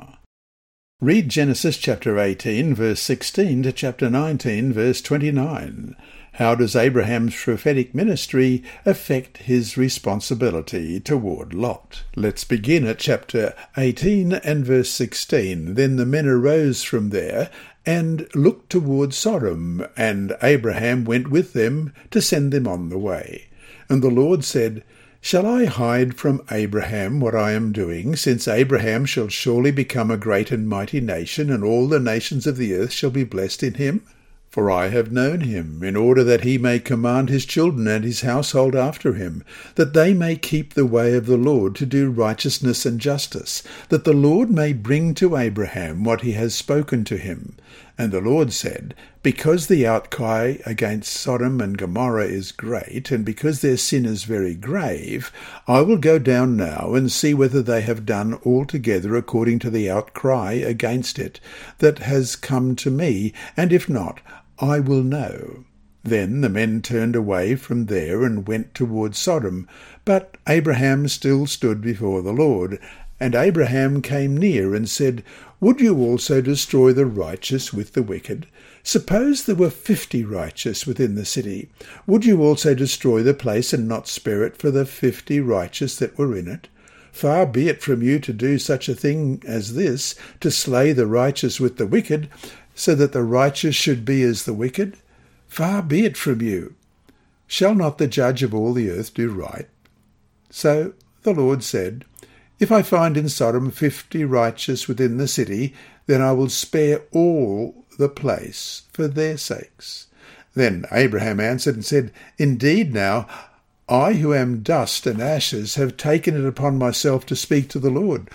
Read 1.00 1.30
Genesis 1.30 1.78
chapter 1.78 2.18
18, 2.18 2.74
verse 2.74 3.00
16 3.00 3.62
to 3.62 3.72
chapter 3.72 4.10
19, 4.10 4.74
verse 4.74 5.00
29. 5.00 5.96
How 6.34 6.54
does 6.54 6.76
Abraham's 6.76 7.34
prophetic 7.34 7.94
ministry 7.94 8.62
affect 8.84 9.38
his 9.38 9.78
responsibility 9.78 11.00
toward 11.00 11.54
Lot? 11.54 12.04
Let's 12.14 12.44
begin 12.44 12.86
at 12.86 12.98
chapter 12.98 13.54
18 13.78 14.34
and 14.34 14.66
verse 14.66 14.90
16. 14.90 15.76
Then 15.76 15.96
the 15.96 16.04
men 16.04 16.26
arose 16.26 16.82
from 16.82 17.08
there 17.08 17.48
and 17.86 18.28
looked 18.34 18.68
toward 18.68 19.14
Sodom, 19.14 19.86
and 19.96 20.36
Abraham 20.42 21.06
went 21.06 21.30
with 21.30 21.54
them 21.54 21.94
to 22.10 22.20
send 22.20 22.52
them 22.52 22.68
on 22.68 22.90
the 22.90 22.98
way. 22.98 23.46
And 23.88 24.02
the 24.02 24.10
Lord 24.10 24.44
said, 24.44 24.84
Shall 25.20 25.46
I 25.46 25.64
hide 25.64 26.14
from 26.14 26.42
Abraham 26.50 27.18
what 27.18 27.34
I 27.34 27.50
am 27.52 27.72
doing, 27.72 28.14
since 28.14 28.46
Abraham 28.46 29.04
shall 29.04 29.28
surely 29.28 29.72
become 29.72 30.10
a 30.10 30.16
great 30.16 30.52
and 30.52 30.68
mighty 30.68 31.00
nation, 31.00 31.50
and 31.50 31.64
all 31.64 31.88
the 31.88 31.98
nations 31.98 32.46
of 32.46 32.56
the 32.56 32.72
earth 32.74 32.92
shall 32.92 33.10
be 33.10 33.24
blessed 33.24 33.62
in 33.64 33.74
him? 33.74 34.02
For 34.48 34.70
I 34.70 34.88
have 34.88 35.12
known 35.12 35.40
him, 35.40 35.82
in 35.82 35.96
order 35.96 36.24
that 36.24 36.44
he 36.44 36.56
may 36.56 36.78
command 36.78 37.28
his 37.28 37.44
children 37.44 37.86
and 37.86 38.04
his 38.04 38.22
household 38.22 38.74
after 38.74 39.12
him, 39.12 39.44
that 39.74 39.92
they 39.92 40.14
may 40.14 40.36
keep 40.36 40.72
the 40.72 40.86
way 40.86 41.14
of 41.14 41.26
the 41.26 41.36
Lord 41.36 41.74
to 41.76 41.86
do 41.86 42.10
righteousness 42.10 42.86
and 42.86 42.98
justice, 42.98 43.62
that 43.90 44.04
the 44.04 44.14
Lord 44.14 44.50
may 44.50 44.72
bring 44.72 45.14
to 45.14 45.36
Abraham 45.36 46.02
what 46.02 46.22
he 46.22 46.32
has 46.32 46.54
spoken 46.54 47.04
to 47.04 47.18
him. 47.18 47.56
And 47.98 48.10
the 48.10 48.20
Lord 48.20 48.52
said, 48.52 48.94
Because 49.28 49.66
the 49.66 49.86
outcry 49.86 50.56
against 50.64 51.12
Sodom 51.12 51.60
and 51.60 51.76
Gomorrah 51.76 52.24
is 52.24 52.50
great, 52.50 53.10
and 53.10 53.26
because 53.26 53.60
their 53.60 53.76
sin 53.76 54.06
is 54.06 54.24
very 54.24 54.54
grave, 54.54 55.30
I 55.66 55.82
will 55.82 55.98
go 55.98 56.18
down 56.18 56.56
now 56.56 56.94
and 56.94 57.12
see 57.12 57.34
whether 57.34 57.60
they 57.60 57.82
have 57.82 58.06
done 58.06 58.38
altogether 58.46 59.16
according 59.16 59.58
to 59.58 59.70
the 59.70 59.90
outcry 59.90 60.52
against 60.54 61.18
it 61.18 61.40
that 61.76 61.98
has 61.98 62.36
come 62.36 62.74
to 62.76 62.90
me, 62.90 63.34
and 63.54 63.70
if 63.70 63.86
not, 63.86 64.20
I 64.60 64.80
will 64.80 65.02
know. 65.02 65.66
Then 66.02 66.40
the 66.40 66.48
men 66.48 66.80
turned 66.80 67.14
away 67.14 67.54
from 67.54 67.84
there 67.84 68.24
and 68.24 68.48
went 68.48 68.74
toward 68.74 69.14
Sodom, 69.14 69.68
but 70.06 70.38
Abraham 70.48 71.06
still 71.06 71.46
stood 71.46 71.82
before 71.82 72.22
the 72.22 72.32
Lord. 72.32 72.80
And 73.20 73.34
Abraham 73.34 74.00
came 74.00 74.38
near 74.38 74.74
and 74.74 74.88
said, 74.88 75.22
Would 75.60 75.82
you 75.82 75.98
also 75.98 76.40
destroy 76.40 76.94
the 76.94 77.04
righteous 77.04 77.74
with 77.74 77.92
the 77.92 78.02
wicked? 78.02 78.46
Suppose 78.88 79.44
there 79.44 79.54
were 79.54 79.68
fifty 79.68 80.24
righteous 80.24 80.86
within 80.86 81.14
the 81.14 81.26
city. 81.26 81.68
Would 82.06 82.24
you 82.24 82.42
also 82.42 82.72
destroy 82.72 83.22
the 83.22 83.34
place 83.34 83.74
and 83.74 83.86
not 83.86 84.08
spare 84.08 84.42
it 84.44 84.56
for 84.56 84.70
the 84.70 84.86
fifty 84.86 85.40
righteous 85.40 85.96
that 85.96 86.16
were 86.16 86.34
in 86.34 86.48
it? 86.48 86.68
Far 87.12 87.44
be 87.44 87.68
it 87.68 87.82
from 87.82 88.02
you 88.02 88.18
to 88.20 88.32
do 88.32 88.58
such 88.58 88.88
a 88.88 88.94
thing 88.94 89.42
as 89.46 89.74
this, 89.74 90.14
to 90.40 90.50
slay 90.50 90.94
the 90.94 91.06
righteous 91.06 91.60
with 91.60 91.76
the 91.76 91.86
wicked, 91.86 92.30
so 92.74 92.94
that 92.94 93.12
the 93.12 93.22
righteous 93.22 93.76
should 93.76 94.06
be 94.06 94.22
as 94.22 94.44
the 94.44 94.54
wicked? 94.54 94.96
Far 95.48 95.82
be 95.82 96.06
it 96.06 96.16
from 96.16 96.40
you. 96.40 96.74
Shall 97.46 97.74
not 97.74 97.98
the 97.98 98.08
judge 98.08 98.42
of 98.42 98.54
all 98.54 98.72
the 98.72 98.90
earth 98.90 99.12
do 99.12 99.28
right? 99.28 99.68
So 100.48 100.94
the 101.24 101.34
Lord 101.34 101.62
said, 101.62 102.06
If 102.58 102.72
I 102.72 102.80
find 102.80 103.18
in 103.18 103.28
Sodom 103.28 103.70
fifty 103.70 104.24
righteous 104.24 104.88
within 104.88 105.18
the 105.18 105.28
city, 105.28 105.74
then 106.06 106.22
I 106.22 106.32
will 106.32 106.48
spare 106.48 107.02
all 107.12 107.77
the 107.98 108.08
place 108.08 108.82
for 108.92 109.06
their 109.06 109.36
sakes. 109.36 110.06
Then 110.54 110.86
Abraham 110.90 111.38
answered 111.38 111.74
and 111.74 111.84
said, 111.84 112.10
Indeed 112.38 112.94
now, 112.94 113.28
I 113.88 114.14
who 114.14 114.34
am 114.34 114.62
dust 114.62 115.06
and 115.06 115.20
ashes 115.20 115.74
have 115.76 115.96
taken 115.96 116.36
it 116.36 116.46
upon 116.46 116.78
myself 116.78 117.26
to 117.26 117.36
speak 117.36 117.68
to 117.70 117.78
the 117.78 117.90
Lord. 117.90 118.28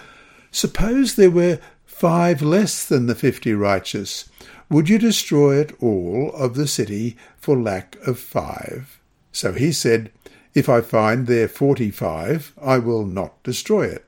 Suppose 0.51 1.15
there 1.15 1.31
were 1.31 1.59
five 1.85 2.41
less 2.41 2.85
than 2.85 3.07
the 3.07 3.15
fifty 3.15 3.53
righteous. 3.53 4.29
Would 4.69 4.89
you 4.89 4.97
destroy 4.97 5.57
it 5.57 5.75
all 5.81 6.31
of 6.33 6.55
the 6.55 6.67
city 6.67 7.17
for 7.37 7.59
lack 7.59 7.97
of 8.07 8.19
five? 8.19 8.99
So 9.31 9.53
he 9.53 9.71
said, 9.71 10.11
If 10.53 10.69
I 10.69 10.81
find 10.81 11.27
there 11.27 11.47
forty 11.47 11.91
five, 11.91 12.53
I 12.61 12.79
will 12.79 13.05
not 13.05 13.41
destroy 13.43 13.83
it. 13.85 14.05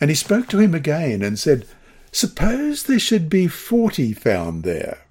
And 0.00 0.10
he 0.10 0.16
spoke 0.16 0.48
to 0.48 0.58
him 0.58 0.74
again 0.74 1.22
and 1.22 1.38
said, 1.38 1.66
Suppose 2.12 2.82
there 2.82 2.98
should 2.98 3.28
be 3.28 3.46
forty 3.46 4.12
found 4.12 4.64
there. 4.64 5.06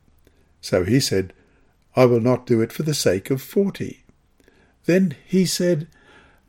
So 0.62 0.84
he 0.84 1.00
said, 1.00 1.34
I 1.95 2.06
will 2.06 2.20
not 2.20 2.45
do 2.45 2.62
it 2.62 2.74
for 2.74 2.84
the 2.84 2.93
sake 2.93 3.30
of 3.30 3.41
forty. 3.41 4.04
Then 4.86 5.16
he 5.26 5.45
said, 5.45 5.88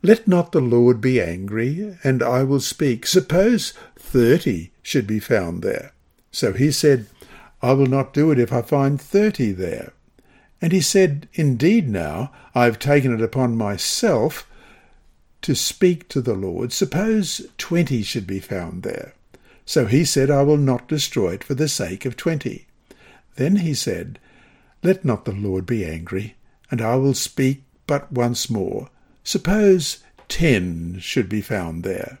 Let 0.01 0.27
not 0.27 0.51
the 0.51 0.61
Lord 0.61 0.99
be 0.99 1.21
angry, 1.21 1.97
and 2.03 2.21
I 2.21 2.43
will 2.43 2.59
speak. 2.59 3.05
Suppose 3.05 3.73
thirty 3.97 4.71
should 4.81 5.07
be 5.07 5.19
found 5.19 5.61
there. 5.61 5.93
So 6.31 6.53
he 6.53 6.71
said, 6.71 7.07
I 7.61 7.73
will 7.73 7.87
not 7.87 8.13
do 8.13 8.31
it 8.31 8.39
if 8.39 8.51
I 8.51 8.61
find 8.61 8.99
thirty 8.99 9.51
there. 9.51 9.93
And 10.61 10.71
he 10.71 10.81
said, 10.81 11.27
Indeed, 11.33 11.89
now 11.89 12.31
I 12.53 12.65
have 12.65 12.79
taken 12.79 13.13
it 13.13 13.21
upon 13.21 13.57
myself 13.57 14.47
to 15.41 15.55
speak 15.55 16.07
to 16.09 16.21
the 16.21 16.35
Lord. 16.35 16.71
Suppose 16.71 17.47
twenty 17.57 18.03
should 18.03 18.27
be 18.27 18.39
found 18.39 18.83
there. 18.83 19.13
So 19.71 19.85
he 19.85 20.03
said, 20.03 20.29
I 20.29 20.41
will 20.41 20.57
not 20.57 20.89
destroy 20.89 21.35
it 21.35 21.45
for 21.45 21.53
the 21.53 21.69
sake 21.69 22.05
of 22.05 22.17
twenty. 22.17 22.67
Then 23.37 23.55
he 23.55 23.73
said, 23.73 24.19
Let 24.83 25.05
not 25.05 25.23
the 25.23 25.31
Lord 25.31 25.65
be 25.65 25.85
angry, 25.85 26.35
and 26.69 26.81
I 26.81 26.95
will 26.95 27.13
speak 27.13 27.63
but 27.87 28.11
once 28.11 28.49
more. 28.49 28.89
Suppose 29.23 29.99
ten 30.27 30.99
should 30.99 31.29
be 31.29 31.39
found 31.39 31.85
there. 31.85 32.19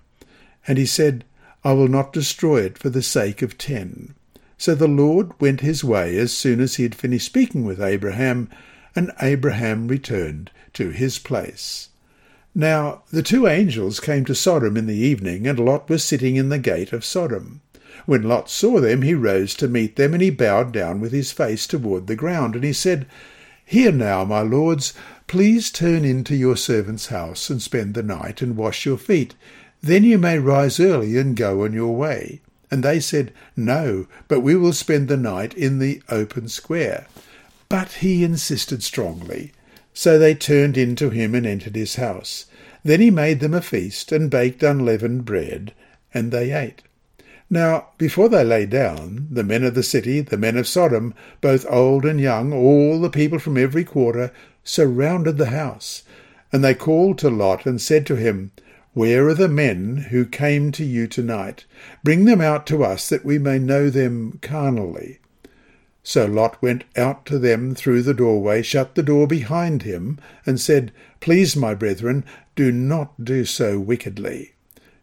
And 0.65 0.77
he 0.77 0.85
said, 0.85 1.25
I 1.61 1.73
will 1.73 1.89
not 1.89 2.13
destroy 2.13 2.61
it 2.61 2.77
for 2.77 2.89
the 2.89 3.03
sake 3.03 3.41
of 3.41 3.57
ten. 3.57 4.15
So 4.57 4.73
the 4.73 4.87
Lord 4.87 5.33
went 5.41 5.59
his 5.59 5.83
way 5.83 6.15
as 6.15 6.31
soon 6.31 6.61
as 6.61 6.75
he 6.75 6.83
had 6.83 6.95
finished 6.95 7.25
speaking 7.25 7.65
with 7.65 7.81
Abraham, 7.81 8.49
and 8.95 9.11
Abraham 9.21 9.89
returned 9.89 10.51
to 10.75 10.91
his 10.91 11.19
place. 11.19 11.89
Now 12.53 13.03
the 13.11 13.23
two 13.23 13.47
angels 13.47 13.99
came 13.99 14.25
to 14.25 14.35
Sodom 14.35 14.75
in 14.75 14.85
the 14.85 14.93
evening, 14.93 15.47
and 15.47 15.57
Lot 15.57 15.89
was 15.89 16.03
sitting 16.03 16.35
in 16.35 16.49
the 16.49 16.59
gate 16.59 16.91
of 16.91 17.05
Sodom. 17.05 17.61
When 18.05 18.23
Lot 18.23 18.49
saw 18.49 18.81
them, 18.81 19.03
he 19.03 19.13
rose 19.13 19.55
to 19.55 19.67
meet 19.67 19.95
them, 19.95 20.13
and 20.13 20.21
he 20.21 20.29
bowed 20.31 20.73
down 20.73 20.99
with 20.99 21.11
his 21.11 21.31
face 21.31 21.65
toward 21.65 22.07
the 22.07 22.15
ground, 22.15 22.55
and 22.55 22.63
he 22.63 22.73
said, 22.73 23.05
Hear 23.63 23.91
now, 23.93 24.25
my 24.25 24.41
lords, 24.41 24.93
please 25.27 25.71
turn 25.71 26.03
into 26.03 26.35
your 26.35 26.57
servant's 26.57 27.07
house 27.07 27.49
and 27.49 27.61
spend 27.61 27.93
the 27.93 28.03
night 28.03 28.41
and 28.41 28.57
wash 28.57 28.85
your 28.85 28.97
feet. 28.97 29.33
Then 29.81 30.03
you 30.03 30.17
may 30.17 30.37
rise 30.37 30.79
early 30.79 31.17
and 31.17 31.37
go 31.37 31.63
on 31.63 31.71
your 31.71 31.95
way. 31.95 32.41
And 32.69 32.83
they 32.83 32.99
said, 32.99 33.31
No, 33.55 34.07
but 34.27 34.41
we 34.41 34.55
will 34.55 34.73
spend 34.73 35.07
the 35.07 35.15
night 35.15 35.53
in 35.53 35.79
the 35.79 36.01
open 36.09 36.49
square. 36.49 37.07
But 37.69 37.93
he 37.93 38.25
insisted 38.25 38.83
strongly. 38.83 39.53
So 39.93 40.17
they 40.17 40.35
turned 40.35 40.77
in 40.77 40.95
to 40.97 41.09
him 41.09 41.35
and 41.35 41.45
entered 41.45 41.75
his 41.75 41.95
house. 41.95 42.45
Then 42.83 43.01
he 43.01 43.11
made 43.11 43.39
them 43.39 43.53
a 43.53 43.61
feast 43.61 44.11
and 44.11 44.29
baked 44.29 44.63
unleavened 44.63 45.25
bread, 45.25 45.73
and 46.13 46.31
they 46.31 46.51
ate. 46.51 46.81
Now, 47.49 47.89
before 47.97 48.29
they 48.29 48.45
lay 48.45 48.65
down, 48.65 49.27
the 49.29 49.43
men 49.43 49.65
of 49.65 49.75
the 49.75 49.83
city, 49.83 50.21
the 50.21 50.37
men 50.37 50.55
of 50.55 50.67
Sodom, 50.67 51.13
both 51.41 51.65
old 51.69 52.05
and 52.05 52.19
young, 52.19 52.53
all 52.53 52.99
the 53.01 53.09
people 53.09 53.39
from 53.39 53.57
every 53.57 53.83
quarter, 53.83 54.31
surrounded 54.63 55.37
the 55.37 55.47
house. 55.47 56.03
And 56.53 56.63
they 56.63 56.73
called 56.73 57.17
to 57.19 57.29
Lot 57.29 57.65
and 57.65 57.81
said 57.81 58.05
to 58.07 58.15
him, 58.15 58.51
Where 58.93 59.27
are 59.27 59.33
the 59.33 59.49
men 59.49 60.07
who 60.11 60.25
came 60.25 60.71
to 60.71 60.85
you 60.85 61.07
tonight? 61.07 61.65
Bring 62.03 62.25
them 62.25 62.41
out 62.41 62.65
to 62.67 62.83
us, 62.83 63.09
that 63.09 63.25
we 63.25 63.37
may 63.37 63.59
know 63.59 63.89
them 63.89 64.39
carnally. 64.41 65.19
So 66.03 66.25
Lot 66.25 66.61
went 66.61 66.83
out 66.95 67.25
to 67.27 67.37
them 67.37 67.75
through 67.75 68.01
the 68.01 68.13
doorway, 68.13 68.61
shut 68.61 68.95
the 68.95 69.03
door 69.03 69.27
behind 69.27 69.83
him, 69.83 70.17
and 70.45 70.59
said, 70.59 70.91
Please, 71.19 71.55
my 71.55 71.75
brethren, 71.75 72.25
do 72.55 72.71
not 72.71 73.23
do 73.23 73.45
so 73.45 73.79
wickedly. 73.79 74.53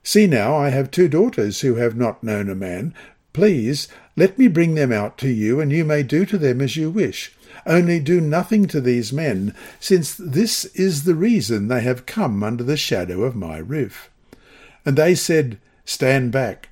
See 0.02 0.26
now, 0.26 0.56
I 0.56 0.70
have 0.70 0.90
two 0.90 1.08
daughters 1.08 1.60
who 1.60 1.76
have 1.76 1.96
not 1.96 2.24
known 2.24 2.48
a 2.48 2.54
man. 2.54 2.94
Please, 3.32 3.88
let 4.16 4.38
me 4.38 4.48
bring 4.48 4.74
them 4.74 4.90
out 4.90 5.18
to 5.18 5.28
you, 5.28 5.60
and 5.60 5.70
you 5.70 5.84
may 5.84 6.02
do 6.02 6.24
to 6.26 6.38
them 6.38 6.60
as 6.60 6.76
you 6.76 6.90
wish. 6.90 7.32
Only 7.66 8.00
do 8.00 8.20
nothing 8.20 8.66
to 8.68 8.80
these 8.80 9.12
men, 9.12 9.54
since 9.78 10.14
this 10.16 10.64
is 10.74 11.04
the 11.04 11.14
reason 11.14 11.68
they 11.68 11.82
have 11.82 12.06
come 12.06 12.42
under 12.42 12.64
the 12.64 12.76
shadow 12.76 13.22
of 13.22 13.36
my 13.36 13.58
roof. 13.58 14.10
And 14.84 14.96
they 14.96 15.14
said, 15.14 15.58
Stand 15.84 16.32
back. 16.32 16.70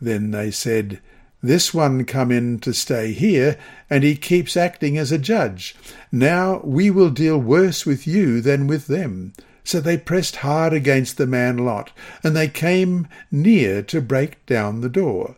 Then 0.00 0.30
they 0.30 0.50
said, 0.50 1.00
This 1.42 1.72
one 1.72 2.04
come 2.04 2.30
in 2.30 2.58
to 2.58 2.74
stay 2.74 3.12
here, 3.12 3.56
and 3.88 4.04
he 4.04 4.14
keeps 4.14 4.58
acting 4.58 4.98
as 4.98 5.10
a 5.10 5.16
judge. 5.16 5.74
Now 6.12 6.60
we 6.62 6.90
will 6.90 7.08
deal 7.08 7.38
worse 7.38 7.86
with 7.86 8.06
you 8.06 8.42
than 8.42 8.66
with 8.66 8.88
them. 8.88 9.32
So 9.64 9.80
they 9.80 9.96
pressed 9.96 10.36
hard 10.36 10.74
against 10.74 11.16
the 11.16 11.26
man 11.26 11.56
Lot, 11.56 11.92
and 12.22 12.36
they 12.36 12.48
came 12.48 13.08
near 13.30 13.82
to 13.82 14.02
break 14.02 14.44
down 14.44 14.80
the 14.80 14.90
door. 14.90 15.36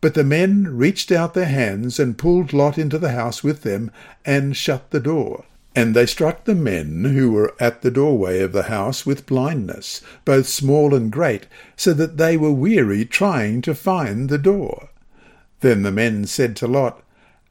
But 0.00 0.14
the 0.14 0.24
men 0.24 0.66
reached 0.76 1.12
out 1.12 1.34
their 1.34 1.44
hands 1.44 2.00
and 2.00 2.18
pulled 2.18 2.52
Lot 2.52 2.76
into 2.76 2.98
the 2.98 3.12
house 3.12 3.44
with 3.44 3.62
them 3.62 3.90
and 4.24 4.56
shut 4.56 4.90
the 4.90 5.00
door. 5.00 5.44
And 5.76 5.94
they 5.94 6.06
struck 6.06 6.44
the 6.44 6.54
men 6.54 7.04
who 7.04 7.32
were 7.32 7.54
at 7.60 7.82
the 7.82 7.90
doorway 7.90 8.40
of 8.40 8.52
the 8.52 8.64
house 8.64 9.04
with 9.04 9.26
blindness, 9.26 10.00
both 10.24 10.48
small 10.48 10.94
and 10.94 11.12
great, 11.12 11.46
so 11.76 11.92
that 11.92 12.16
they 12.16 12.36
were 12.36 12.52
weary 12.52 13.04
trying 13.04 13.62
to 13.62 13.74
find 13.74 14.28
the 14.28 14.38
door. 14.38 14.88
Then 15.60 15.82
the 15.82 15.92
men 15.92 16.26
said 16.26 16.54
to 16.56 16.66
Lot, 16.66 17.02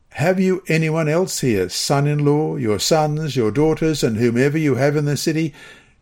Have 0.09 0.39
you 0.39 0.63
anyone 0.67 1.09
else 1.09 1.39
here, 1.39 1.69
son 1.69 2.05
in 2.05 2.23
law, 2.23 2.55
your 2.55 2.79
sons, 2.79 3.35
your 3.35 3.51
daughters, 3.51 4.03
and 4.03 4.17
whomever 4.17 4.57
you 4.57 4.75
have 4.75 4.95
in 4.95 5.05
the 5.05 5.17
city? 5.17 5.53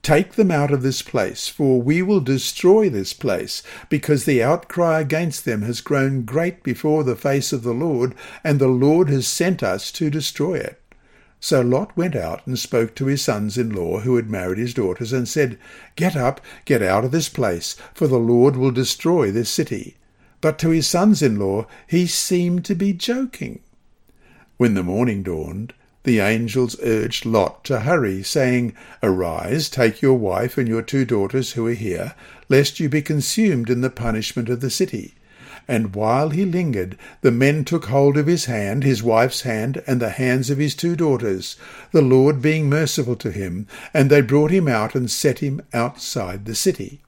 Take 0.02 0.34
them 0.34 0.52
out 0.52 0.72
of 0.72 0.82
this 0.82 1.02
place, 1.02 1.48
for 1.48 1.82
we 1.82 2.02
will 2.02 2.20
destroy 2.20 2.90
this 2.90 3.14
place, 3.14 3.64
because 3.88 4.26
the 4.26 4.44
outcry 4.44 5.00
against 5.00 5.46
them 5.46 5.62
has 5.62 5.80
grown 5.80 6.24
great 6.26 6.62
before 6.62 7.06
the 7.06 7.16
face 7.16 7.54
of 7.54 7.64
the 7.64 7.74
Lord, 7.74 8.14
and 8.44 8.60
the 8.60 8.68
Lord 8.68 9.10
has 9.10 9.26
sent 9.26 9.64
us 9.64 9.94
to 9.94 10.10
destroy 10.10 10.56
it. 10.56 10.82
So 11.40 11.62
Lot 11.62 11.96
went 11.96 12.18
out 12.18 12.46
and 12.46 12.60
spoke 12.60 12.96
to 12.96 13.06
his 13.06 13.22
sons 13.22 13.58
in 13.58 13.70
law, 13.70 14.02
who 14.02 14.18
had 14.18 14.30
married 14.30 14.58
his 14.58 14.74
daughters, 14.74 15.14
and 15.14 15.28
said, 15.28 15.58
Get 15.96 16.18
up, 16.18 16.42
get 16.66 16.82
out 16.82 17.06
of 17.06 17.12
this 17.12 17.30
place, 17.30 17.78
for 17.94 18.08
the 18.08 18.20
Lord 18.20 18.58
will 18.58 18.72
destroy 18.72 19.32
this 19.32 19.50
city. 19.50 19.96
But 20.44 20.60
to 20.60 20.72
his 20.72 20.88
sons 20.88 21.22
in 21.22 21.40
law 21.40 21.68
he 21.88 22.06
seemed 22.06 22.66
to 22.66 22.76
be 22.76 22.92
joking. 22.92 23.62
When 24.58 24.74
the 24.74 24.84
morning 24.84 25.24
dawned, 25.24 25.74
the 26.04 26.20
angels 26.20 26.76
urged 26.84 27.26
Lot 27.26 27.64
to 27.64 27.80
hurry, 27.80 28.24
saying, 28.24 28.74
Arise, 29.02 29.70
take 29.70 30.02
your 30.02 30.16
wife 30.16 30.58
and 30.58 30.68
your 30.68 30.82
two 30.82 31.06
daughters 31.06 31.54
who 31.54 31.66
are 31.68 31.72
here, 31.72 32.14
lest 32.50 32.82
you 32.82 32.90
be 32.90 33.02
consumed 33.02 33.70
in 33.70 33.80
the 33.80 33.90
punishment 33.90 34.50
of 34.50 34.60
the 34.60 34.70
city. 34.70 35.14
And 35.66 35.96
while 35.96 36.32
he 36.32 36.44
lingered, 36.44 36.98
the 37.22 37.32
men 37.32 37.64
took 37.64 37.86
hold 37.86 38.18
of 38.18 38.28
his 38.28 38.44
hand, 38.44 38.84
his 38.84 39.02
wife's 39.02 39.44
hand, 39.44 39.82
and 39.88 40.02
the 40.02 40.10
hands 40.10 40.50
of 40.50 40.58
his 40.58 40.76
two 40.76 40.98
daughters, 40.98 41.56
the 41.94 42.02
Lord 42.02 42.42
being 42.42 42.68
merciful 42.68 43.16
to 43.16 43.32
him, 43.32 43.66
and 43.94 44.10
they 44.10 44.20
brought 44.20 44.52
him 44.52 44.68
out 44.68 44.94
and 44.94 45.10
set 45.10 45.40
him 45.40 45.62
outside 45.74 46.44
the 46.44 46.54
city. 46.54 47.00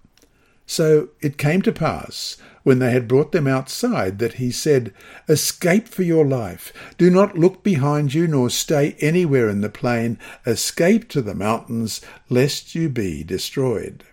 So 0.66 1.10
it 1.22 1.38
came 1.38 1.62
to 1.64 1.72
pass, 1.72 2.38
when 2.64 2.80
they 2.80 2.92
had 2.92 3.08
brought 3.08 3.32
them 3.32 3.46
outside, 3.46 4.18
that 4.20 4.34
he 4.34 4.52
said, 4.52 4.92
Escape 5.30 5.88
for 5.88 6.02
your 6.02 6.26
life. 6.26 6.74
Do 6.98 7.12
not 7.12 7.38
look 7.38 7.62
behind 7.62 8.14
you, 8.16 8.28
nor 8.28 8.50
stay 8.50 8.96
anywhere 9.00 9.48
in 9.50 9.62
the 9.62 9.70
plain. 9.70 10.18
Escape 10.48 11.08
to 11.10 11.22
the 11.22 11.36
mountains, 11.36 12.02
lest 12.30 12.74
you 12.74 12.90
be 12.90 13.24
destroyed. 13.24 14.04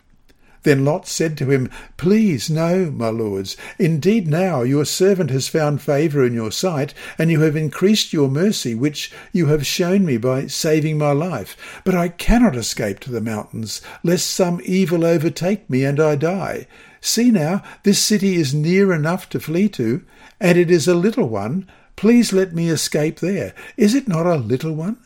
Then 0.65 0.85
Lot 0.85 1.09
said 1.09 1.37
to 1.39 1.51
him, 1.51 1.69
Please, 1.97 2.49
no, 2.49 2.91
my 2.91 3.09
lords. 3.09 3.57
Indeed, 3.79 4.29
now 4.29 4.63
your 4.63 4.85
servant 4.85 5.31
has 5.31 5.49
found 5.49 5.83
favour 5.83 6.25
in 6.25 6.35
your 6.35 6.53
sight, 6.53 6.95
and 7.19 7.31
you 7.31 7.41
have 7.41 7.57
increased 7.57 8.13
your 8.13 8.29
mercy, 8.29 8.75
which 8.75 9.11
you 9.33 9.47
have 9.47 9.67
shown 9.67 10.05
me 10.05 10.19
by 10.19 10.47
saving 10.47 10.99
my 10.99 11.13
life. 11.13 11.83
But 11.85 11.97
I 11.97 12.09
cannot 12.09 12.57
escape 12.57 13.01
to 13.01 13.11
the 13.11 13.21
mountains, 13.21 13.83
lest 14.05 14.27
some 14.31 14.61
evil 14.65 15.05
overtake 15.05 15.69
me 15.69 15.85
and 15.85 15.99
I 15.99 16.15
die. 16.15 16.69
See 17.01 17.33
now, 17.33 17.65
this 17.83 17.99
city 17.99 18.37
is 18.37 18.55
near 18.55 18.93
enough 18.93 19.29
to 19.31 19.41
flee 19.41 19.69
to, 19.71 20.05
and 20.39 20.57
it 20.57 20.71
is 20.71 20.87
a 20.87 20.95
little 20.95 21.29
one. 21.29 21.69
Please 21.97 22.33
let 22.33 22.55
me 22.55 22.69
escape 22.69 23.19
there. 23.19 23.53
Is 23.77 23.97
it 23.97 24.07
not 24.07 24.27
a 24.27 24.37
little 24.37 24.75
one? 24.75 24.99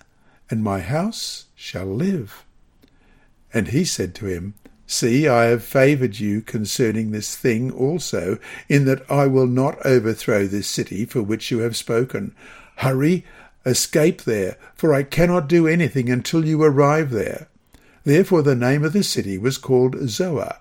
And 0.51 0.63
my 0.63 0.81
house 0.81 1.47
shall 1.55 1.87
live. 1.87 2.45
And 3.55 3.69
he 3.69 3.87
said 3.87 4.15
to 4.17 4.27
him, 4.27 4.55
See, 4.87 5.27
I 5.27 5.47
have 5.47 5.65
favoured 5.65 6.21
you 6.21 6.41
concerning 6.41 7.11
this 7.11 7.35
thing 7.35 7.73
also, 7.73 8.39
in 8.69 8.85
that 8.85 9.09
I 9.11 9.27
will 9.27 9.49
not 9.49 9.85
overthrow 9.85 10.47
this 10.47 10.69
city 10.69 11.05
for 11.05 11.23
which 11.23 11.51
you 11.51 11.59
have 11.59 11.77
spoken. 11.77 12.35
Hurry, 12.77 13.25
escape 13.65 14.23
there, 14.23 14.57
for 14.75 14.95
I 14.95 15.03
cannot 15.03 15.49
do 15.49 15.67
anything 15.67 16.09
until 16.09 16.47
you 16.47 16.63
arrive 16.63 17.11
there. 17.11 17.49
Therefore 18.05 18.43
the 18.43 18.55
name 18.55 18.85
of 18.85 18.93
the 18.93 19.03
city 19.03 19.37
was 19.37 19.59
called 19.59 20.09
Zoar. 20.09 20.59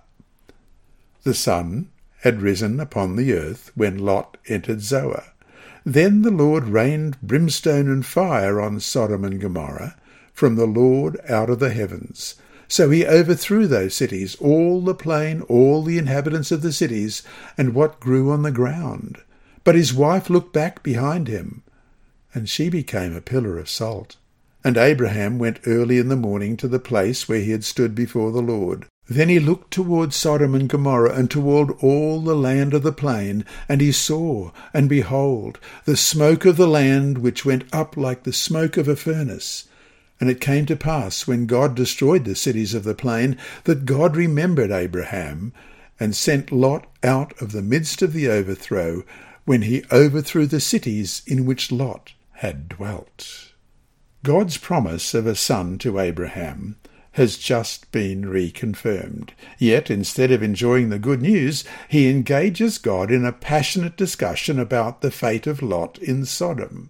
The 1.23 1.35
sun 1.35 1.89
had 2.21 2.41
risen 2.41 2.79
upon 2.79 3.15
the 3.15 3.33
earth 3.33 3.71
when 3.75 3.99
Lot 3.99 4.37
entered 4.47 4.81
Zoar. 4.81 5.23
Then 5.85 6.23
the 6.23 6.31
Lord 6.31 6.69
rained 6.69 7.21
brimstone 7.21 7.87
and 7.87 8.03
fire 8.03 8.59
on 8.59 8.79
Sodom 8.79 9.23
and 9.23 9.39
Gomorrah 9.39 9.95
from 10.33 10.55
the 10.55 10.65
Lord 10.65 11.19
out 11.29 11.51
of 11.51 11.59
the 11.59 11.69
heavens 11.69 12.35
so 12.67 12.89
he 12.89 13.05
overthrew 13.05 13.67
those 13.67 13.93
cities, 13.93 14.35
all 14.35 14.81
the 14.81 14.95
plain, 14.95 15.41
all 15.41 15.83
the 15.83 15.97
inhabitants 15.97 16.51
of 16.51 16.61
the 16.61 16.73
cities, 16.73 17.23
and 17.57 17.73
what 17.73 17.99
grew 17.99 18.31
on 18.31 18.43
the 18.43 18.51
ground. 18.51 19.17
But 19.63 19.75
his 19.75 19.93
wife 19.93 20.29
looked 20.29 20.53
back 20.53 20.83
behind 20.83 21.27
him, 21.27 21.63
and 22.33 22.49
she 22.49 22.69
became 22.69 23.15
a 23.15 23.21
pillar 23.21 23.57
of 23.57 23.69
salt. 23.69 24.17
And 24.63 24.77
Abraham 24.77 25.37
went 25.37 25.59
early 25.67 25.99
in 25.99 26.09
the 26.09 26.15
morning 26.15 26.57
to 26.57 26.67
the 26.67 26.79
place 26.79 27.29
where 27.29 27.39
he 27.39 27.51
had 27.51 27.63
stood 27.63 27.93
before 27.93 28.31
the 28.31 28.41
Lord. 28.41 28.87
Then 29.07 29.29
he 29.29 29.39
looked 29.39 29.69
toward 29.69 30.13
Sodom 30.13 30.55
and 30.55 30.67
Gomorrah, 30.67 31.13
and 31.13 31.29
toward 31.29 31.69
all 31.81 32.19
the 32.21 32.35
land 32.35 32.73
of 32.73 32.81
the 32.81 32.91
plain, 32.91 33.45
and 33.69 33.79
he 33.79 33.91
saw, 33.91 34.51
and 34.73 34.89
behold, 34.89 35.59
the 35.85 35.95
smoke 35.95 36.45
of 36.45 36.57
the 36.57 36.67
land 36.67 37.19
which 37.19 37.45
went 37.45 37.65
up 37.71 37.95
like 37.95 38.23
the 38.23 38.33
smoke 38.33 38.77
of 38.77 38.87
a 38.87 38.95
furnace. 38.95 39.67
And 40.25 40.31
it 40.31 40.41
came 40.41 40.65
to 40.65 40.75
pass, 40.75 41.27
when 41.27 41.45
God 41.45 41.75
destroyed 41.75 42.25
the 42.25 42.33
cities 42.33 42.73
of 42.73 42.83
the 42.83 42.95
plain, 42.95 43.37
that 43.65 43.85
God 43.85 44.15
remembered 44.15 44.71
Abraham, 44.71 45.53
and 45.99 46.15
sent 46.15 46.51
Lot 46.51 46.87
out 47.03 47.39
of 47.39 47.51
the 47.51 47.61
midst 47.61 48.01
of 48.01 48.11
the 48.11 48.27
overthrow, 48.27 49.03
when 49.43 49.61
he 49.61 49.83
overthrew 49.91 50.47
the 50.47 50.59
cities 50.59 51.21
in 51.27 51.45
which 51.45 51.71
Lot 51.71 52.13
had 52.31 52.67
dwelt. 52.69 53.51
God's 54.23 54.57
promise 54.57 55.13
of 55.13 55.27
a 55.27 55.35
son 55.35 55.77
to 55.77 55.99
Abraham 55.99 56.77
has 57.11 57.37
just 57.37 57.91
been 57.91 58.23
reconfirmed. 58.23 59.29
Yet, 59.59 59.91
instead 59.91 60.31
of 60.31 60.41
enjoying 60.41 60.89
the 60.89 60.97
good 60.97 61.21
news, 61.21 61.65
he 61.87 62.09
engages 62.09 62.79
God 62.79 63.11
in 63.11 63.25
a 63.25 63.31
passionate 63.31 63.95
discussion 63.95 64.57
about 64.57 65.01
the 65.01 65.11
fate 65.11 65.45
of 65.45 65.61
Lot 65.61 65.99
in 65.99 66.25
Sodom. 66.25 66.89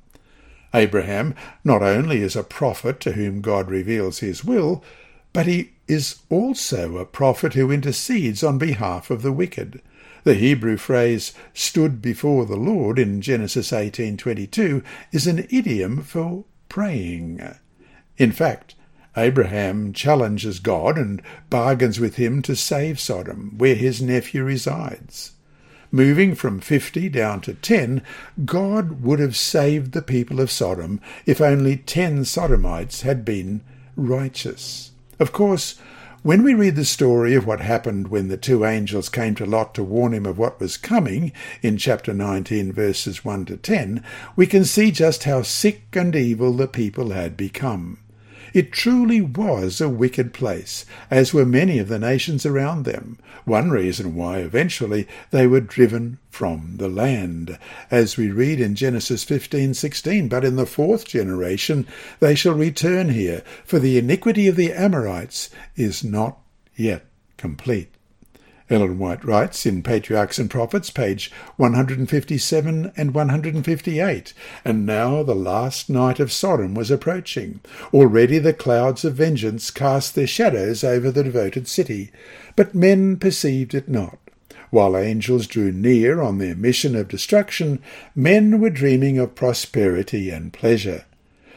Abraham 0.76 1.34
not 1.63 1.82
only 1.82 2.21
is 2.21 2.36
a 2.36 2.43
prophet 2.43 2.99
to 2.99 3.13
whom 3.13 3.41
God 3.41 3.69
reveals 3.69 4.19
his 4.19 4.43
will, 4.43 4.84
but 5.32 5.47
he 5.47 5.71
is 5.88 6.19
also 6.30 6.97
a 6.97 7.05
prophet 7.05 7.53
who 7.53 7.71
intercedes 7.71 8.43
on 8.43 8.57
behalf 8.57 9.09
of 9.09 9.21
the 9.21 9.32
wicked. 9.32 9.82
The 10.23 10.34
Hebrew 10.34 10.78
phrase 10.78 11.34
stood 11.53 12.01
before 12.01 12.45
the 12.45 12.57
Lord 12.57 12.97
in 12.99 13.21
Genesis 13.21 13.71
18:22 13.71 14.84
is 15.11 15.28
an 15.28 15.47
idiom 15.49 16.01
for 16.01 16.45
praying. 16.67 17.41
In 18.17 18.32
fact, 18.32 18.76
Abraham 19.15 19.93
challenges 19.93 20.59
God 20.59 20.97
and 20.97 21.21
bargains 21.49 21.99
with 21.99 22.15
him 22.15 22.41
to 22.41 22.55
save 22.55 22.99
Sodom, 22.99 23.53
where 23.57 23.76
his 23.76 24.01
nephew 24.01 24.43
resides. 24.43 25.32
Moving 25.95 26.35
from 26.35 26.59
fifty 26.59 27.07
down 27.07 27.39
to 27.39 27.53
ten, 27.53 28.01
God 28.43 29.01
would 29.01 29.19
have 29.19 29.37
saved 29.37 29.93
the 29.93 30.01
people 30.01 30.41
of 30.41 30.51
Sodom 30.51 30.99
if 31.25 31.39
only 31.39 31.77
ten 31.77 32.25
Sodomites 32.25 33.03
had 33.03 33.23
been 33.23 33.61
righteous. 33.95 34.91
Of 35.21 35.31
course, 35.31 35.75
when 36.21 36.43
we 36.43 36.53
read 36.53 36.75
the 36.75 36.83
story 36.83 37.33
of 37.33 37.47
what 37.47 37.61
happened 37.61 38.09
when 38.09 38.27
the 38.27 38.35
two 38.35 38.65
angels 38.65 39.07
came 39.07 39.35
to 39.35 39.45
Lot 39.45 39.73
to 39.75 39.85
warn 39.85 40.13
him 40.13 40.25
of 40.25 40.37
what 40.37 40.59
was 40.59 40.75
coming 40.75 41.31
in 41.61 41.77
chapter 41.77 42.13
19, 42.13 42.73
verses 42.73 43.23
1 43.23 43.45
to 43.45 43.55
10, 43.55 44.03
we 44.35 44.45
can 44.45 44.65
see 44.65 44.91
just 44.91 45.23
how 45.23 45.43
sick 45.43 45.83
and 45.93 46.13
evil 46.13 46.51
the 46.51 46.67
people 46.67 47.11
had 47.11 47.37
become. 47.37 47.99
It 48.56 48.72
truly 48.72 49.20
was 49.20 49.82
a 49.82 49.89
wicked 49.89 50.32
place, 50.32 50.86
as 51.12 51.34
were 51.34 51.45
many 51.45 51.78
of 51.78 51.89
the 51.89 51.99
nations 51.99 52.45
around 52.45 52.86
them. 52.86 53.18
One 53.43 53.70
reason 53.70 54.16
why 54.16 54.38
eventually 54.38 55.10
they 55.32 55.45
were 55.45 55.60
driven 55.60 56.20
from 56.30 56.76
the 56.78 56.88
land, 56.88 57.60
as 57.91 58.16
we 58.16 58.32
read 58.32 58.62
in 58.62 58.76
Genesis 58.76 59.26
15:16. 59.26 60.30
But 60.30 60.45
in 60.45 60.56
the 60.56 60.66
fourth 60.66 61.06
generation 61.06 61.86
they 62.22 62.34
shall 62.34 62.53
return 62.53 63.10
here, 63.10 63.43
for 63.66 63.78
the 63.78 63.97
iniquity 63.97 64.47
of 64.47 64.56
the 64.56 64.72
Amorites 64.72 65.49
is 65.76 66.01
not 66.01 66.38
yet 66.78 67.03
complete. 67.36 67.89
Ellen 68.68 68.97
White 68.97 69.24
writes 69.24 69.68
in 69.68 69.84
Patriarchs 69.84 70.39
and 70.39 70.49
Prophets, 70.49 70.89
page 70.89 71.32
157 71.57 72.91
and 72.97 73.13
158, 73.13 74.34
And 74.63 74.86
now 74.88 75.22
the 75.22 75.36
last 75.36 75.88
night 75.88 76.20
of 76.20 76.32
Sodom 76.32 76.74
was 76.74 76.89
approaching. 76.89 77.59
Already 77.93 78.39
the 78.39 78.53
clouds 78.53 79.05
of 79.05 79.13
vengeance 79.13 79.70
cast 79.70 80.16
their 80.16 80.26
shadows 80.26 80.84
over 80.84 81.11
the 81.11 81.24
devoted 81.24 81.68
city, 81.68 82.11
but 82.55 82.74
men 82.74 83.18
perceived 83.18 83.76
it 83.76 83.88
not. 83.88 84.18
While 84.72 84.97
angels 84.97 85.45
drew 85.45 85.72
near 85.72 86.20
on 86.20 86.39
their 86.39 86.55
mission 86.55 86.95
of 86.95 87.07
destruction, 87.07 87.80
men 88.16 88.59
were 88.59 88.72
dreaming 88.72 89.20
of 89.20 89.36
prosperity 89.36 90.32
and 90.32 90.51
pleasure. 90.51 91.05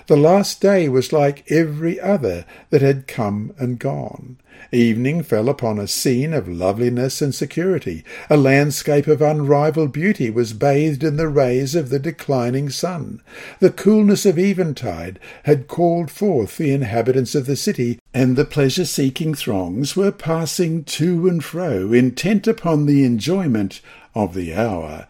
The 0.08 0.16
last 0.16 0.62
day 0.62 0.88
was 0.88 1.12
like 1.12 1.44
every 1.50 2.00
other 2.00 2.46
that 2.70 2.80
had 2.80 3.06
come 3.06 3.52
and 3.58 3.78
gone. 3.78 4.38
Evening 4.72 5.22
fell 5.22 5.50
upon 5.50 5.78
a 5.78 5.86
scene 5.86 6.32
of 6.32 6.48
loveliness 6.48 7.20
and 7.20 7.34
security. 7.34 8.04
A 8.30 8.38
landscape 8.38 9.06
of 9.06 9.20
unrivalled 9.20 9.92
beauty 9.92 10.30
was 10.30 10.54
bathed 10.54 11.04
in 11.04 11.16
the 11.16 11.28
rays 11.28 11.74
of 11.74 11.90
the 11.90 11.98
declining 11.98 12.70
sun. 12.70 13.20
The 13.60 13.70
coolness 13.70 14.24
of 14.24 14.38
eventide 14.38 15.20
had 15.44 15.68
called 15.68 16.10
forth 16.10 16.56
the 16.56 16.72
inhabitants 16.72 17.34
of 17.34 17.44
the 17.44 17.54
city, 17.54 17.98
and 18.14 18.34
the 18.34 18.46
pleasure-seeking 18.46 19.34
throngs 19.34 19.94
were 19.94 20.10
passing 20.10 20.84
to 20.84 21.28
and 21.28 21.44
fro, 21.44 21.92
intent 21.92 22.46
upon 22.46 22.86
the 22.86 23.04
enjoyment 23.04 23.82
of 24.14 24.32
the 24.32 24.54
hour. 24.54 25.06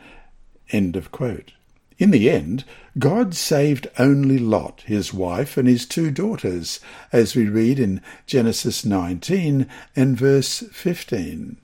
End 0.71 0.97
of 0.97 1.13
quote. 1.13 1.53
In 1.99 2.13
the 2.13 2.31
end, 2.31 2.65
God 2.99 3.35
saved 3.35 3.89
only 3.99 4.39
Lot, 4.39 4.83
his 4.87 5.13
wife, 5.13 5.57
and 5.57 5.67
his 5.67 5.85
two 5.85 6.13
daughters, 6.13 6.79
as 7.13 7.35
we 7.35 7.49
read 7.49 7.81
in 7.81 8.01
Genesis 8.25 8.85
19 8.85 9.67
and 9.97 10.17
verse 10.17 10.63
15, 10.71 11.57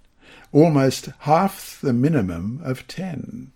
almost 0.52 1.10
half 1.20 1.78
the 1.80 1.92
minimum 1.92 2.60
of 2.64 2.86
ten. 2.88 3.52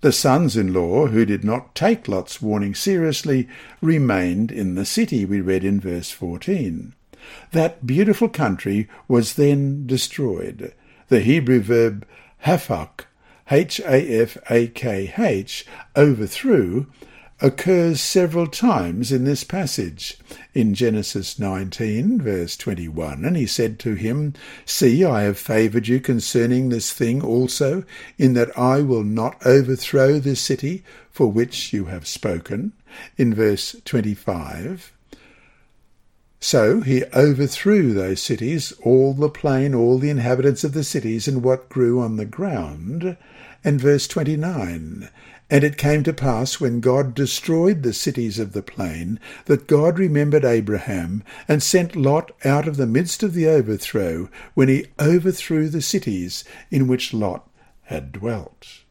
The 0.00 0.12
sons 0.12 0.56
in 0.56 0.72
law, 0.72 1.08
who 1.08 1.26
did 1.26 1.44
not 1.44 1.74
take 1.74 2.08
Lot's 2.08 2.40
warning 2.40 2.74
seriously, 2.74 3.48
remained 3.82 4.50
in 4.50 4.74
the 4.74 4.86
city, 4.86 5.26
we 5.26 5.40
read 5.40 5.64
in 5.64 5.80
verse 5.80 6.10
14. 6.10 6.94
That 7.52 7.86
beautiful 7.86 8.28
country 8.28 8.88
was 9.08 9.34
then 9.34 9.86
destroyed. 9.86 10.72
The 11.08 11.20
Hebrew 11.20 11.60
verb 11.60 12.06
hafak 12.44 13.06
H-A-F-A-K-H, 13.50 14.06
overthrew, 15.94 16.86
occurs 17.40 18.00
several 18.00 18.46
times 18.46 19.12
in 19.12 19.24
this 19.24 19.44
passage. 19.44 20.18
In 20.54 20.74
Genesis 20.74 21.38
19, 21.38 22.20
verse 22.20 22.56
21, 22.56 23.24
and 23.24 23.36
he 23.36 23.46
said 23.46 23.78
to 23.80 23.94
him, 23.94 24.32
See, 24.64 25.04
I 25.04 25.22
have 25.22 25.38
favoured 25.38 25.86
you 25.86 26.00
concerning 26.00 26.70
this 26.70 26.92
thing 26.92 27.22
also, 27.22 27.84
in 28.18 28.32
that 28.34 28.56
I 28.58 28.80
will 28.80 29.04
not 29.04 29.36
overthrow 29.46 30.18
this 30.18 30.40
city 30.40 30.82
for 31.10 31.30
which 31.30 31.72
you 31.72 31.84
have 31.86 32.06
spoken. 32.06 32.72
In 33.18 33.34
verse 33.34 33.76
25, 33.84 34.92
so 36.40 36.80
he 36.80 37.04
overthrew 37.14 37.92
those 37.92 38.22
cities, 38.22 38.72
all 38.82 39.14
the 39.14 39.28
plain, 39.28 39.74
all 39.74 39.98
the 39.98 40.10
inhabitants 40.10 40.64
of 40.64 40.74
the 40.74 40.84
cities, 40.84 41.26
and 41.26 41.42
what 41.42 41.68
grew 41.68 42.00
on 42.00 42.16
the 42.16 42.24
ground. 42.24 43.16
And 43.66 43.80
verse 43.80 44.06
29 44.06 45.08
And 45.50 45.64
it 45.64 45.76
came 45.76 46.04
to 46.04 46.12
pass, 46.12 46.60
when 46.60 46.78
God 46.78 47.16
destroyed 47.16 47.82
the 47.82 47.92
cities 47.92 48.38
of 48.38 48.52
the 48.52 48.62
plain, 48.62 49.18
that 49.46 49.66
God 49.66 49.98
remembered 49.98 50.44
Abraham, 50.44 51.24
and 51.48 51.60
sent 51.60 51.96
Lot 51.96 52.30
out 52.44 52.68
of 52.68 52.76
the 52.76 52.86
midst 52.86 53.24
of 53.24 53.34
the 53.34 53.48
overthrow, 53.48 54.30
when 54.54 54.68
he 54.68 54.86
overthrew 55.00 55.68
the 55.68 55.82
cities 55.82 56.44
in 56.70 56.86
which 56.86 57.12
Lot 57.12 57.50
had 57.82 58.12
dwelt 58.12 58.84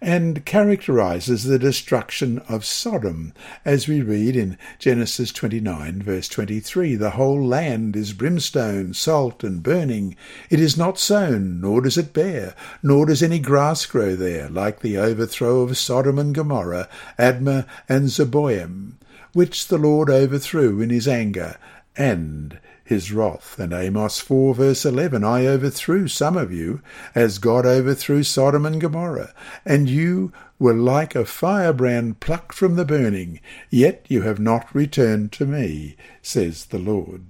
and 0.00 0.44
characterizes 0.44 1.44
the 1.44 1.58
destruction 1.58 2.38
of 2.48 2.64
Sodom, 2.64 3.32
as 3.64 3.88
we 3.88 4.02
read 4.02 4.36
in 4.36 4.58
Genesis 4.78 5.32
29, 5.32 6.02
verse 6.02 6.28
23 6.28 6.94
The 6.94 7.10
whole 7.10 7.44
land 7.44 7.96
is 7.96 8.12
brimstone, 8.12 8.92
salt, 8.94 9.42
and 9.42 9.62
burning. 9.62 10.16
It 10.50 10.60
is 10.60 10.76
not 10.76 10.98
sown, 10.98 11.60
nor 11.60 11.80
does 11.80 11.96
it 11.96 12.12
bear, 12.12 12.54
nor 12.82 13.06
does 13.06 13.22
any 13.22 13.38
grass 13.38 13.86
grow 13.86 14.14
there, 14.14 14.48
like 14.50 14.80
the 14.80 14.98
overthrow 14.98 15.60
of 15.60 15.78
Sodom 15.78 16.18
and 16.18 16.34
Gomorrah, 16.34 16.88
Admah 17.18 17.66
and 17.88 18.08
Zeboim, 18.08 18.92
which 19.32 19.68
the 19.68 19.78
Lord 19.78 20.10
overthrew 20.10 20.80
in 20.80 20.90
his 20.90 21.08
anger, 21.08 21.56
and 21.96 22.58
his 22.86 23.12
wrath. 23.12 23.58
And 23.58 23.72
Amos 23.72 24.20
4 24.20 24.54
verse 24.54 24.84
11, 24.84 25.24
I 25.24 25.44
overthrew 25.44 26.08
some 26.08 26.36
of 26.36 26.52
you, 26.52 26.80
as 27.14 27.38
God 27.38 27.66
overthrew 27.66 28.22
Sodom 28.22 28.64
and 28.64 28.80
Gomorrah, 28.80 29.34
and 29.64 29.90
you 29.90 30.32
were 30.58 30.72
like 30.72 31.14
a 31.14 31.24
firebrand 31.24 32.20
plucked 32.20 32.54
from 32.54 32.76
the 32.76 32.84
burning, 32.84 33.40
yet 33.68 34.06
you 34.08 34.22
have 34.22 34.38
not 34.38 34.74
returned 34.74 35.32
to 35.32 35.44
me, 35.44 35.96
says 36.22 36.66
the 36.66 36.78
Lord. 36.78 37.24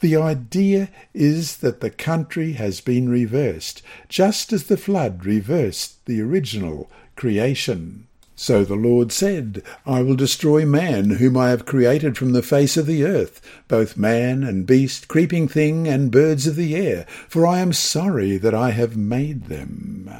The 0.00 0.16
idea 0.16 0.90
is 1.14 1.56
that 1.58 1.80
the 1.80 1.90
country 1.90 2.52
has 2.52 2.82
been 2.82 3.08
reversed, 3.08 3.80
just 4.08 4.52
as 4.52 4.64
the 4.64 4.76
flood 4.76 5.24
reversed 5.24 6.04
the 6.04 6.20
original 6.20 6.90
creation. 7.16 8.05
So 8.38 8.66
the 8.66 8.74
Lord 8.74 9.12
said, 9.12 9.62
I 9.86 10.02
will 10.02 10.14
destroy 10.14 10.66
man, 10.66 11.12
whom 11.12 11.38
I 11.38 11.48
have 11.48 11.64
created 11.64 12.18
from 12.18 12.32
the 12.32 12.42
face 12.42 12.76
of 12.76 12.84
the 12.84 13.02
earth, 13.02 13.40
both 13.66 13.96
man 13.96 14.44
and 14.44 14.66
beast, 14.66 15.08
creeping 15.08 15.48
thing, 15.48 15.88
and 15.88 16.10
birds 16.10 16.46
of 16.46 16.54
the 16.54 16.76
air, 16.76 17.06
for 17.28 17.46
I 17.46 17.60
am 17.60 17.72
sorry 17.72 18.36
that 18.36 18.54
I 18.54 18.72
have 18.72 18.94
made 18.94 19.46
them. 19.46 20.10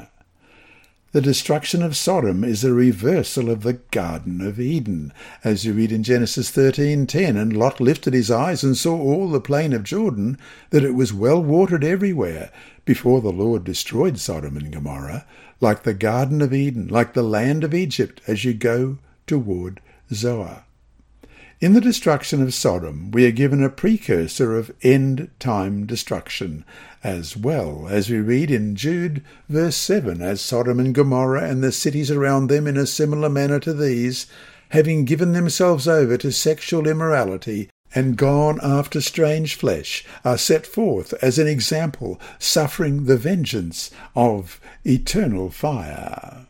The 1.11 1.21
destruction 1.21 1.83
of 1.83 1.95
Sodom 1.95 2.43
is 2.43 2.63
a 2.63 2.73
reversal 2.73 3.51
of 3.51 3.61
the 3.61 3.79
Garden 3.91 4.41
of 4.41 4.59
Eden, 4.59 5.13
as 5.43 5.63
you 5.63 5.73
read 5.73 5.91
in 5.91 6.01
Genesis 6.01 6.49
13:10, 6.49 7.37
and 7.37 7.55
Lot 7.55 7.79
lifted 7.79 8.15
his 8.15 8.31
eyes 8.31 8.63
and 8.63 8.75
saw 8.75 8.99
all 8.99 9.29
the 9.29 9.39
plain 9.39 9.73
of 9.73 9.83
Jordan, 9.83 10.39
that 10.71 10.83
it 10.83 10.95
was 10.95 11.13
well 11.13 11.41
watered 11.41 11.83
everywhere, 11.83 12.49
before 12.83 13.21
the 13.21 13.31
Lord 13.31 13.63
destroyed 13.63 14.17
Sodom 14.17 14.57
and 14.57 14.71
Gomorrah 14.71 15.23
like 15.59 15.83
the 15.83 15.93
Garden 15.93 16.41
of 16.41 16.53
Eden, 16.53 16.87
like 16.87 17.13
the 17.13 17.23
land 17.23 17.63
of 17.63 17.73
Egypt, 17.73 18.21
as 18.27 18.45
you 18.45 18.53
go 18.53 18.97
toward 19.25 19.81
Zoar. 20.13 20.63
In 21.59 21.73
the 21.73 21.81
destruction 21.81 22.43
of 22.43 22.53
Sodom, 22.53 23.09
we 23.09 23.25
are 23.25 23.31
given 23.31 23.63
a 23.63 23.69
precursor 23.69 24.55
of 24.55 24.71
end 24.83 25.31
time 25.39 25.87
destruction, 25.87 26.63
as 27.03 27.35
well 27.35 27.87
as 27.89 28.11
we 28.11 28.19
read 28.19 28.51
in 28.51 28.75
Jude, 28.75 29.23
verse 29.49 29.75
7 29.75 30.21
As 30.21 30.39
Sodom 30.39 30.79
and 30.79 30.93
Gomorrah 30.93 31.49
and 31.49 31.63
the 31.63 31.71
cities 31.71 32.11
around 32.11 32.47
them, 32.47 32.67
in 32.67 32.77
a 32.77 32.85
similar 32.85 33.27
manner 33.27 33.59
to 33.61 33.73
these, 33.73 34.27
having 34.69 35.03
given 35.03 35.33
themselves 35.33 35.87
over 35.87 36.15
to 36.17 36.31
sexual 36.31 36.87
immorality, 36.87 37.69
and 37.97 38.15
gone 38.15 38.59
after 38.61 39.01
strange 39.01 39.55
flesh 39.55 40.05
are 40.23 40.37
set 40.37 40.67
forth 40.67 41.15
as 41.15 41.39
an 41.39 41.47
example, 41.47 42.21
suffering 42.37 43.05
the 43.05 43.17
vengeance 43.17 43.89
of 44.15 44.61
eternal 44.85 45.49
fire. 45.49 46.46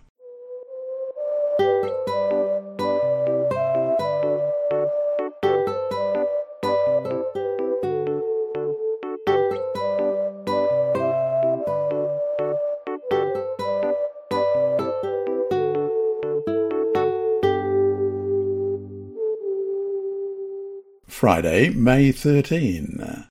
Friday, 21.18 21.70
May 21.70 22.12
13. 22.12 23.26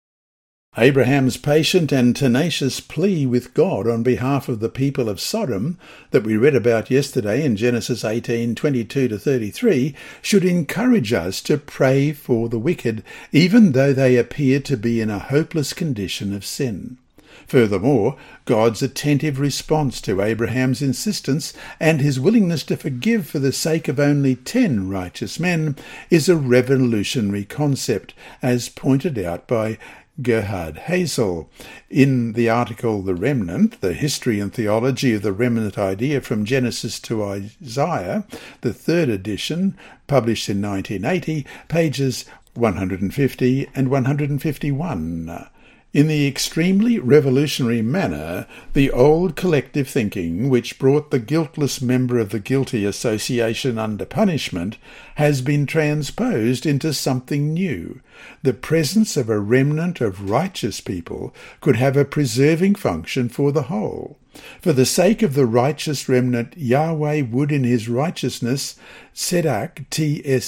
Abraham's 0.77 1.37
patient 1.37 1.93
and 1.93 2.17
tenacious 2.17 2.81
plea 2.81 3.27
with 3.27 3.55
God 3.55 3.87
on 3.87 4.03
behalf 4.03 4.49
of 4.49 4.59
the 4.59 4.69
people 4.69 5.09
of 5.09 5.21
Sodom 5.21 5.79
that 6.11 6.25
we 6.25 6.37
read 6.37 6.57
about 6.57 6.91
yesterday 6.91 7.45
in 7.45 7.55
Genesis 7.55 8.03
18:22 8.03 9.07
to 9.07 9.19
33 9.21 9.95
should 10.21 10.45
encourage 10.45 11.13
us 11.13 11.41
to 11.43 11.59
pray 11.59 12.11
for 12.11 12.49
the 12.49 12.59
wicked 12.59 13.05
even 13.31 13.71
though 13.71 13.93
they 13.93 14.17
appear 14.17 14.59
to 14.59 14.77
be 14.77 15.01
in 15.01 15.09
a 15.09 15.21
hopeless 15.21 15.73
condition 15.73 16.35
of 16.35 16.45
sin. 16.45 16.99
Furthermore, 17.47 18.17
God's 18.45 18.83
attentive 18.83 19.39
response 19.39 20.01
to 20.03 20.23
Abraham's 20.23 20.83
insistence 20.83 21.53
and 21.79 22.01
his 22.01 22.19
willingness 22.19 22.63
to 22.65 22.77
forgive 22.77 23.27
for 23.27 23.39
the 23.39 23.53
sake 23.53 23.89
of 23.89 24.01
only 24.01 24.37
ten 24.37 24.89
righteous 24.89 25.39
men 25.39 25.77
is 26.11 26.29
a 26.29 26.37
revolutionary 26.37 27.45
concept, 27.45 28.15
as 28.43 28.69
pointed 28.69 29.19
out 29.19 29.47
by 29.47 29.79
Gerhard 30.23 30.77
Hasel. 30.87 31.49
In 31.91 32.33
the 32.33 32.49
article 32.49 33.03
The 33.03 33.15
Remnant, 33.15 33.81
The 33.81 33.93
History 33.93 34.41
and 34.41 34.53
Theology 34.53 35.13
of 35.13 35.23
the 35.23 35.33
Remnant 35.33 35.77
Idea 35.77 36.23
from 36.23 36.47
Genesis 36.47 36.99
to 37.01 37.23
Isaiah, 37.23 38.25
the 38.63 38.73
third 38.73 39.11
edition, 39.11 39.77
published 40.07 40.49
in 40.49 40.63
1980, 40.63 41.47
pages 41.69 42.25
150 42.55 43.69
and 43.75 43.91
151. 43.91 45.49
In 45.97 46.09
the 46.09 46.27
extremely 46.29 46.99
revolutionary 46.99 47.81
manner, 47.81 48.47
the 48.75 48.91
old 48.91 49.35
collective 49.35 49.89
thinking 49.89 50.51
which 50.51 50.79
brought 50.79 51.11
the 51.11 51.19
guiltless 51.19 51.81
member 51.81 52.19
of 52.19 52.29
the 52.29 52.39
guilty 52.39 52.85
association 52.85 53.79
under 53.79 54.05
punishment 54.05 54.77
has 55.15 55.41
been 55.41 55.65
transposed 55.65 56.67
into 56.67 56.93
something 56.93 57.55
new. 57.55 58.03
The 58.43 58.53
presence 58.53 59.17
of 59.17 59.31
a 59.31 59.41
remnant 59.41 60.03
of 60.03 60.29
righteous 60.29 60.83
people 60.83 61.35
could 61.63 61.77
have 61.77 61.97
a 61.97 62.05
preserving 62.05 62.75
function 62.75 63.31
for 63.31 63.51
the 63.51 63.63
whole. 63.73 64.19
For 64.61 64.75
the 64.75 64.85
sake 64.85 65.23
of 65.23 65.33
the 65.33 65.47
righteous 65.47 66.11
remnant, 66.11 66.59
Yahweh 66.59 67.23
would 67.23 67.51
in 67.51 67.65
his 67.65 67.89
righteousness, 67.89 68.77
Tsedak, 69.15 69.89
T-S-E-D-A-Q-A-H, 69.89 70.43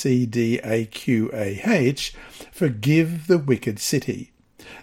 forgive 2.52 3.26
the 3.28 3.38
wicked 3.38 3.78
city. 3.78 4.32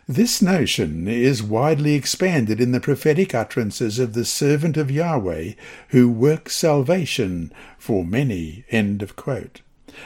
This 0.07 0.41
notion 0.41 1.07
is 1.07 1.41
widely 1.41 1.95
expanded 1.95 2.61
in 2.61 2.71
the 2.71 2.79
prophetic 2.79 3.33
utterances 3.33 3.99
of 3.99 4.13
the 4.13 4.25
servant 4.25 4.77
of 4.77 4.91
Yahweh 4.91 5.53
who 5.89 6.09
works 6.09 6.55
salvation 6.55 7.51
for 7.77 8.05
many. 8.05 8.65
End 8.69 9.01
of 9.01 9.15
quote. 9.15 9.61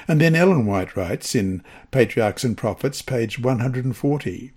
And 0.08 0.22
then 0.22 0.36
Ellen 0.36 0.66
White 0.66 0.96
writes 0.96 1.36
in 1.36 1.64
Patriarchs 1.92 2.44
and 2.44 2.58
Prophets, 2.58 3.02
page 3.02 3.40
140. 3.40 4.52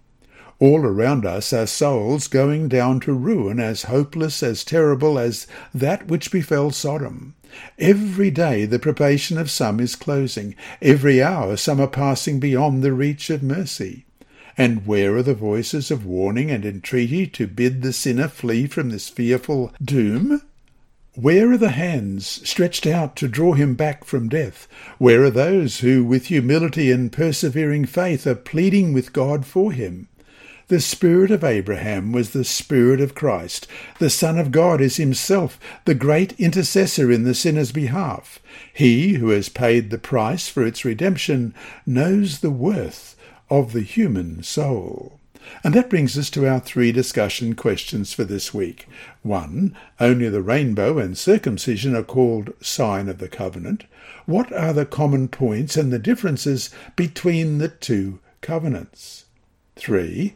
All 0.58 0.84
around 0.84 1.26
us 1.26 1.52
are 1.52 1.66
souls 1.66 2.28
going 2.28 2.68
down 2.68 3.00
to 3.00 3.12
ruin 3.12 3.58
as 3.58 3.84
hopeless, 3.84 4.44
as 4.44 4.62
terrible 4.62 5.18
as 5.18 5.48
that 5.74 6.06
which 6.06 6.30
befell 6.30 6.70
Sodom. 6.70 7.34
Every 7.80 8.30
day 8.30 8.64
the 8.64 8.78
probation 8.78 9.38
of 9.38 9.50
some 9.50 9.80
is 9.80 9.96
closing. 9.96 10.54
Every 10.80 11.20
hour 11.20 11.56
some 11.56 11.80
are 11.80 11.88
passing 11.88 12.38
beyond 12.38 12.82
the 12.82 12.92
reach 12.92 13.28
of 13.28 13.42
mercy. 13.42 14.04
And 14.56 14.86
where 14.86 15.16
are 15.16 15.22
the 15.22 15.34
voices 15.34 15.90
of 15.90 16.04
warning 16.04 16.50
and 16.50 16.64
entreaty 16.64 17.26
to 17.28 17.46
bid 17.46 17.82
the 17.82 17.92
sinner 17.92 18.28
flee 18.28 18.66
from 18.66 18.90
this 18.90 19.08
fearful 19.08 19.72
doom? 19.82 20.42
Where 21.14 21.52
are 21.52 21.58
the 21.58 21.70
hands 21.70 22.40
stretched 22.48 22.86
out 22.86 23.16
to 23.16 23.28
draw 23.28 23.52
him 23.52 23.74
back 23.74 24.04
from 24.04 24.28
death? 24.28 24.66
Where 24.98 25.22
are 25.24 25.30
those 25.30 25.80
who, 25.80 26.04
with 26.04 26.26
humility 26.26 26.90
and 26.90 27.12
persevering 27.12 27.84
faith, 27.84 28.26
are 28.26 28.34
pleading 28.34 28.92
with 28.92 29.12
God 29.12 29.44
for 29.44 29.72
him? 29.72 30.08
The 30.68 30.80
spirit 30.80 31.30
of 31.30 31.44
Abraham 31.44 32.12
was 32.12 32.30
the 32.30 32.44
spirit 32.44 32.98
of 32.98 33.14
Christ. 33.14 33.66
The 33.98 34.08
Son 34.08 34.38
of 34.38 34.50
God 34.50 34.80
is 34.80 34.96
himself 34.96 35.60
the 35.84 35.94
great 35.94 36.32
intercessor 36.40 37.12
in 37.12 37.24
the 37.24 37.34
sinner's 37.34 37.72
behalf. 37.72 38.38
He 38.72 39.14
who 39.14 39.28
has 39.28 39.50
paid 39.50 39.90
the 39.90 39.98
price 39.98 40.48
for 40.48 40.64
its 40.66 40.82
redemption 40.82 41.54
knows 41.84 42.40
the 42.40 42.50
worth 42.50 43.11
of 43.52 43.72
the 43.72 43.82
human 43.82 44.42
soul. 44.42 45.20
And 45.62 45.74
that 45.74 45.90
brings 45.90 46.16
us 46.16 46.30
to 46.30 46.48
our 46.48 46.58
three 46.58 46.90
discussion 46.90 47.54
questions 47.54 48.14
for 48.14 48.24
this 48.24 48.54
week. 48.54 48.88
One, 49.22 49.76
only 50.00 50.30
the 50.30 50.40
rainbow 50.40 50.98
and 50.98 51.18
circumcision 51.18 51.94
are 51.94 52.02
called 52.02 52.54
sign 52.62 53.10
of 53.10 53.18
the 53.18 53.28
covenant. 53.28 53.84
What 54.24 54.50
are 54.54 54.72
the 54.72 54.86
common 54.86 55.28
points 55.28 55.76
and 55.76 55.92
the 55.92 55.98
differences 55.98 56.70
between 56.96 57.58
the 57.58 57.68
two 57.68 58.20
covenants? 58.40 59.26
Three, 59.76 60.32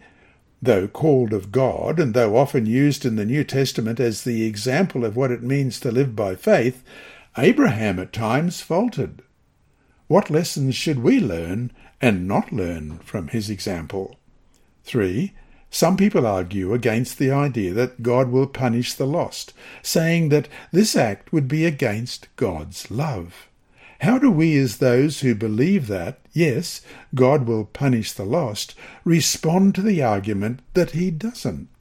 though 0.61 0.87
called 0.87 1.33
of 1.33 1.51
God, 1.51 1.99
and 1.99 2.13
though 2.13 2.37
often 2.37 2.67
used 2.67 3.07
in 3.07 3.17
the 3.17 3.25
New 3.25 3.45
Testament 3.45 3.99
as 3.99 4.25
the 4.25 4.45
example 4.45 5.07
of 5.07 5.17
what 5.17 5.31
it 5.31 5.43
means 5.43 5.81
to 5.81 5.91
live 5.91 6.15
by 6.15 6.35
faith, 6.35 6.85
Abraham 7.39 7.99
at 7.99 8.13
times 8.13 8.61
faltered. 8.61 9.23
What 10.07 10.29
lessons 10.29 10.75
should 10.75 10.99
we 10.99 11.19
learn 11.19 11.73
and 12.01 12.29
not 12.29 12.53
learn 12.53 12.99
from 12.99 13.29
his 13.29 13.51
example. 13.51 14.17
3. 14.85 15.33
Some 15.71 15.97
people 15.97 16.27
argue 16.27 16.73
against 16.73 17.19
the 17.19 17.31
idea 17.31 17.73
that 17.75 18.03
God 18.03 18.31
will 18.31 18.47
punish 18.47 18.95
the 18.95 19.07
lost, 19.07 19.53
saying 19.83 20.29
that 20.31 20.49
this 20.73 20.97
act 20.97 21.33
would 21.33 21.49
be 21.49 21.65
against 21.65 22.29
God's 22.37 22.91
love. 22.91 23.49
How 24.01 24.19
do 24.19 24.31
we, 24.31 24.57
as 24.59 24.77
those 24.77 25.21
who 25.21 25.35
believe 25.35 25.87
that, 25.89 26.21
yes, 26.33 26.83
God 27.15 27.47
will 27.47 27.65
punish 27.65 28.13
the 28.13 28.25
lost, 28.25 28.75
respond 29.05 29.75
to 29.75 29.83
the 29.83 30.03
argument 30.03 30.61
that 30.75 30.91
he 30.93 31.11
doesn't? 31.11 31.76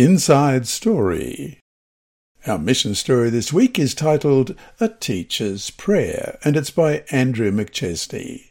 Inside 0.00 0.66
Story. 0.66 1.58
Our 2.46 2.58
mission 2.58 2.94
story 2.94 3.28
this 3.28 3.52
week 3.52 3.78
is 3.78 3.94
titled 3.94 4.54
A 4.80 4.88
Teacher's 4.88 5.68
Prayer, 5.68 6.38
and 6.42 6.56
it's 6.56 6.70
by 6.70 7.04
Andrew 7.10 7.50
McChesney. 7.50 8.46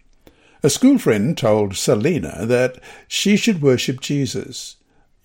A 0.61 0.69
school 0.69 0.99
friend 0.99 1.35
told 1.35 1.75
Selina 1.75 2.45
that 2.45 2.77
she 3.07 3.35
should 3.35 3.63
worship 3.63 3.99
Jesus. 3.99 4.75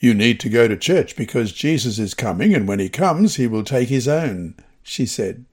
You 0.01 0.15
need 0.15 0.41
to 0.41 0.49
go 0.49 0.67
to 0.67 0.79
church 0.79 1.15
because 1.15 1.53
Jesus 1.53 1.99
is 1.99 2.15
coming, 2.15 2.55
and 2.55 2.67
when 2.67 2.79
he 2.79 2.89
comes, 2.89 3.37
he 3.37 3.47
will 3.47 3.63
take 3.63 3.91
his 3.91 4.09
own, 4.09 4.55
she 4.83 5.05
said. 5.05 5.45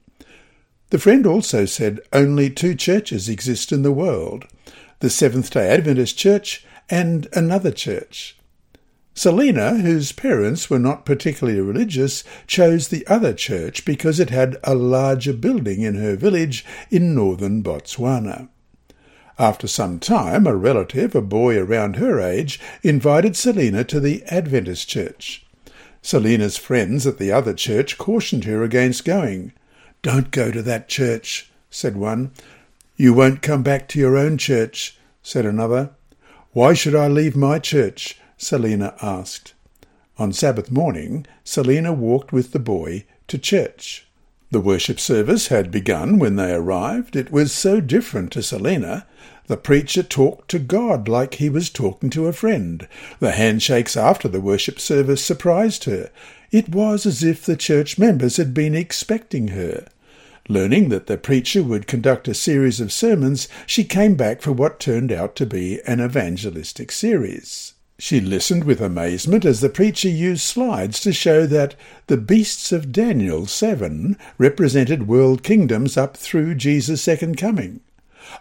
The 0.88 0.98
friend 0.98 1.26
also 1.26 1.66
said 1.66 2.00
only 2.14 2.48
two 2.48 2.74
churches 2.74 3.28
exist 3.28 3.72
in 3.72 3.82
the 3.82 3.92
world 3.92 4.46
the 5.00 5.10
Seventh 5.10 5.50
day 5.50 5.68
Adventist 5.68 6.16
Church 6.16 6.64
and 6.88 7.28
another 7.34 7.72
church. 7.72 8.38
Selina, 9.14 9.74
whose 9.74 10.10
parents 10.10 10.70
were 10.70 10.78
not 10.78 11.04
particularly 11.04 11.60
religious, 11.60 12.24
chose 12.46 12.88
the 12.88 13.06
other 13.06 13.34
church 13.34 13.84
because 13.84 14.18
it 14.18 14.30
had 14.30 14.56
a 14.64 14.74
larger 14.74 15.34
building 15.34 15.82
in 15.82 15.96
her 15.96 16.16
village 16.16 16.64
in 16.90 17.14
northern 17.14 17.62
Botswana. 17.62 18.48
After 19.38 19.66
some 19.66 19.98
time, 19.98 20.46
a 20.46 20.56
relative, 20.56 21.14
a 21.14 21.20
boy 21.20 21.58
around 21.58 21.96
her 21.96 22.20
age, 22.20 22.58
invited 22.82 23.36
Selina 23.36 23.84
to 23.84 24.00
the 24.00 24.22
Adventist 24.28 24.88
church. 24.88 25.44
Selina's 26.00 26.56
friends 26.56 27.06
at 27.06 27.18
the 27.18 27.32
other 27.32 27.54
church 27.54 27.98
cautioned 27.98 28.44
her 28.44 28.62
against 28.62 29.04
going. 29.04 29.52
Don't 30.00 30.30
go 30.30 30.50
to 30.50 30.62
that 30.62 30.88
church, 30.88 31.50
said 31.70 31.96
one. 31.96 32.32
You 32.96 33.14
won't 33.14 33.42
come 33.42 33.62
back 33.62 33.88
to 33.88 33.98
your 33.98 34.16
own 34.16 34.38
church, 34.38 34.98
said 35.22 35.46
another. 35.46 35.90
Why 36.52 36.74
should 36.74 36.94
I 36.94 37.08
leave 37.08 37.36
my 37.36 37.58
church? 37.58 38.18
Selina 38.42 38.92
asked. 39.00 39.54
On 40.18 40.32
Sabbath 40.32 40.68
morning, 40.68 41.26
Selina 41.44 41.92
walked 41.92 42.32
with 42.32 42.50
the 42.50 42.58
boy 42.58 43.04
to 43.28 43.38
church. 43.38 44.08
The 44.50 44.60
worship 44.60 44.98
service 44.98 45.46
had 45.46 45.70
begun 45.70 46.18
when 46.18 46.34
they 46.34 46.52
arrived. 46.52 47.14
It 47.14 47.30
was 47.30 47.52
so 47.52 47.80
different 47.80 48.32
to 48.32 48.42
Selina. 48.42 49.06
The 49.46 49.56
preacher 49.56 50.02
talked 50.02 50.50
to 50.50 50.58
God 50.58 51.06
like 51.06 51.34
he 51.34 51.48
was 51.48 51.70
talking 51.70 52.10
to 52.10 52.26
a 52.26 52.32
friend. 52.32 52.88
The 53.20 53.30
handshakes 53.30 53.96
after 53.96 54.26
the 54.26 54.40
worship 54.40 54.80
service 54.80 55.24
surprised 55.24 55.84
her. 55.84 56.10
It 56.50 56.68
was 56.68 57.06
as 57.06 57.22
if 57.22 57.46
the 57.46 57.56
church 57.56 57.96
members 57.96 58.38
had 58.38 58.52
been 58.52 58.74
expecting 58.74 59.48
her. 59.48 59.86
Learning 60.48 60.88
that 60.88 61.06
the 61.06 61.16
preacher 61.16 61.62
would 61.62 61.86
conduct 61.86 62.26
a 62.26 62.34
series 62.34 62.80
of 62.80 62.92
sermons, 62.92 63.46
she 63.66 63.84
came 63.84 64.16
back 64.16 64.42
for 64.42 64.50
what 64.50 64.80
turned 64.80 65.12
out 65.12 65.36
to 65.36 65.46
be 65.46 65.80
an 65.86 66.00
evangelistic 66.00 66.90
series. 66.90 67.71
She 68.04 68.20
listened 68.20 68.64
with 68.64 68.80
amazement 68.80 69.44
as 69.44 69.60
the 69.60 69.68
preacher 69.68 70.08
used 70.08 70.42
slides 70.42 70.98
to 71.02 71.12
show 71.12 71.46
that 71.46 71.76
the 72.08 72.16
beasts 72.16 72.72
of 72.72 72.90
Daniel 72.90 73.46
7 73.46 74.16
represented 74.38 75.06
world 75.06 75.44
kingdoms 75.44 75.96
up 75.96 76.16
through 76.16 76.56
Jesus' 76.56 77.00
second 77.00 77.36
coming. 77.36 77.78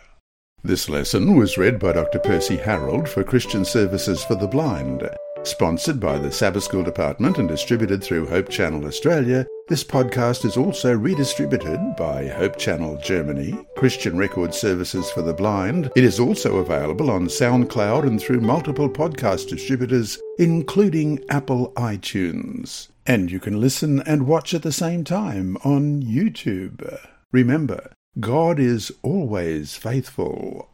This 0.65 0.89
lesson 0.89 1.37
was 1.37 1.59
read 1.59 1.79
by 1.79 1.93
Dr. 1.93 2.19
Percy 2.19 2.57
Harrold 2.57 3.11
for 3.11 3.23
Christian 3.23 3.67
Services 3.67 4.25
for 4.25 4.37
the 4.37 4.49
Blind. 4.49 5.07
Sponsored 5.43 5.99
by 5.99 6.19
the 6.19 6.31
Sabbath 6.31 6.65
School 6.65 6.83
Department 6.83 7.39
and 7.39 7.49
distributed 7.49 8.05
through 8.05 8.27
Hope 8.27 8.51
Channel 8.51 8.85
Australia, 8.85 9.47
this 9.69 9.83
podcast 9.83 10.45
is 10.45 10.59
also 10.59 10.95
redistributed 10.95 11.81
by 11.97 12.29
Hope 12.29 12.59
Channel 12.59 13.01
Germany, 13.03 13.59
Christian 13.77 14.19
Record 14.19 14.55
Services 14.55 15.11
for 15.11 15.23
the 15.23 15.33
Blind. 15.33 15.91
It 15.97 16.05
is 16.05 16.21
also 16.21 16.59
available 16.59 17.11
on 17.11 17.27
SoundCloud 17.27 18.07
and 18.07 18.21
through 18.21 18.43
multiple 18.43 18.91
podcast 18.91 19.49
distributors, 19.49 20.19
including 20.39 21.25
Apple 21.31 21.73
iTunes. 21.75 22.89
And 23.07 23.31
you 23.31 23.41
can 23.41 23.61
listen 23.61 24.01
and 24.01 24.27
watch 24.27 24.53
at 24.53 24.63
the 24.63 24.73
same 24.73 25.05
time 25.05 25.57
on 25.65 26.03
YouTube. 26.03 26.99
Remember, 27.33 27.93
God 28.19 28.59
is 28.59 28.93
always 29.03 29.75
faithful. 29.75 30.69